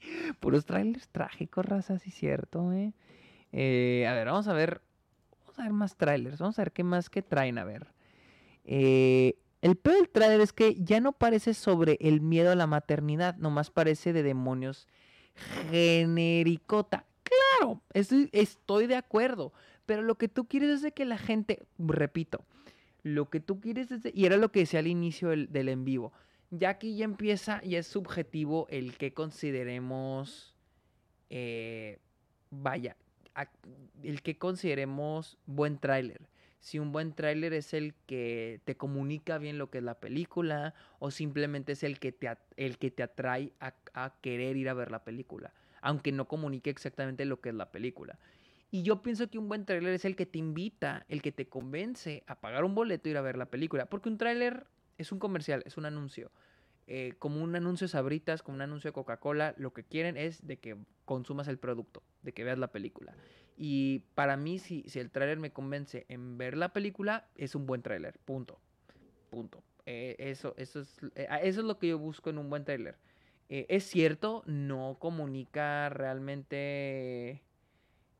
[0.40, 2.92] Puros trailers trágicos, raza, sí cierto, ¿eh?
[3.52, 4.82] Eh, A ver, vamos a ver.
[5.40, 6.38] Vamos a ver más trailers.
[6.38, 7.86] Vamos a ver qué más que traen, a ver.
[8.64, 12.66] Eh, el peor del trailer es que ya no parece sobre el miedo a la
[12.66, 14.86] maternidad, nomás parece de demonios
[15.70, 17.04] genericota.
[17.22, 19.52] Claro, estoy, de acuerdo,
[19.86, 22.44] pero lo que tú quieres es que la gente, repito,
[23.02, 26.12] lo que tú quieres es, y era lo que decía al inicio del, en vivo,
[26.50, 30.54] ya aquí ya empieza, y es subjetivo el que consideremos,
[31.30, 31.98] eh,
[32.50, 32.96] vaya,
[34.02, 36.28] el que consideremos buen tráiler.
[36.60, 40.74] Si un buen tráiler es el que te comunica bien lo que es la película
[40.98, 44.74] o simplemente es el que te, el que te atrae a, a querer ir a
[44.74, 48.18] ver la película, aunque no comunique exactamente lo que es la película.
[48.70, 51.48] Y yo pienso que un buen tráiler es el que te invita, el que te
[51.48, 54.66] convence a pagar un boleto e ir a ver la película, porque un tráiler
[54.98, 56.30] es un comercial, es un anuncio.
[56.86, 60.46] Eh, como un anuncio de Sabritas, como un anuncio de Coca-Cola, lo que quieren es
[60.46, 63.14] de que consumas el producto, de que veas la película.
[63.60, 67.66] Y para mí, si, si el tráiler me convence en ver la película, es un
[67.66, 68.16] buen tráiler.
[68.24, 68.60] Punto.
[69.30, 69.64] Punto.
[69.84, 72.96] Eh, eso, eso, es, eh, eso es lo que yo busco en un buen tráiler.
[73.48, 77.42] Eh, es cierto, no comunica realmente.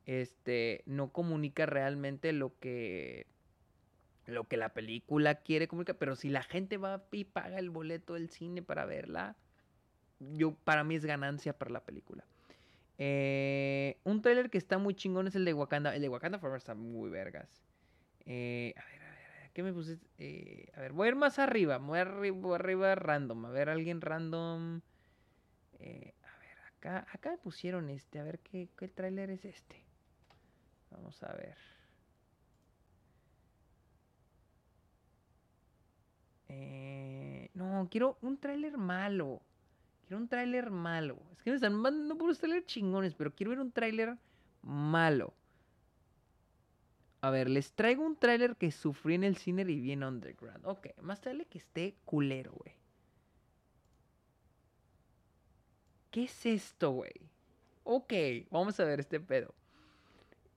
[0.07, 0.83] Este.
[0.87, 3.29] No comunica realmente lo que.
[4.27, 8.15] lo que la película quiere comunicar, pero si la gente va y paga el boleto
[8.15, 9.37] del cine para verla,
[10.19, 12.25] yo para mí es ganancia para la película.
[12.99, 15.95] Eh, un trailer que está muy chingón es el de Wakanda.
[15.95, 17.63] El de Wakanda Forever está muy vergas.
[18.27, 19.99] Eh, a ver, a ver, ¿qué me puse?
[20.19, 21.79] Eh, a ver, voy a ir más arriba.
[21.79, 23.47] Voy arriba, arriba random.
[23.47, 24.81] A ver, alguien random.
[25.75, 26.15] a ver,
[26.67, 28.19] acá, acá me pusieron este.
[28.19, 29.85] A ver, ¿qué, qué trailer es este?
[30.91, 31.57] Vamos a ver.
[37.55, 39.43] no, quiero un tráiler malo.
[40.09, 41.19] Quiero un tráiler malo.
[41.33, 44.17] Es que me están mandando puros trailers chingones, pero quiero ver un tráiler
[44.63, 45.35] malo.
[47.21, 50.65] A ver, les traigo un tráiler que sufrí en el cine y bien underground.
[50.65, 52.75] Ok, más tarde que esté culero, güey.
[56.11, 57.13] ¿Qué es esto, güey?
[57.85, 58.15] Ok,
[58.51, 59.55] vamos a ver este pedo.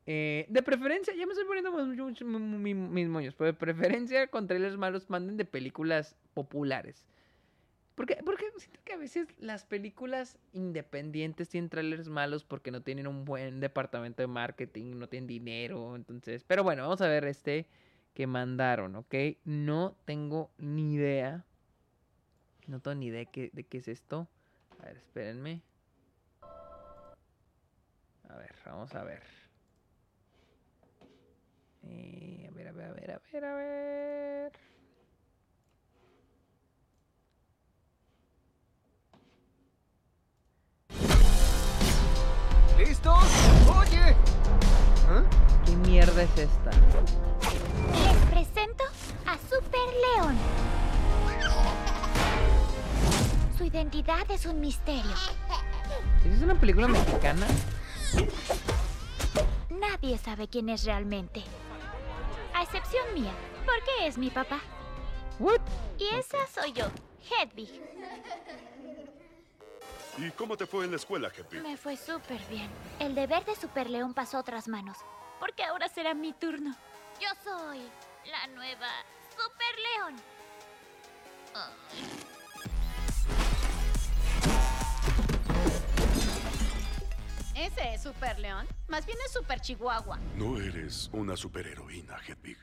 [0.06, 4.78] Eh, de preferencia, ya me estoy poniendo mucho, mis moños, pero de preferencia con trailers
[4.78, 7.06] malos manden de películas populares.
[7.96, 13.08] Porque, porque siento que a veces las películas independientes tienen trailers malos porque no tienen
[13.08, 16.44] un buen departamento de marketing, no tienen dinero, entonces...
[16.46, 17.68] Pero bueno, vamos a ver este
[18.14, 19.16] que mandaron, ¿ok?
[19.44, 21.46] No tengo ni idea.
[22.68, 24.28] No tengo ni idea de qué es esto.
[24.80, 25.62] A ver, espérenme.
[28.30, 29.22] A ver, vamos a ver.
[31.84, 34.71] Eh, a ver, a ver, a ver, a ver, a ver.
[42.86, 43.24] ¿Listos?
[43.80, 44.10] ¡Oye!
[44.10, 44.16] ¿Eh?
[45.66, 46.72] ¿Qué mierda es esta?
[47.92, 48.84] Les presento
[49.28, 50.36] a Super León.
[53.56, 55.14] Su identidad es un misterio.
[56.26, 57.46] ¿Es una película mexicana?
[59.70, 61.44] Nadie sabe quién es realmente.
[62.56, 63.34] A excepción mía,
[63.64, 64.60] porque es mi papá.
[65.38, 65.62] ¿What?
[66.00, 66.86] Y esa soy yo,
[67.30, 67.80] Hedwig.
[70.22, 71.64] ¿Y cómo te fue en la escuela, Hedwig?
[71.64, 72.70] Me fue súper bien.
[73.00, 74.96] El deber de Super León pasó a otras manos,
[75.40, 76.76] porque ahora será mi turno.
[77.20, 77.80] Yo soy
[78.30, 78.88] la nueva
[79.32, 80.22] Super León.
[87.56, 88.68] ¿Ese es Super León?
[88.90, 90.20] Más bien es Super Chihuahua.
[90.36, 92.58] No eres una superheroína, Hedwig.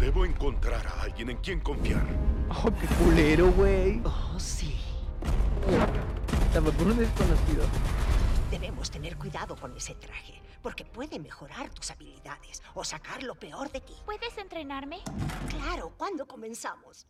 [0.00, 2.04] Debo encontrar a alguien en quien confiar.
[2.50, 4.02] Oh, qué culero, güey.
[4.04, 4.73] Oh, sí.
[6.46, 7.64] Estaba por un desconocido.
[8.50, 13.70] Debemos tener cuidado con ese traje, porque puede mejorar tus habilidades o sacar lo peor
[13.72, 13.94] de ti.
[14.04, 15.00] ¿Puedes entrenarme?
[15.48, 17.06] Claro, ¿cuándo comenzamos?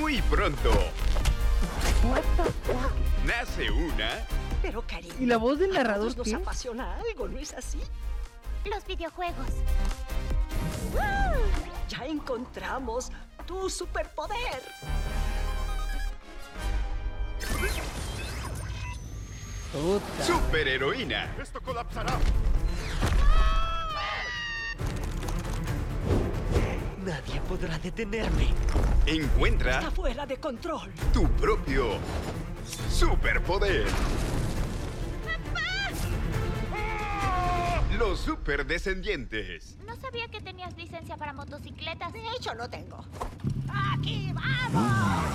[0.00, 0.70] Muy pronto.
[2.04, 2.92] What the fuck?
[3.24, 4.26] Nace una.
[4.62, 5.14] Pero cariño.
[5.20, 6.34] ¿Y la voz del a narrador todos nos qué?
[6.34, 7.80] apasiona algo, ¿no es así?
[8.64, 9.46] Los videojuegos.
[11.88, 13.10] Ya encontramos
[13.46, 14.62] tu superpoder.
[19.72, 20.24] Puta.
[20.24, 21.34] Superheroína.
[21.40, 22.18] Esto colapsará.
[27.04, 28.48] Nadie podrá detenerme.
[29.06, 30.90] Encuentra Está fuera de control.
[31.12, 31.98] tu propio
[32.90, 33.86] superpoder.
[37.98, 39.78] Los superdescendientes.
[39.86, 42.12] No sabía que tenías licencia para motocicletas.
[42.12, 43.02] De hecho, no tengo.
[43.94, 45.32] ¡Aquí vamos!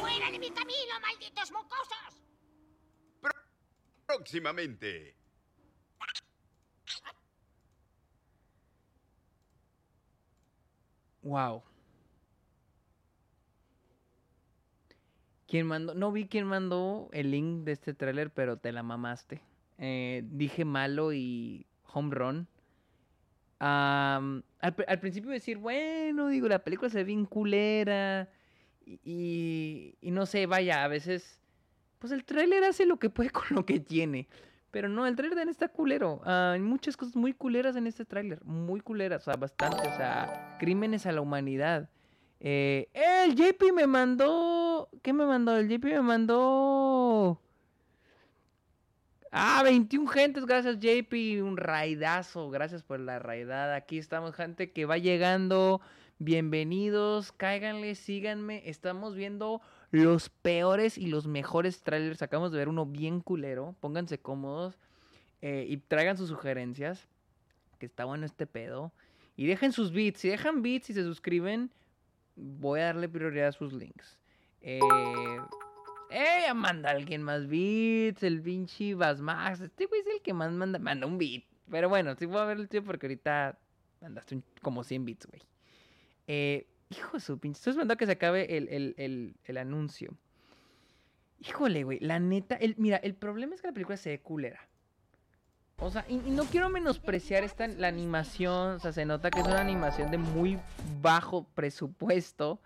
[0.00, 2.22] ¡Fuera de mi camino, malditos mocosos!
[4.06, 5.14] Próximamente.
[11.22, 11.62] Wow.
[15.46, 15.94] ¿Quién mandó?
[15.94, 19.42] No vi quién mandó el link de este tráiler, pero te la mamaste.
[19.78, 22.48] Eh, dije malo y home run.
[23.58, 28.28] Am, al, al principio decir, bueno, digo, la película se ve bien culera.
[28.84, 31.40] Y, y- no sé, vaya, a veces,
[31.98, 34.28] pues el tráiler hace lo que puede con lo que tiene.
[34.70, 36.20] Pero no, el tráiler de está culero.
[36.24, 38.44] Ah, hay muchas cosas muy culeras en este tráiler.
[38.44, 39.88] Muy culeras, o sea, bastante.
[39.88, 41.88] O sea, crímenes a la humanidad.
[42.40, 44.90] Eh, el JP me mandó...
[45.02, 45.56] ¿Qué me mandó?
[45.56, 47.40] El JP me mandó...
[49.32, 53.76] Ah, 21 gentes, gracias JP, un raidazo, gracias por la raidada.
[53.76, 55.80] Aquí estamos, gente que va llegando.
[56.18, 58.62] Bienvenidos, cáiganle, síganme.
[58.68, 62.22] Estamos viendo los peores y los mejores trailers.
[62.22, 63.74] Acabamos de ver uno bien culero.
[63.80, 64.78] Pónganse cómodos
[65.42, 67.08] eh, y traigan sus sugerencias.
[67.78, 68.92] Que está bueno este pedo.
[69.36, 70.20] Y dejen sus beats.
[70.20, 71.70] Si dejan beats y se suscriben,
[72.36, 74.18] voy a darle prioridad a sus links.
[74.62, 74.80] Eh,
[76.16, 76.54] ¡Eh!
[76.54, 79.60] Manda alguien más beats, el pinche Max.
[79.60, 81.44] Este güey es el que más manda, manda un beat.
[81.70, 83.58] Pero bueno, sí a ver el tío porque ahorita
[84.00, 85.42] mandaste como 100 bits, güey.
[86.26, 87.58] Eh, hijo de su pinche.
[87.58, 90.16] Estoy esperando que se acabe el, el, el, anuncio.
[91.40, 92.58] Híjole, güey, la neta.
[92.78, 94.60] Mira, el problema es que la película se ve culera.
[95.78, 98.76] O sea, y, no quiero menospreciar esta, la animación.
[98.76, 100.58] O sea, se nota que es una animación de muy
[101.02, 102.58] bajo presupuesto.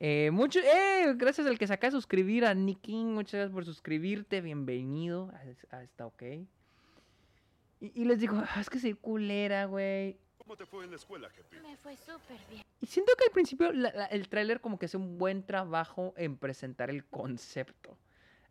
[0.00, 3.04] Eh, mucho, eh, gracias al que se acaba de suscribir a Nicky.
[3.04, 4.40] Muchas gracias por suscribirte.
[4.40, 5.32] Bienvenido.
[5.72, 6.22] Ah, está ok.
[7.80, 10.16] Y, les digo, ah, es que soy culera, güey.
[10.38, 11.60] ¿Cómo te fue en la escuela, jefe?
[11.60, 12.64] Me fue súper bien.
[12.80, 16.90] Y siento que al principio el tráiler como que hace un buen trabajo en presentar
[16.90, 17.96] el concepto.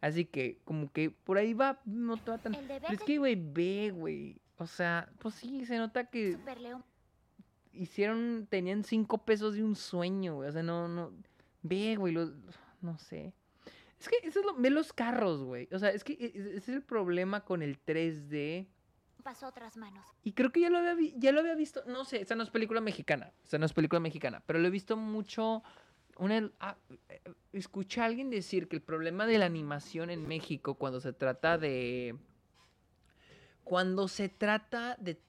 [0.02, 2.53] Así que como que por ahí va, no te va tan...
[2.53, 4.40] Pero es que, güey, ve, güey.
[4.57, 6.34] O sea, pues sí, se nota que...
[6.34, 6.84] Super León.
[7.74, 10.49] Hicieron, tenían cinco pesos de un sueño, güey.
[10.49, 11.11] O sea, no, no...
[11.68, 12.15] Ve, güey,
[12.81, 13.34] no sé.
[13.99, 14.56] Es que eso es lo...
[14.56, 15.68] Ve los carros, güey.
[15.72, 18.68] O sea, es que e, e, ese es el problema con el 3D
[19.27, 20.06] pasó otras manos.
[20.23, 22.49] Y creo que ya lo había, ya lo había visto, no sé, esta no es
[22.49, 25.64] película mexicana, esta no es película mexicana, pero lo he visto mucho,
[26.18, 26.77] una, ah,
[27.52, 31.57] escuché a alguien decir que el problema de la animación en México cuando se trata
[31.57, 32.15] de,
[33.65, 35.19] cuando se trata de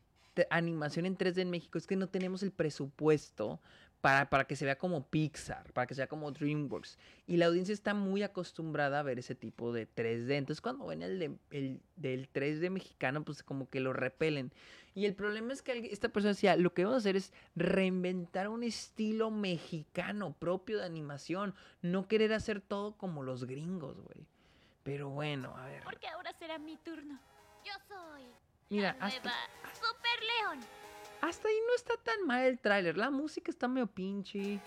[0.49, 3.61] animación en 3D en México es que no tenemos el presupuesto
[4.01, 6.99] para, que se vea como Pixar, para que sea como DreamWorks.
[7.27, 10.33] Y la audiencia está muy acostumbrada a ver ese tipo de 3D.
[10.33, 14.53] Entonces cuando ven el, el del 3D mexicano, pues como que lo repelen.
[14.95, 18.49] Y el problema es que esta persona decía, lo que vamos a hacer es reinventar
[18.49, 21.55] un estilo mexicano propio de animación.
[21.83, 24.27] No querer hacer todo como los gringos, güey.
[24.83, 25.85] Pero bueno, a ver.
[25.85, 27.21] Porque ahora será mi turno.
[27.65, 28.25] Yo soy
[28.71, 29.33] Mira, la nueva
[29.75, 30.88] Super León.
[31.21, 32.97] Hasta ahí no está tan mal el tráiler.
[32.97, 34.61] La música está medio pinche.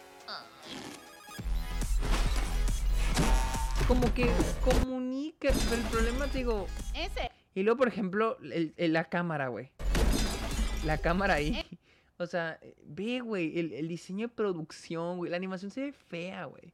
[3.87, 4.29] Como que
[4.63, 6.67] comunica, pero el problema, digo...
[6.93, 7.31] Ese.
[7.53, 9.71] Y luego, por ejemplo, la cámara, güey.
[10.85, 11.55] La cámara ahí.
[11.57, 11.77] Eh.
[12.17, 15.31] O sea, ve, güey, el, el diseño de producción, güey.
[15.31, 16.73] La animación se ve fea, güey.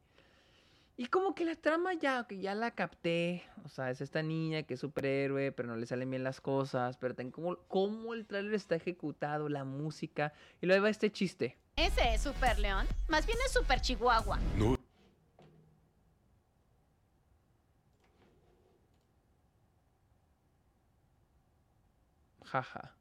[1.00, 3.44] Y como que la trama ya, que ya la capté.
[3.64, 6.98] O sea, es esta niña que es superhéroe, pero no le salen bien las cosas.
[6.98, 10.34] Pero ten como cómo el trailer está ejecutado, la música.
[10.60, 11.56] Y luego va este chiste.
[11.76, 12.88] Ese es Super León.
[13.10, 14.40] Más bien es Super Chihuahua.
[14.58, 14.76] No.
[22.44, 22.96] Jaja.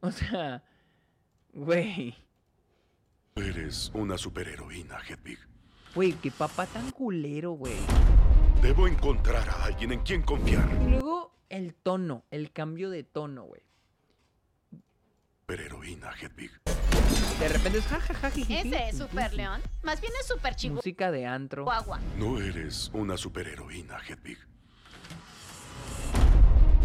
[0.00, 0.64] O sea,
[1.52, 2.14] güey.
[3.34, 5.53] Eres una superheroína, Hedwig.
[5.94, 7.76] Güey, qué papá tan culero, güey.
[8.60, 10.68] Debo encontrar a alguien en quien confiar.
[10.82, 13.62] Y luego el tono, el cambio de tono, güey.
[15.46, 16.50] Pero heroína, Hedwig.
[17.38, 18.28] De repente es jajaja.
[18.28, 19.60] Ese es Super León.
[19.82, 20.78] Más bien es Super Chihuahua.
[20.78, 21.64] Música de antro.
[22.16, 24.38] No eres una superheroína, Hedwig.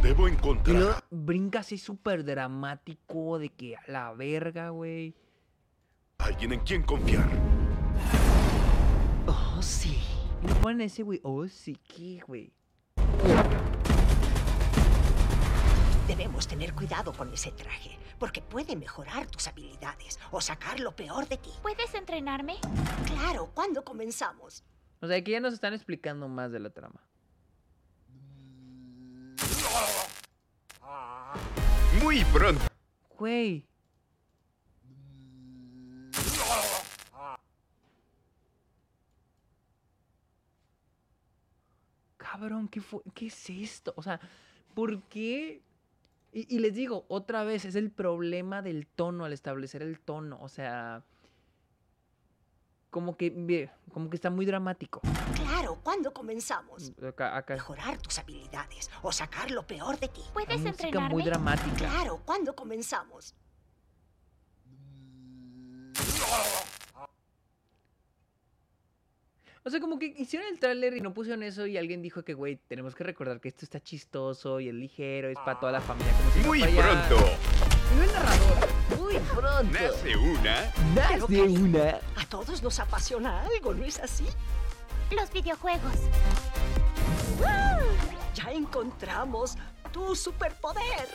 [0.04, 0.76] Debo encontrar.
[0.76, 5.16] Y luego brinca así súper dramático de que a la verga, güey.
[6.20, 7.28] Alguien en quien confiar.
[9.60, 10.00] Oh, sí.
[10.48, 11.20] Le ponen ese, güey.
[11.22, 12.54] Oh, sí, ¿qué, güey?
[16.08, 21.28] Debemos tener cuidado con ese traje, porque puede mejorar tus habilidades o sacar lo peor
[21.28, 21.50] de ti.
[21.62, 22.56] ¿Puedes entrenarme?
[23.06, 24.64] Claro, ¿cuándo comenzamos?
[25.02, 27.06] O sea, aquí ya nos están explicando más de la trama.
[32.02, 32.64] Muy pronto.
[33.18, 33.68] Güey.
[42.40, 43.02] Cabrón, ¿qué, fue?
[43.14, 43.94] ¿qué es esto?
[43.98, 44.20] O sea,
[44.74, 45.62] ¿por qué?
[46.32, 50.38] Y, les digo, otra vez, es el problema del tono al establecer el tono.
[50.42, 51.04] O sea,
[52.92, 55.02] como que, como que está muy dramático.
[55.36, 56.94] Claro, ¿cuándo comenzamos?
[57.02, 60.22] Acá, Mejorar tus habilidades o sacar lo peor de ti.
[60.34, 61.10] ¿Puedes entrenarme?
[61.10, 61.78] muy dramática.
[61.78, 63.34] Claro, ¿cuándo comenzamos?
[69.70, 72.34] O sea, como que hicieron el tráiler y no pusieron eso y alguien dijo que,
[72.34, 75.80] güey, tenemos que recordar que esto está chistoso y es ligero, es para toda la
[75.80, 76.12] familia.
[76.44, 77.18] Muy pronto.
[77.96, 78.68] No el narrador.
[78.98, 79.72] Muy pronto.
[79.72, 80.74] Nace una.
[80.96, 82.00] Nace una.
[82.16, 84.26] A todos nos apasiona algo, ¿no es así?
[85.12, 85.94] Los videojuegos.
[88.34, 89.56] Ya encontramos
[89.94, 91.08] tu superpoder.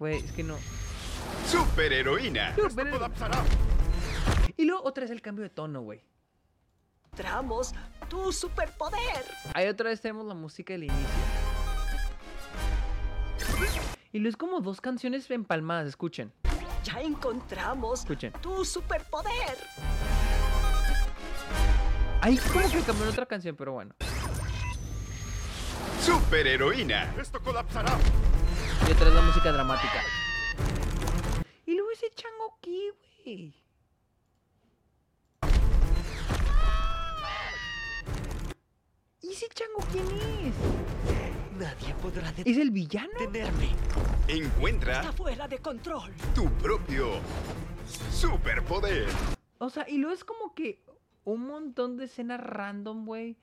[0.00, 0.58] Güey, es que no.
[1.46, 2.54] Superheroína.
[4.56, 6.02] Y luego otra vez el cambio de tono, güey.
[7.06, 7.72] Encontramos
[8.08, 9.24] tu superpoder.
[9.54, 11.06] Ahí otra vez tenemos la música del inicio.
[14.12, 16.32] Y luego es como dos canciones empalmadas, escuchen.
[16.84, 18.32] Ya encontramos escuchen.
[18.40, 19.56] tu superpoder.
[22.20, 23.94] Ahí como que cambió otra canción, pero bueno.
[26.00, 27.14] Superheroína.
[27.20, 27.96] Esto colapsará.
[28.88, 30.02] Y otra es la música dramática.
[31.94, 32.80] Ese chango aquí,
[33.24, 33.54] güey.
[39.22, 40.54] ¿Y ese chango quién es?
[41.58, 43.10] Nadie podrá ¿Es el villano?
[43.18, 43.70] detenerme.
[44.28, 46.12] Encuentra Está fuera de control.
[46.34, 47.20] tu propio
[48.12, 49.06] superpoder.
[49.58, 50.82] O sea, y luego es como que
[51.24, 53.36] un montón de escenas random, güey.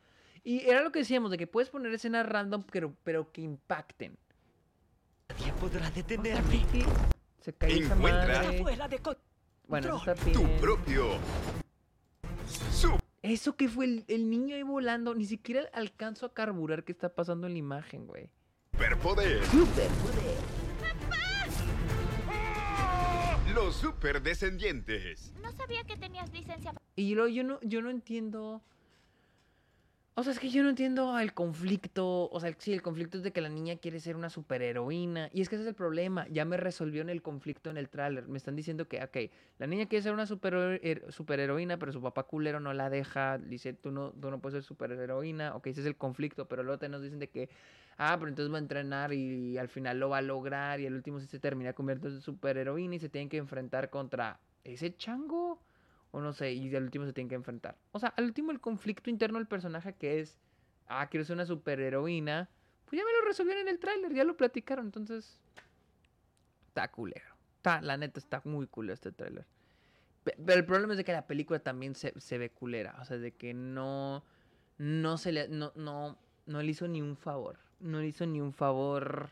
[0.43, 4.17] Y era lo que decíamos, de que puedes poner escenas random, pero, pero que impacten.
[5.29, 6.65] Nadie podrá detenerme.
[6.71, 6.83] Que
[7.41, 8.63] se cae esa madre.
[9.67, 11.17] Bueno, eso está tu propio
[12.71, 16.91] super Eso que fue el, el niño ahí volando, ni siquiera alcanzo a carburar qué
[16.91, 18.29] está pasando en la imagen, güey.
[18.73, 19.45] superpoder.
[19.45, 20.37] Superpoder.
[23.53, 25.33] Los superdescendientes.
[25.41, 26.73] No sabía que tenías licencia.
[26.95, 28.61] Y luego yo no, yo no entiendo.
[30.21, 32.29] O sea, es que yo no entiendo el conflicto.
[32.29, 35.31] O sea, sí, el conflicto es de que la niña quiere ser una superheroína.
[35.33, 36.27] Y es que ese es el problema.
[36.27, 38.27] Ya me resolvió en el conflicto en el tráiler.
[38.27, 39.17] Me están diciendo que, ok,
[39.57, 43.39] la niña quiere ser una her- superheroína, pero su papá culero no la deja.
[43.39, 45.55] Dice, tú no, tú no puedes ser superheroína.
[45.55, 46.47] Ok, ese es el conflicto.
[46.47, 47.49] Pero luego te nos dicen de que,
[47.97, 50.79] ah, pero entonces va a entrenar y, al final lo va a lograr.
[50.81, 54.39] Y al último sí se termina convirtiendo en superheroína y se tienen que enfrentar contra
[54.63, 55.59] ese chango.
[56.11, 57.77] O no sé, y al último se tienen que enfrentar.
[57.91, 60.37] O sea, al último el conflicto interno del personaje que es,
[60.87, 62.49] ah, quiero ser una superheroína.
[62.85, 65.39] Pues ya me lo resolvieron en el tráiler, ya lo platicaron, entonces...
[66.67, 67.35] Está culero.
[67.57, 69.45] Está, la neta está muy culero este tráiler.
[70.23, 72.97] Pe- Pero el problema es de que la película también se, se ve culera.
[73.01, 74.23] O sea, de que no...
[74.77, 75.47] No se le...
[75.47, 77.57] No, no, no le hizo ni un favor.
[77.79, 79.29] No le hizo ni un favor.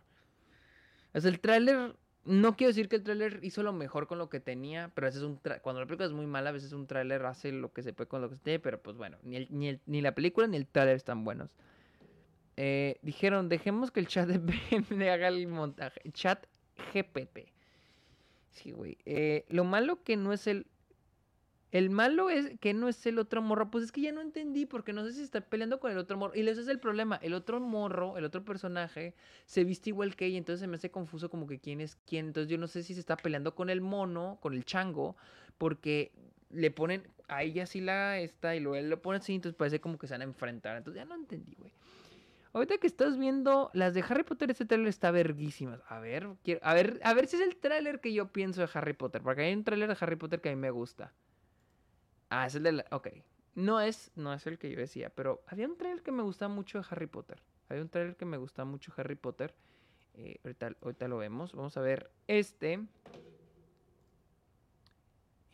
[1.14, 1.96] O sea, el tráiler...
[2.26, 5.10] No quiero decir que el tráiler hizo lo mejor con lo que tenía, pero a
[5.10, 7.82] veces un cuando la película es muy mala, a veces un tráiler hace lo que
[7.82, 10.02] se puede con lo que se tiene, pero pues bueno, ni, el- ni, el- ni
[10.02, 11.56] la película ni el tráiler están buenos.
[12.58, 16.02] Eh, dijeron, dejemos que el chat de BM haga el montaje.
[16.12, 16.46] Chat
[16.94, 17.54] GPT.
[18.52, 18.98] Sí, güey.
[19.06, 20.68] Eh, lo malo que no es el...
[21.72, 23.70] El malo es que no es el otro morro.
[23.70, 26.18] Pues es que ya no entendí porque no sé si está peleando con el otro
[26.18, 26.36] morro.
[26.36, 27.18] Y ese es el problema.
[27.22, 29.14] El otro morro, el otro personaje,
[29.46, 30.38] se viste igual que ella.
[30.38, 32.28] Entonces se me hace confuso como que quién es quién.
[32.28, 35.16] Entonces yo no sé si se está peleando con el mono, con el chango.
[35.58, 36.12] Porque
[36.50, 39.36] le ponen a ella así la esta y luego él lo pone así.
[39.36, 40.76] Entonces parece como que se van a enfrentar.
[40.76, 41.72] Entonces ya no entendí, güey.
[42.52, 45.80] Ahorita que estás viendo las de Harry Potter, este tráiler está verguísima.
[45.88, 48.70] A ver, quiero, a ver, a ver si es el tráiler que yo pienso de
[48.74, 49.22] Harry Potter.
[49.22, 51.14] Porque hay un tráiler de Harry Potter que a mí me gusta.
[52.30, 52.86] Ah, es el de la...
[52.92, 53.08] Ok.
[53.56, 56.54] No es, no es el que yo decía, pero había un tráiler que me gustaba
[56.54, 57.42] mucho de Harry Potter.
[57.68, 59.54] Había un tráiler que me gustaba mucho de Harry Potter.
[60.14, 61.54] Eh, ahorita, ahorita lo vemos.
[61.54, 62.86] Vamos a ver este.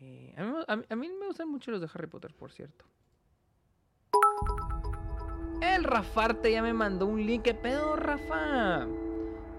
[0.02, 0.35] Eh,
[0.68, 2.85] a, mí, me- gustan mucho los de Harry Potter, por cierto.
[5.61, 7.43] El Rafarte ya me mandó un link.
[7.43, 8.88] ¿Qué pedo, Rafa?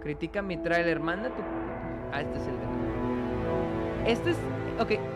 [0.00, 1.00] Critica mi tráiler.
[1.00, 1.42] Manda tu...
[2.12, 4.12] Ah, este es el de...
[4.12, 4.36] Este es...
[4.78, 5.15] Ok.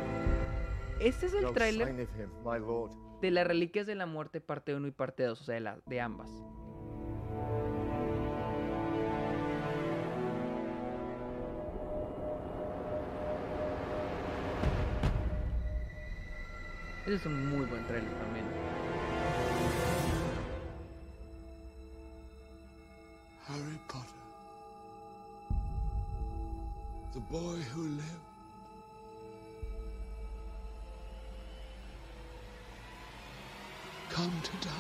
[1.00, 1.94] Este es el tráiler
[3.20, 5.78] de las Reliquias de la Muerte parte 1 y parte 2, o sea, de, la-
[5.86, 6.30] de ambas.
[17.06, 18.44] Ese es un muy buen trailer también.
[23.48, 24.20] Harry Potter.
[27.12, 28.29] The boy who lived.
[34.20, 34.70] Come to die.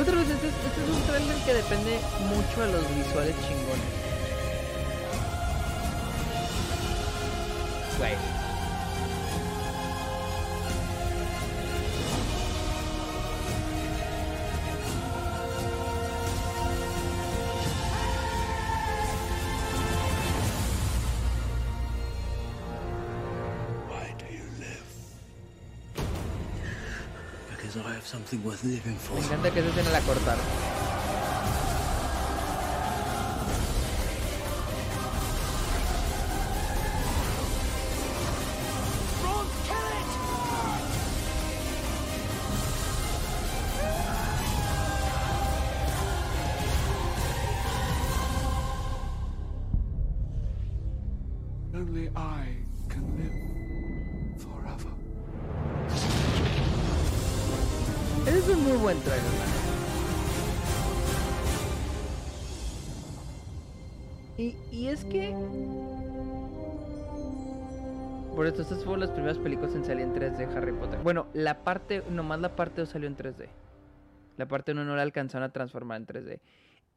[0.00, 1.98] Otra vez, este es, este es un trailer que depende
[2.28, 3.82] mucho de los visuales chingones.
[7.98, 8.31] Güey.
[28.32, 30.71] Me encanta que esa escena la cortaron.
[64.92, 65.34] Es que
[68.34, 70.98] por eso, estas fueron las primeras películas en salir en 3D Harry Potter.
[71.02, 73.46] Bueno, la parte, nomás la parte 2 salió en 3D.
[74.38, 76.40] La parte 1 no la alcanzaron a transformar en 3D.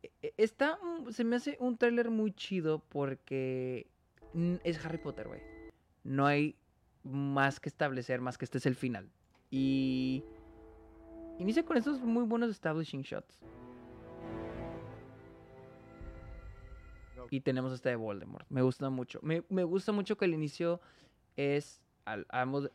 [0.03, 3.87] E, e, está, se me hace un tráiler muy chido porque
[4.63, 5.41] es Harry Potter, güey.
[6.05, 6.55] No hay
[7.03, 9.09] más que establecer, más que este es el final.
[9.51, 10.23] Y
[11.37, 13.41] inicia con estos muy buenos establishing shots.
[17.29, 18.45] Y tenemos este de Voldemort.
[18.49, 19.19] Me gusta mucho.
[19.21, 20.81] Me, me gusta mucho que el inicio
[21.37, 21.81] es,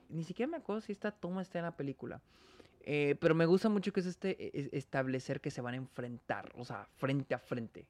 [0.09, 2.21] ni siquiera me acuerdo si esta toma está en la película,
[2.83, 6.53] eh, pero me gusta mucho que es este e, establecer que se van a enfrentar,
[6.57, 7.87] o sea, frente a frente.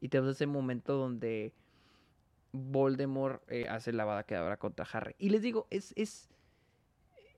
[0.00, 1.52] Y tenemos ese momento donde
[2.52, 5.14] Voldemort eh, hace la bada quedadora contra Harry.
[5.18, 6.30] Y les digo, es, es,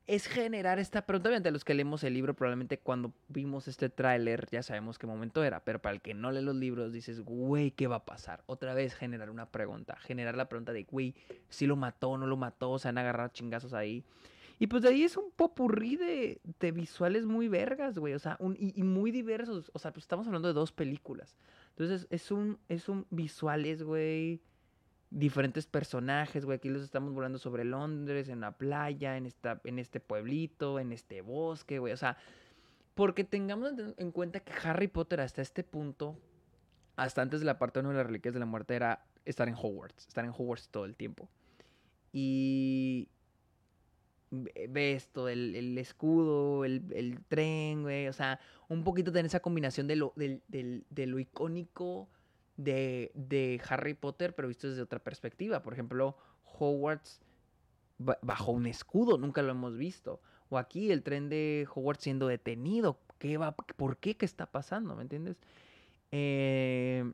[0.07, 1.29] es generar esta pregunta.
[1.29, 5.45] Obviamente, los que leemos el libro, probablemente cuando vimos este tráiler ya sabemos qué momento
[5.45, 5.65] era.
[5.65, 8.43] Pero para el que no lee los libros, dices, güey, ¿qué va a pasar?
[8.47, 9.97] Otra vez generar una pregunta.
[10.01, 11.15] Generar la pregunta de, güey,
[11.49, 14.05] si lo mató no lo mató, se han agarrado chingazos ahí.
[14.59, 18.15] Y pues de ahí es un popurrí de, de visuales muy vergas, güey.
[18.15, 19.71] O sea, un, y, muy diversos.
[19.73, 21.37] O sea, pues estamos hablando de dos películas.
[21.71, 24.41] Entonces, es un, es un visuales, güey
[25.11, 26.57] diferentes personajes, güey.
[26.57, 30.93] Aquí los estamos volando sobre Londres, en la playa, en, esta, en este pueblito, en
[30.93, 31.93] este bosque, güey.
[31.93, 32.17] O sea,
[32.95, 36.17] porque tengamos en cuenta que Harry Potter hasta este punto,
[36.97, 39.55] hasta antes de la parte 1 de las reliquias de la muerte, era estar en
[39.55, 41.29] Hogwarts, estar en Hogwarts todo el tiempo.
[42.13, 43.09] Y
[44.31, 48.07] ve esto, el, el escudo, el, el, tren, güey.
[48.07, 48.39] O sea,
[48.69, 52.09] un poquito tener esa combinación de lo, de lo icónico
[52.65, 55.63] de, Harry Potter, pero visto desde otra perspectiva.
[55.63, 56.17] Por ejemplo,
[56.59, 57.21] Hogwarts
[57.99, 60.21] bajo un escudo, nunca lo hemos visto.
[60.49, 62.99] O aquí el tren de Hogwarts siendo detenido.
[63.19, 64.17] ¿Qué va, ¿Por qué?
[64.17, 64.97] ¿Qué está pasando?
[64.97, 65.37] ¿Me entiendes?
[66.11, 67.13] Eh,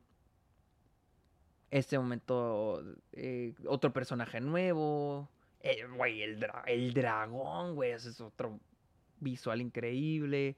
[1.70, 2.82] este momento,
[3.12, 5.28] eh, otro personaje nuevo.
[5.60, 8.60] Eh, el, el dragón, güey, ese es otro
[9.20, 10.56] visual increíble.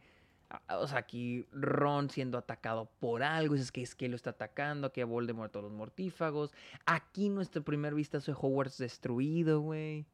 [0.70, 4.92] O sea, aquí Ron siendo atacado por algo, es que es que lo está atacando,
[4.92, 6.52] que Voldemort a los mortífagos.
[6.86, 10.06] Aquí nuestro primer vistazo de Hogwarts destruido, güey.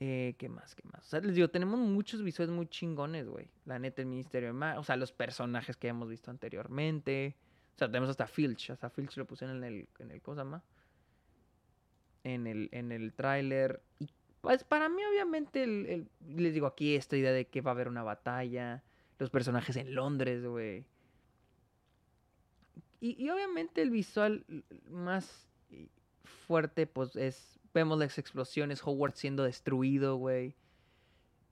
[0.00, 0.74] Eh, ¿Qué más?
[0.74, 1.06] ¿Qué más?
[1.06, 3.48] O sea, les digo, tenemos muchos visuales muy chingones, güey.
[3.64, 7.36] La neta, el Ministerio de Magia, o sea, los personajes que hemos visto anteriormente.
[7.74, 10.40] O sea, tenemos hasta Filch, hasta Filch lo pusieron en el, en el ¿cómo se
[10.40, 10.62] llama?
[12.24, 13.80] En el, en el tráiler.
[14.46, 18.04] Pues para mí, obviamente, les digo aquí esta idea de que va a haber una
[18.04, 18.84] batalla,
[19.18, 20.84] los personajes en Londres, güey.
[23.00, 24.44] Y, obviamente el visual
[24.88, 25.48] más
[26.22, 30.54] fuerte, pues es, vemos las explosiones, Hogwarts siendo destruido, güey.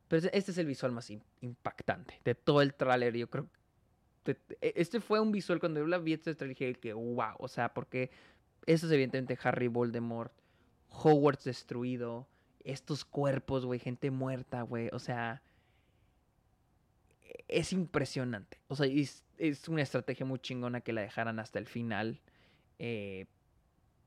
[0.07, 1.11] Pero este es el visual más
[1.41, 3.51] impactante de todo el tráiler, yo creo.
[4.25, 4.37] E,
[4.77, 7.75] este fue un visual, cuando yo la vi este tráiler dije que wow, o sea,
[7.75, 8.13] porque
[8.67, 10.33] eso es evidentemente Harry Voldemort,
[10.91, 12.29] Hogwarts destruido,
[12.65, 14.89] estos cuerpos, güey, gente muerta, güey.
[14.93, 15.43] O sea,
[17.49, 18.61] es impresionante.
[18.69, 19.23] O sea, es,
[19.69, 22.21] una estrategia muy chingona que la dejaran hasta el final.
[22.79, 23.27] Eh,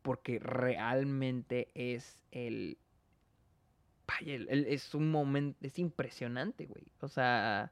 [0.01, 2.77] porque realmente es el,
[4.49, 6.85] es un momento, es impresionante, güey.
[7.01, 7.71] O sea,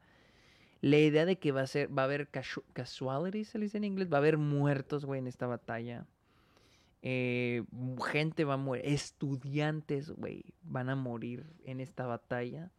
[0.81, 2.29] la idea de que va a ser, va a haber
[2.73, 6.05] casualties, se dice en inglés, va a haber muertos, güey, en esta batalla.
[7.07, 7.63] Eh,
[8.03, 12.71] gente va a morir, estudiantes, güey, van a morir en esta batalla.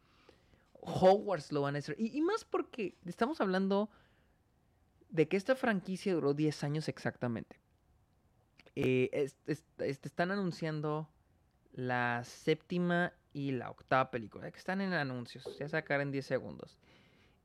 [0.81, 1.95] Hogwarts lo van a hacer.
[1.97, 3.89] Y, más porque estamos hablando
[5.11, 7.61] de que esta franquicia duró 10 años exactamente.
[8.75, 9.31] Eh,
[9.79, 11.09] están anunciando
[11.73, 16.81] la séptima y la octava película, que están en anuncios, ya sacar en 10 segundos.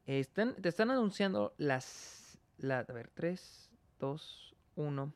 [0.05, 2.39] Te están anunciando las...
[2.57, 5.13] La, a ver, 3, 2, 1.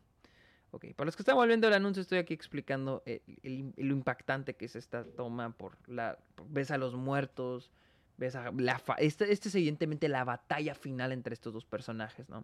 [0.76, 4.76] Ok, para los que están volviendo el anuncio, estoy aquí explicando lo impactante que es
[4.76, 6.19] esta toma por la...
[6.49, 7.72] Ves a los muertos,
[8.18, 8.84] ves a la...
[8.97, 12.43] Este, este, es evidentemente la batalla final entre estos dos personajes, ¿no?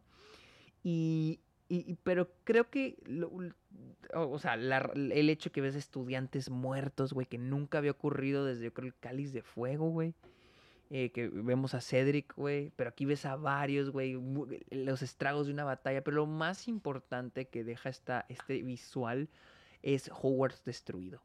[0.82, 1.42] Y...
[2.04, 2.96] pero creo que...
[4.14, 8.74] o sea, el hecho que ves estudiantes muertos, güey, que nunca había ocurrido desde, yo
[8.74, 10.14] creo, el cáliz de fuego, güey.
[10.94, 14.20] Eh, que vemos a Cedric, güey, pero aquí ves a varios, güey,
[14.72, 19.30] los estragos de una batalla, pero lo más importante que deja esta, este visual
[19.84, 21.22] es Hogwarts destruido.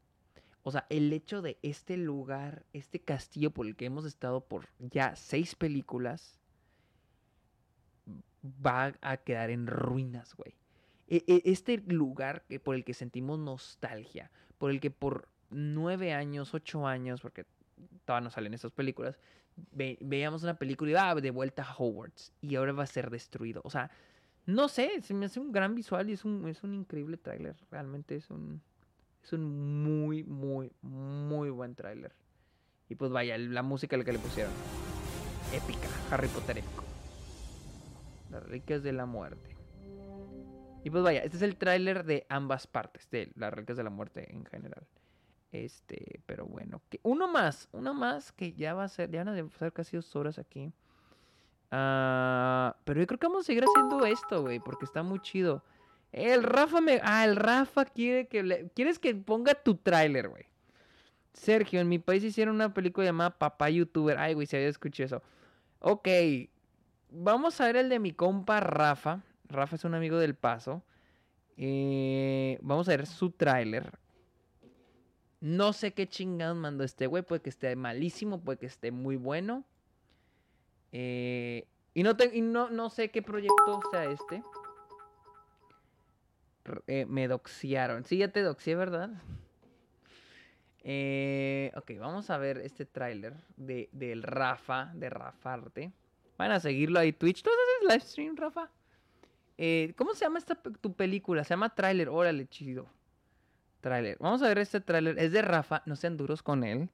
[0.63, 4.69] O sea, el hecho de este lugar, este castillo por el que hemos estado por
[4.79, 6.39] ya seis películas,
[8.65, 10.55] va a quedar en ruinas, güey.
[11.09, 16.53] E, e, este lugar por el que sentimos nostalgia, por el que por nueve años,
[16.53, 17.45] ocho años, porque
[18.05, 19.19] todavía no salen estas películas,
[19.71, 23.61] veíamos una película y va de vuelta a Hogwarts y ahora va a ser destruido.
[23.63, 23.91] O sea,
[24.45, 27.55] no sé, se me hace un gran visual y es un, es un increíble tráiler.
[27.69, 28.61] Realmente es un,
[29.23, 32.15] es un muy, muy, muy buen tráiler.
[32.89, 34.53] Y pues vaya, la música que le pusieron.
[35.53, 36.83] Épica, Harry Potter épico.
[38.31, 39.55] Las Reliquias de la Muerte.
[40.83, 43.89] Y pues vaya, este es el tráiler de ambas partes, de las Reliquias de la
[43.89, 44.87] Muerte en general.
[45.51, 49.49] Este, pero bueno, uno más, uno más que ya va a ser, ya van a
[49.57, 50.73] ser casi dos horas aquí.
[51.71, 55.63] Ah, pero yo creo que vamos a seguir haciendo esto, güey, porque está muy chido.
[56.11, 60.45] El Rafa me, ah, el Rafa quiere que quieres que ponga tu tráiler, güey.
[61.33, 64.17] Sergio, en mi país hicieron una película llamada Papá YouTuber.
[64.17, 65.23] Ay, güey, si había escuchado eso.
[65.79, 66.07] Ok,
[67.11, 69.21] vamos a ver el de mi compa Rafa.
[69.47, 70.83] Rafa es un amigo del Paso.
[71.57, 73.91] Eh, vamos a ver su tráiler.
[75.39, 77.23] No sé qué chingados mandó este güey.
[77.23, 79.65] Puede que esté malísimo, puede que esté muy bueno.
[80.91, 84.43] Eh, y no, no, no sé qué proyecto sea este.
[86.87, 88.03] Eh, me doxiaron.
[88.03, 89.09] Sí, ya te doxié, ¿verdad?
[90.83, 95.91] Eh, ok, vamos a ver este tráiler de, del Rafa, de Rafarte.
[96.37, 97.43] Van a seguirlo ahí Twitch.
[97.43, 98.69] ¿Tú haces live stream, Rafa?
[99.57, 101.43] Eh, ¿Cómo se llama esta tu película?
[101.43, 102.09] Se llama tráiler.
[102.09, 102.87] Órale, chido.
[103.81, 104.17] Tráiler.
[104.19, 105.17] Vamos a ver este tráiler.
[105.19, 105.83] Es de Rafa.
[105.85, 106.89] No sean duros con él.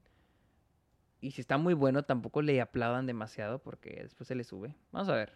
[1.20, 4.74] Y si está muy bueno, tampoco le aplaudan demasiado porque después se le sube.
[4.92, 5.32] Vamos a ver.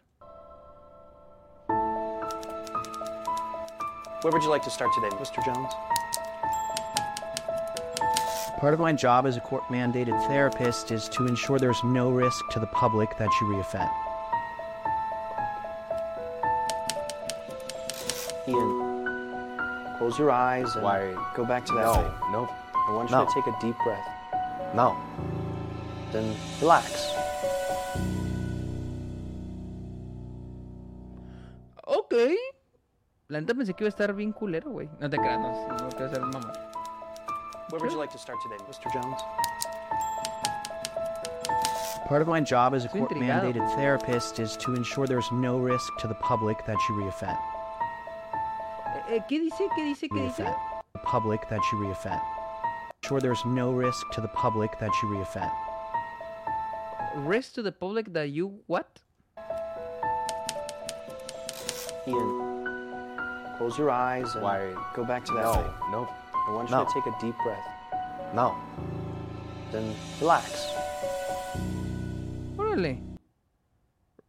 [4.22, 5.42] Where would you like to start today, Mr.
[5.44, 5.72] Jones?
[8.58, 12.44] Part of my job as a court mandated therapist is to ensure there's no risk
[12.50, 13.88] to the public that you reoffend.
[18.48, 18.77] Ian,
[20.08, 21.14] close your eyes and Why?
[21.36, 22.32] go back to that No, thing.
[22.32, 22.48] no.
[22.88, 23.24] I want you No.
[23.26, 24.08] to take a deep breath.
[24.74, 24.96] No.
[26.12, 27.12] Then relax.
[31.86, 32.14] Ok.
[33.28, 34.88] La neta pensé que iba a estar bien culero, güey.
[35.00, 36.52] No te creas, no, no quiero ser mamá.
[37.70, 38.90] Where would you like to start today, Mr.
[38.90, 39.20] Jones?
[42.06, 45.94] Part of my job as a court mandated therapist is to ensure there's no risk
[45.98, 47.36] to the public that you reoffend.
[49.10, 49.68] Eh, ¿Qué dice?
[49.74, 50.08] ¿Qué dice?
[50.08, 50.42] ¿Qué dice?
[50.44, 50.54] Reoffend.
[50.92, 52.20] The public that you reoffend.
[53.04, 55.50] Sure, there's no risk to the public that you reoffend.
[57.26, 59.00] Risk to the public that you what?
[62.06, 64.74] Ian, close your eyes and Why?
[64.94, 65.90] go back to that No, thing.
[65.90, 66.08] no.
[66.48, 66.84] I want you No.
[66.84, 67.66] to take a deep breath.
[68.34, 68.54] No.
[69.72, 70.72] Then relax.
[72.56, 72.98] Órale.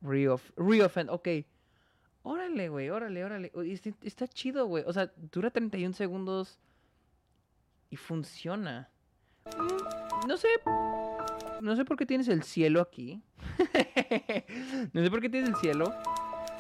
[0.04, 1.46] Reoff reoffend, ok.
[2.24, 3.52] Órale, güey, órale, órale.
[4.04, 4.84] Está chido, güey.
[4.86, 6.60] O sea, dura 31 segundos
[7.90, 8.90] y funciona.
[10.28, 10.48] No sé.
[11.62, 13.22] No sé por qué tienes el cielo aquí.
[14.94, 15.94] no sé por qué tienes el cielo.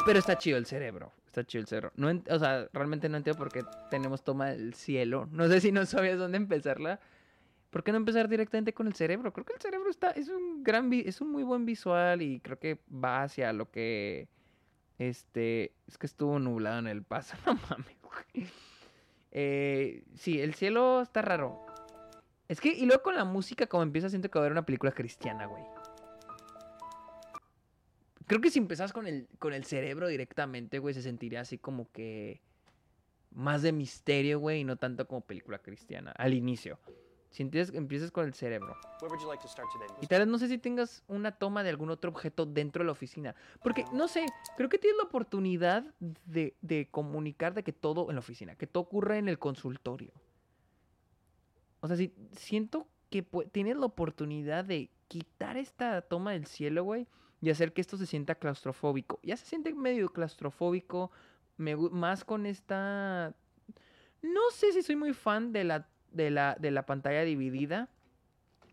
[0.05, 1.11] Pero está chido el cerebro.
[1.25, 1.91] Está chido el cerebro.
[1.95, 5.27] No o sea, realmente no entiendo por qué tenemos toma del cielo.
[5.31, 6.99] No sé si no sabías dónde empezarla.
[7.69, 9.31] ¿Por qué no empezar directamente con el cerebro?
[9.31, 12.57] Creo que el cerebro está, es un gran, es un muy buen visual y creo
[12.57, 14.27] que va hacia lo que,
[14.99, 18.47] este, es que estuvo nublado en el paso, no mames, güey.
[19.31, 21.65] Eh, sí, el cielo está raro.
[22.47, 24.65] Es que, y luego con la música, como empieza, siento que va a haber una
[24.65, 25.63] película cristiana, güey.
[28.27, 31.91] Creo que si empezás con el, con el cerebro directamente, güey, se sentiría así como
[31.91, 32.41] que
[33.31, 36.79] más de misterio, güey, y no tanto como película cristiana, al inicio.
[37.29, 38.75] Si empiezas, empiezas con el cerebro.
[40.01, 42.87] Y tal vez no sé si tengas una toma de algún otro objeto dentro de
[42.87, 43.35] la oficina.
[43.61, 44.25] Porque, no sé,
[44.57, 48.65] creo que tienes la oportunidad de, de comunicar de que todo en la oficina, que
[48.65, 50.11] todo ocurre en el consultorio.
[51.81, 57.07] O sea, si siento que tienes la oportunidad de quitar esta toma del cielo, güey,
[57.41, 59.19] y hacer que esto se sienta claustrofóbico.
[59.23, 61.11] Ya se siente medio claustrofóbico,
[61.57, 63.33] me, más con esta...
[64.21, 67.89] No sé si soy muy fan de la, de la, de la pantalla dividida.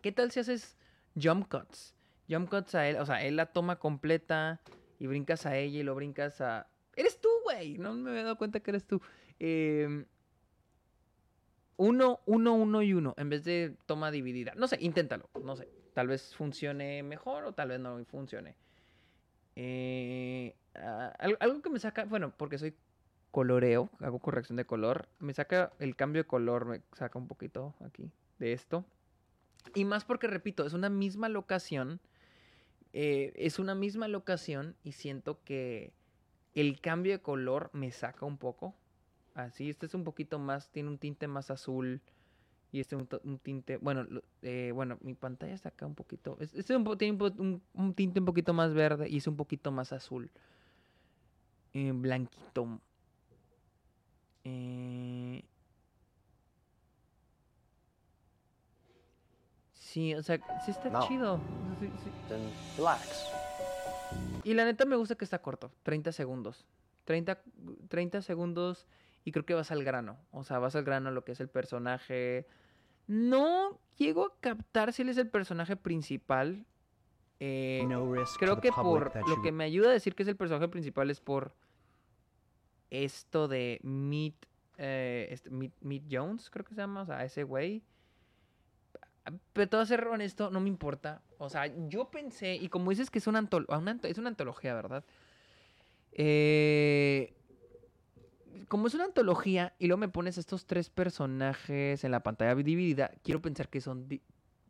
[0.03, 0.77] ¿Qué tal si haces
[1.21, 1.95] jump cuts?
[2.29, 4.61] Jump cuts a él, o sea, él la toma completa
[4.99, 6.69] y brincas a ella y lo brincas a...
[6.95, 7.79] ¡Eres tú, güey!
[7.79, 9.01] No me había dado cuenta que eres tú.
[9.39, 10.07] Em,
[11.77, 14.55] uno, uno, uno y uno, en vez de toma dividida.
[14.57, 15.69] No sé, inténtalo, no sé.
[15.93, 18.57] Tal vez funcione mejor o tal vez no funcione.
[19.57, 22.75] Eh, al- algo que me saca, bueno, porque soy
[23.37, 27.75] coloreo, hago corrección de color, me saca el cambio de color, me saca un poquito
[27.85, 28.87] aquí de esto.
[29.75, 32.01] Y más porque, repito, es una misma locación,
[32.95, 35.93] eh, es una misma locación y siento que
[36.55, 38.75] el cambio de color me saca un poco.
[39.35, 42.01] Así, este es un poquito más, tiene un tinte más azul
[42.73, 44.07] Y este un, un tinte, bueno,
[44.41, 48.25] eh, bueno, mi pantalla está acá un poquito, este un, tiene un, un, tinte un
[48.25, 50.31] poquito más verde y es un poquito más azul.
[51.75, 52.81] Eh, blanquito.
[54.49, 55.43] Eh,
[59.73, 61.41] sí, o sea, sí está chido.
[62.77, 63.27] relax.
[64.45, 66.65] Y la neta me gusta que está corto, 30 segundos.
[67.07, 67.43] 30,
[67.89, 68.87] 30 segundos
[69.25, 70.17] y creo que vas al grano.
[70.31, 72.47] O sea, vas al grano lo que es el personaje.
[73.09, 76.67] No llego a captar si él es el personaje principal.
[77.41, 77.85] Eh,
[78.39, 81.21] creo que por lo que me ayuda a decir que es el personaje principal es
[81.21, 81.53] por
[82.91, 84.47] esto de Meet,
[84.79, 87.83] eh, este, Meet, Jones, creo que se llama, o sea, ese güey.
[89.53, 91.23] Pero todo ser honesto, no me importa.
[91.39, 93.49] O sea, yo pensé, y como dices que es una,
[94.03, 95.05] es una antología, ¿verdad?
[96.13, 97.35] Eh,
[98.69, 103.13] como es una antología y luego me pones estos tres personajes en la pantalla dividida,
[103.23, 104.09] quiero pensar que son,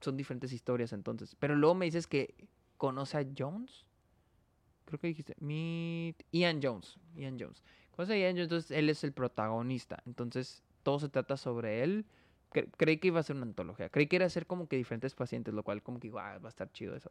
[0.01, 1.37] son diferentes historias entonces.
[1.39, 2.35] Pero luego me dices que
[2.77, 3.85] conoce a Jones.
[4.85, 6.99] Creo que dijiste, Meet Ian Jones.
[7.15, 7.63] Ian Jones.
[7.97, 10.03] Conoce a Ian Jones, entonces él es el protagonista.
[10.07, 12.07] Entonces todo se trata sobre él.
[12.77, 13.89] creí que iba a ser una antología.
[13.89, 16.49] Creí que era ser como que diferentes pacientes, lo cual como que ah, va a
[16.49, 17.11] estar chido eso.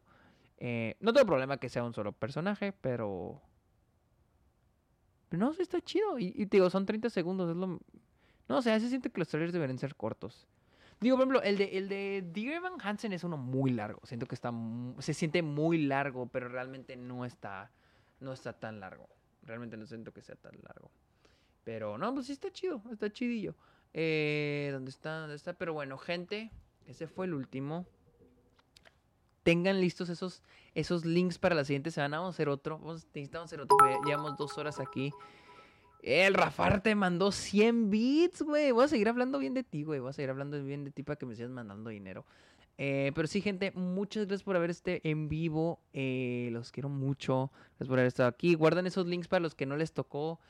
[0.58, 3.42] Eh, no tengo problema que sea un solo personaje, pero
[5.28, 6.18] pero no, está chido.
[6.18, 7.54] Y, te digo, son 30 segundos.
[7.56, 7.78] No,
[8.48, 10.46] o sea, se siente que los trailers deberían ser cortos.
[11.00, 14.00] Digo, por ejemplo, el de, el de Dear Evan Hansen es uno muy largo.
[14.04, 14.52] Siento que está.
[15.00, 17.70] Se siente muy largo, pero realmente no está.
[18.20, 19.08] No está tan largo.
[19.46, 20.90] Realmente no siento que sea tan largo.
[21.64, 22.82] Pero no, pues sí está chido.
[22.90, 23.54] Está chidillo.
[23.94, 25.20] Eh, ¿Dónde está?
[25.20, 25.54] ¿Dónde está?
[25.54, 26.50] Pero bueno, gente.
[26.86, 27.86] Ese fue el último
[29.46, 30.42] tengan listos esos,
[30.74, 32.18] esos links para la siguiente semana.
[32.18, 32.80] Vamos a hacer otro.
[33.14, 33.76] necesitamos hacer otro.
[34.04, 35.12] Llevamos dos horas aquí.
[36.02, 38.72] El Rafar te mandó 100 bits, güey.
[38.72, 40.00] Voy a seguir hablando bien de ti, güey.
[40.00, 42.26] Voy a seguir hablando bien de ti para que me sigas mandando dinero.
[42.78, 45.80] Eh, pero sí, gente, muchas gracias por haber este en vivo.
[45.92, 47.50] Eh, los quiero mucho.
[47.70, 48.54] Gracias por haber estado aquí.
[48.54, 50.40] Guarden esos links para los que no les tocó.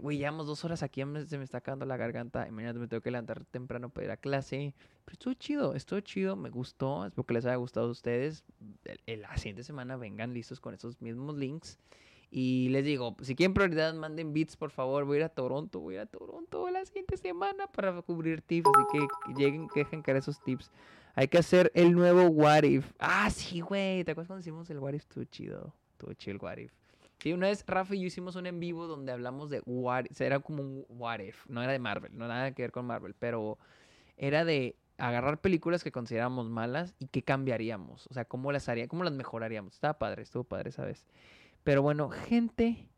[0.00, 2.48] Güey, llevamos dos horas aquí, se me está acabando la garganta.
[2.48, 4.74] Y mañana me tengo que levantar temprano para ir a clase.
[5.04, 7.06] Pero estuvo chido, estuvo chido, me gustó.
[7.06, 8.44] Espero que les haya gustado a ustedes.
[9.06, 11.78] la siguiente semana vengan listos con esos mismos links.
[12.30, 15.04] Y les digo, si quieren prioridad, manden bits, por favor.
[15.04, 18.70] Voy a ir a Toronto, voy a Toronto la siguiente semana para cubrir tips.
[18.74, 20.70] Así que lleguen, que dejen caer esos tips.
[21.14, 22.92] Hay que hacer el nuevo What If.
[22.98, 24.04] Ah, sí, güey.
[24.04, 25.02] ¿Te acuerdas cuando hicimos el What If?
[25.02, 25.74] Estuvo chido.
[25.92, 26.72] Estuvo chido el What If.
[27.18, 30.20] Sí, una vez Rafa y yo hicimos un en vivo donde hablamos de What If.
[30.20, 31.46] Era como un What If.
[31.48, 33.14] No era de Marvel, no nada que ver con Marvel.
[33.18, 33.58] Pero
[34.16, 38.06] era de agarrar películas que consideramos malas y qué cambiaríamos.
[38.08, 39.74] O sea, cómo las haría, cómo las mejoraríamos.
[39.74, 41.04] Estaba padre, estuvo padre ¿sabes?
[41.62, 42.88] Pero bueno, gente.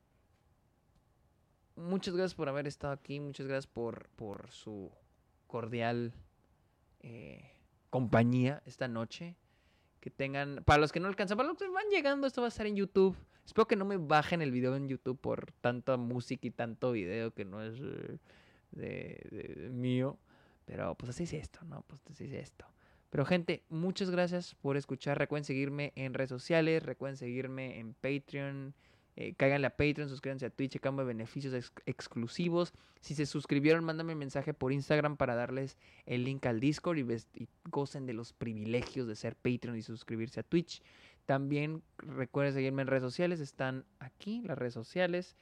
[1.76, 3.18] Muchas gracias por haber estado aquí.
[3.18, 4.92] Muchas gracias por, por su
[5.48, 6.12] cordial
[7.00, 7.53] eh,
[7.94, 9.36] compañía esta noche.
[10.00, 10.64] Que tengan.
[10.64, 12.74] Para los que no alcanzan, para los que van llegando, esto va a estar en
[12.74, 13.16] YouTube.
[13.46, 17.32] Espero que no me bajen el video en YouTube por tanta música y tanto video
[17.32, 18.18] que no es eh,
[18.72, 20.18] de, mío.
[20.64, 21.82] Pero pues así es esto, ¿no?
[21.86, 22.66] Pues así es esto.
[23.10, 25.16] Pero gente, muchas gracias por escuchar.
[25.16, 28.74] Recuerden seguirme en redes sociales, recuerden seguirme en Patreon.
[29.16, 32.72] Eh, a Patreon, suscríbanse a Twitch, cambio beneficios exclusivos.
[33.00, 37.48] Si se suscribieron, mándame un mensaje por Instagram para darles el link al Discord y,
[37.70, 40.82] gocen de los privilegios de ser Patreon y suscribirse a Twitch.
[41.26, 45.36] También recuerden seguirme en redes sociales, están aquí las redes sociales.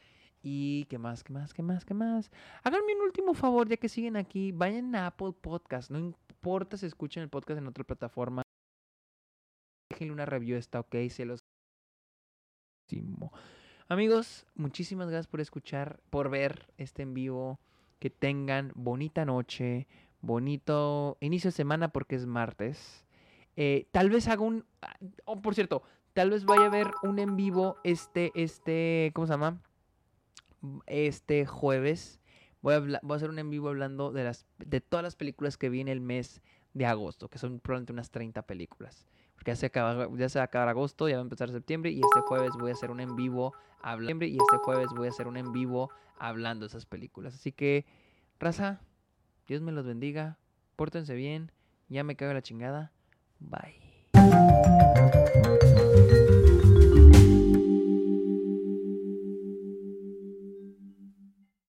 [0.45, 2.31] Y qué más, qué más, qué más, qué más.
[2.65, 5.89] Háganme un último favor, ya que siguen aquí, vayan a Apple Podcast.
[5.91, 8.43] No importa si escuchan el podcast en otra plataforma.
[9.89, 11.39] Déjenle una review, está ok, se los...
[13.89, 17.59] Amigos, muchísimas gracias por escuchar, por ver este en vivo.
[17.99, 19.87] Que tengan bonita noche,
[20.21, 23.05] bonito inicio de semana porque es martes.
[23.57, 24.65] Eh, tal vez haga un...
[25.25, 25.83] Oh, por cierto,
[26.13, 29.61] tal vez vaya a ver un en vivo este, este, ¿cómo se llama?
[30.87, 32.21] Este jueves.
[32.61, 35.57] Voy a, voy a hacer un en vivo hablando de, las, de todas las películas
[35.57, 36.41] que vi en el mes
[36.75, 39.07] de agosto, que son probablemente unas 30 películas.
[39.45, 42.53] Ya se, acaba, va a acabar agosto, ya va a empezar septiembre y este jueves
[42.59, 45.53] voy a hacer un en vivo hablando y este jueves voy a hacer un en
[45.53, 47.35] vivo hablando de esas películas.
[47.35, 47.85] Así que,
[48.39, 48.81] raza,
[49.49, 50.39] Dios me los bendiga,
[50.77, 51.51] pórtense bien,
[51.89, 52.93] ya me cago la chingada.
[53.41, 55.13] Bye.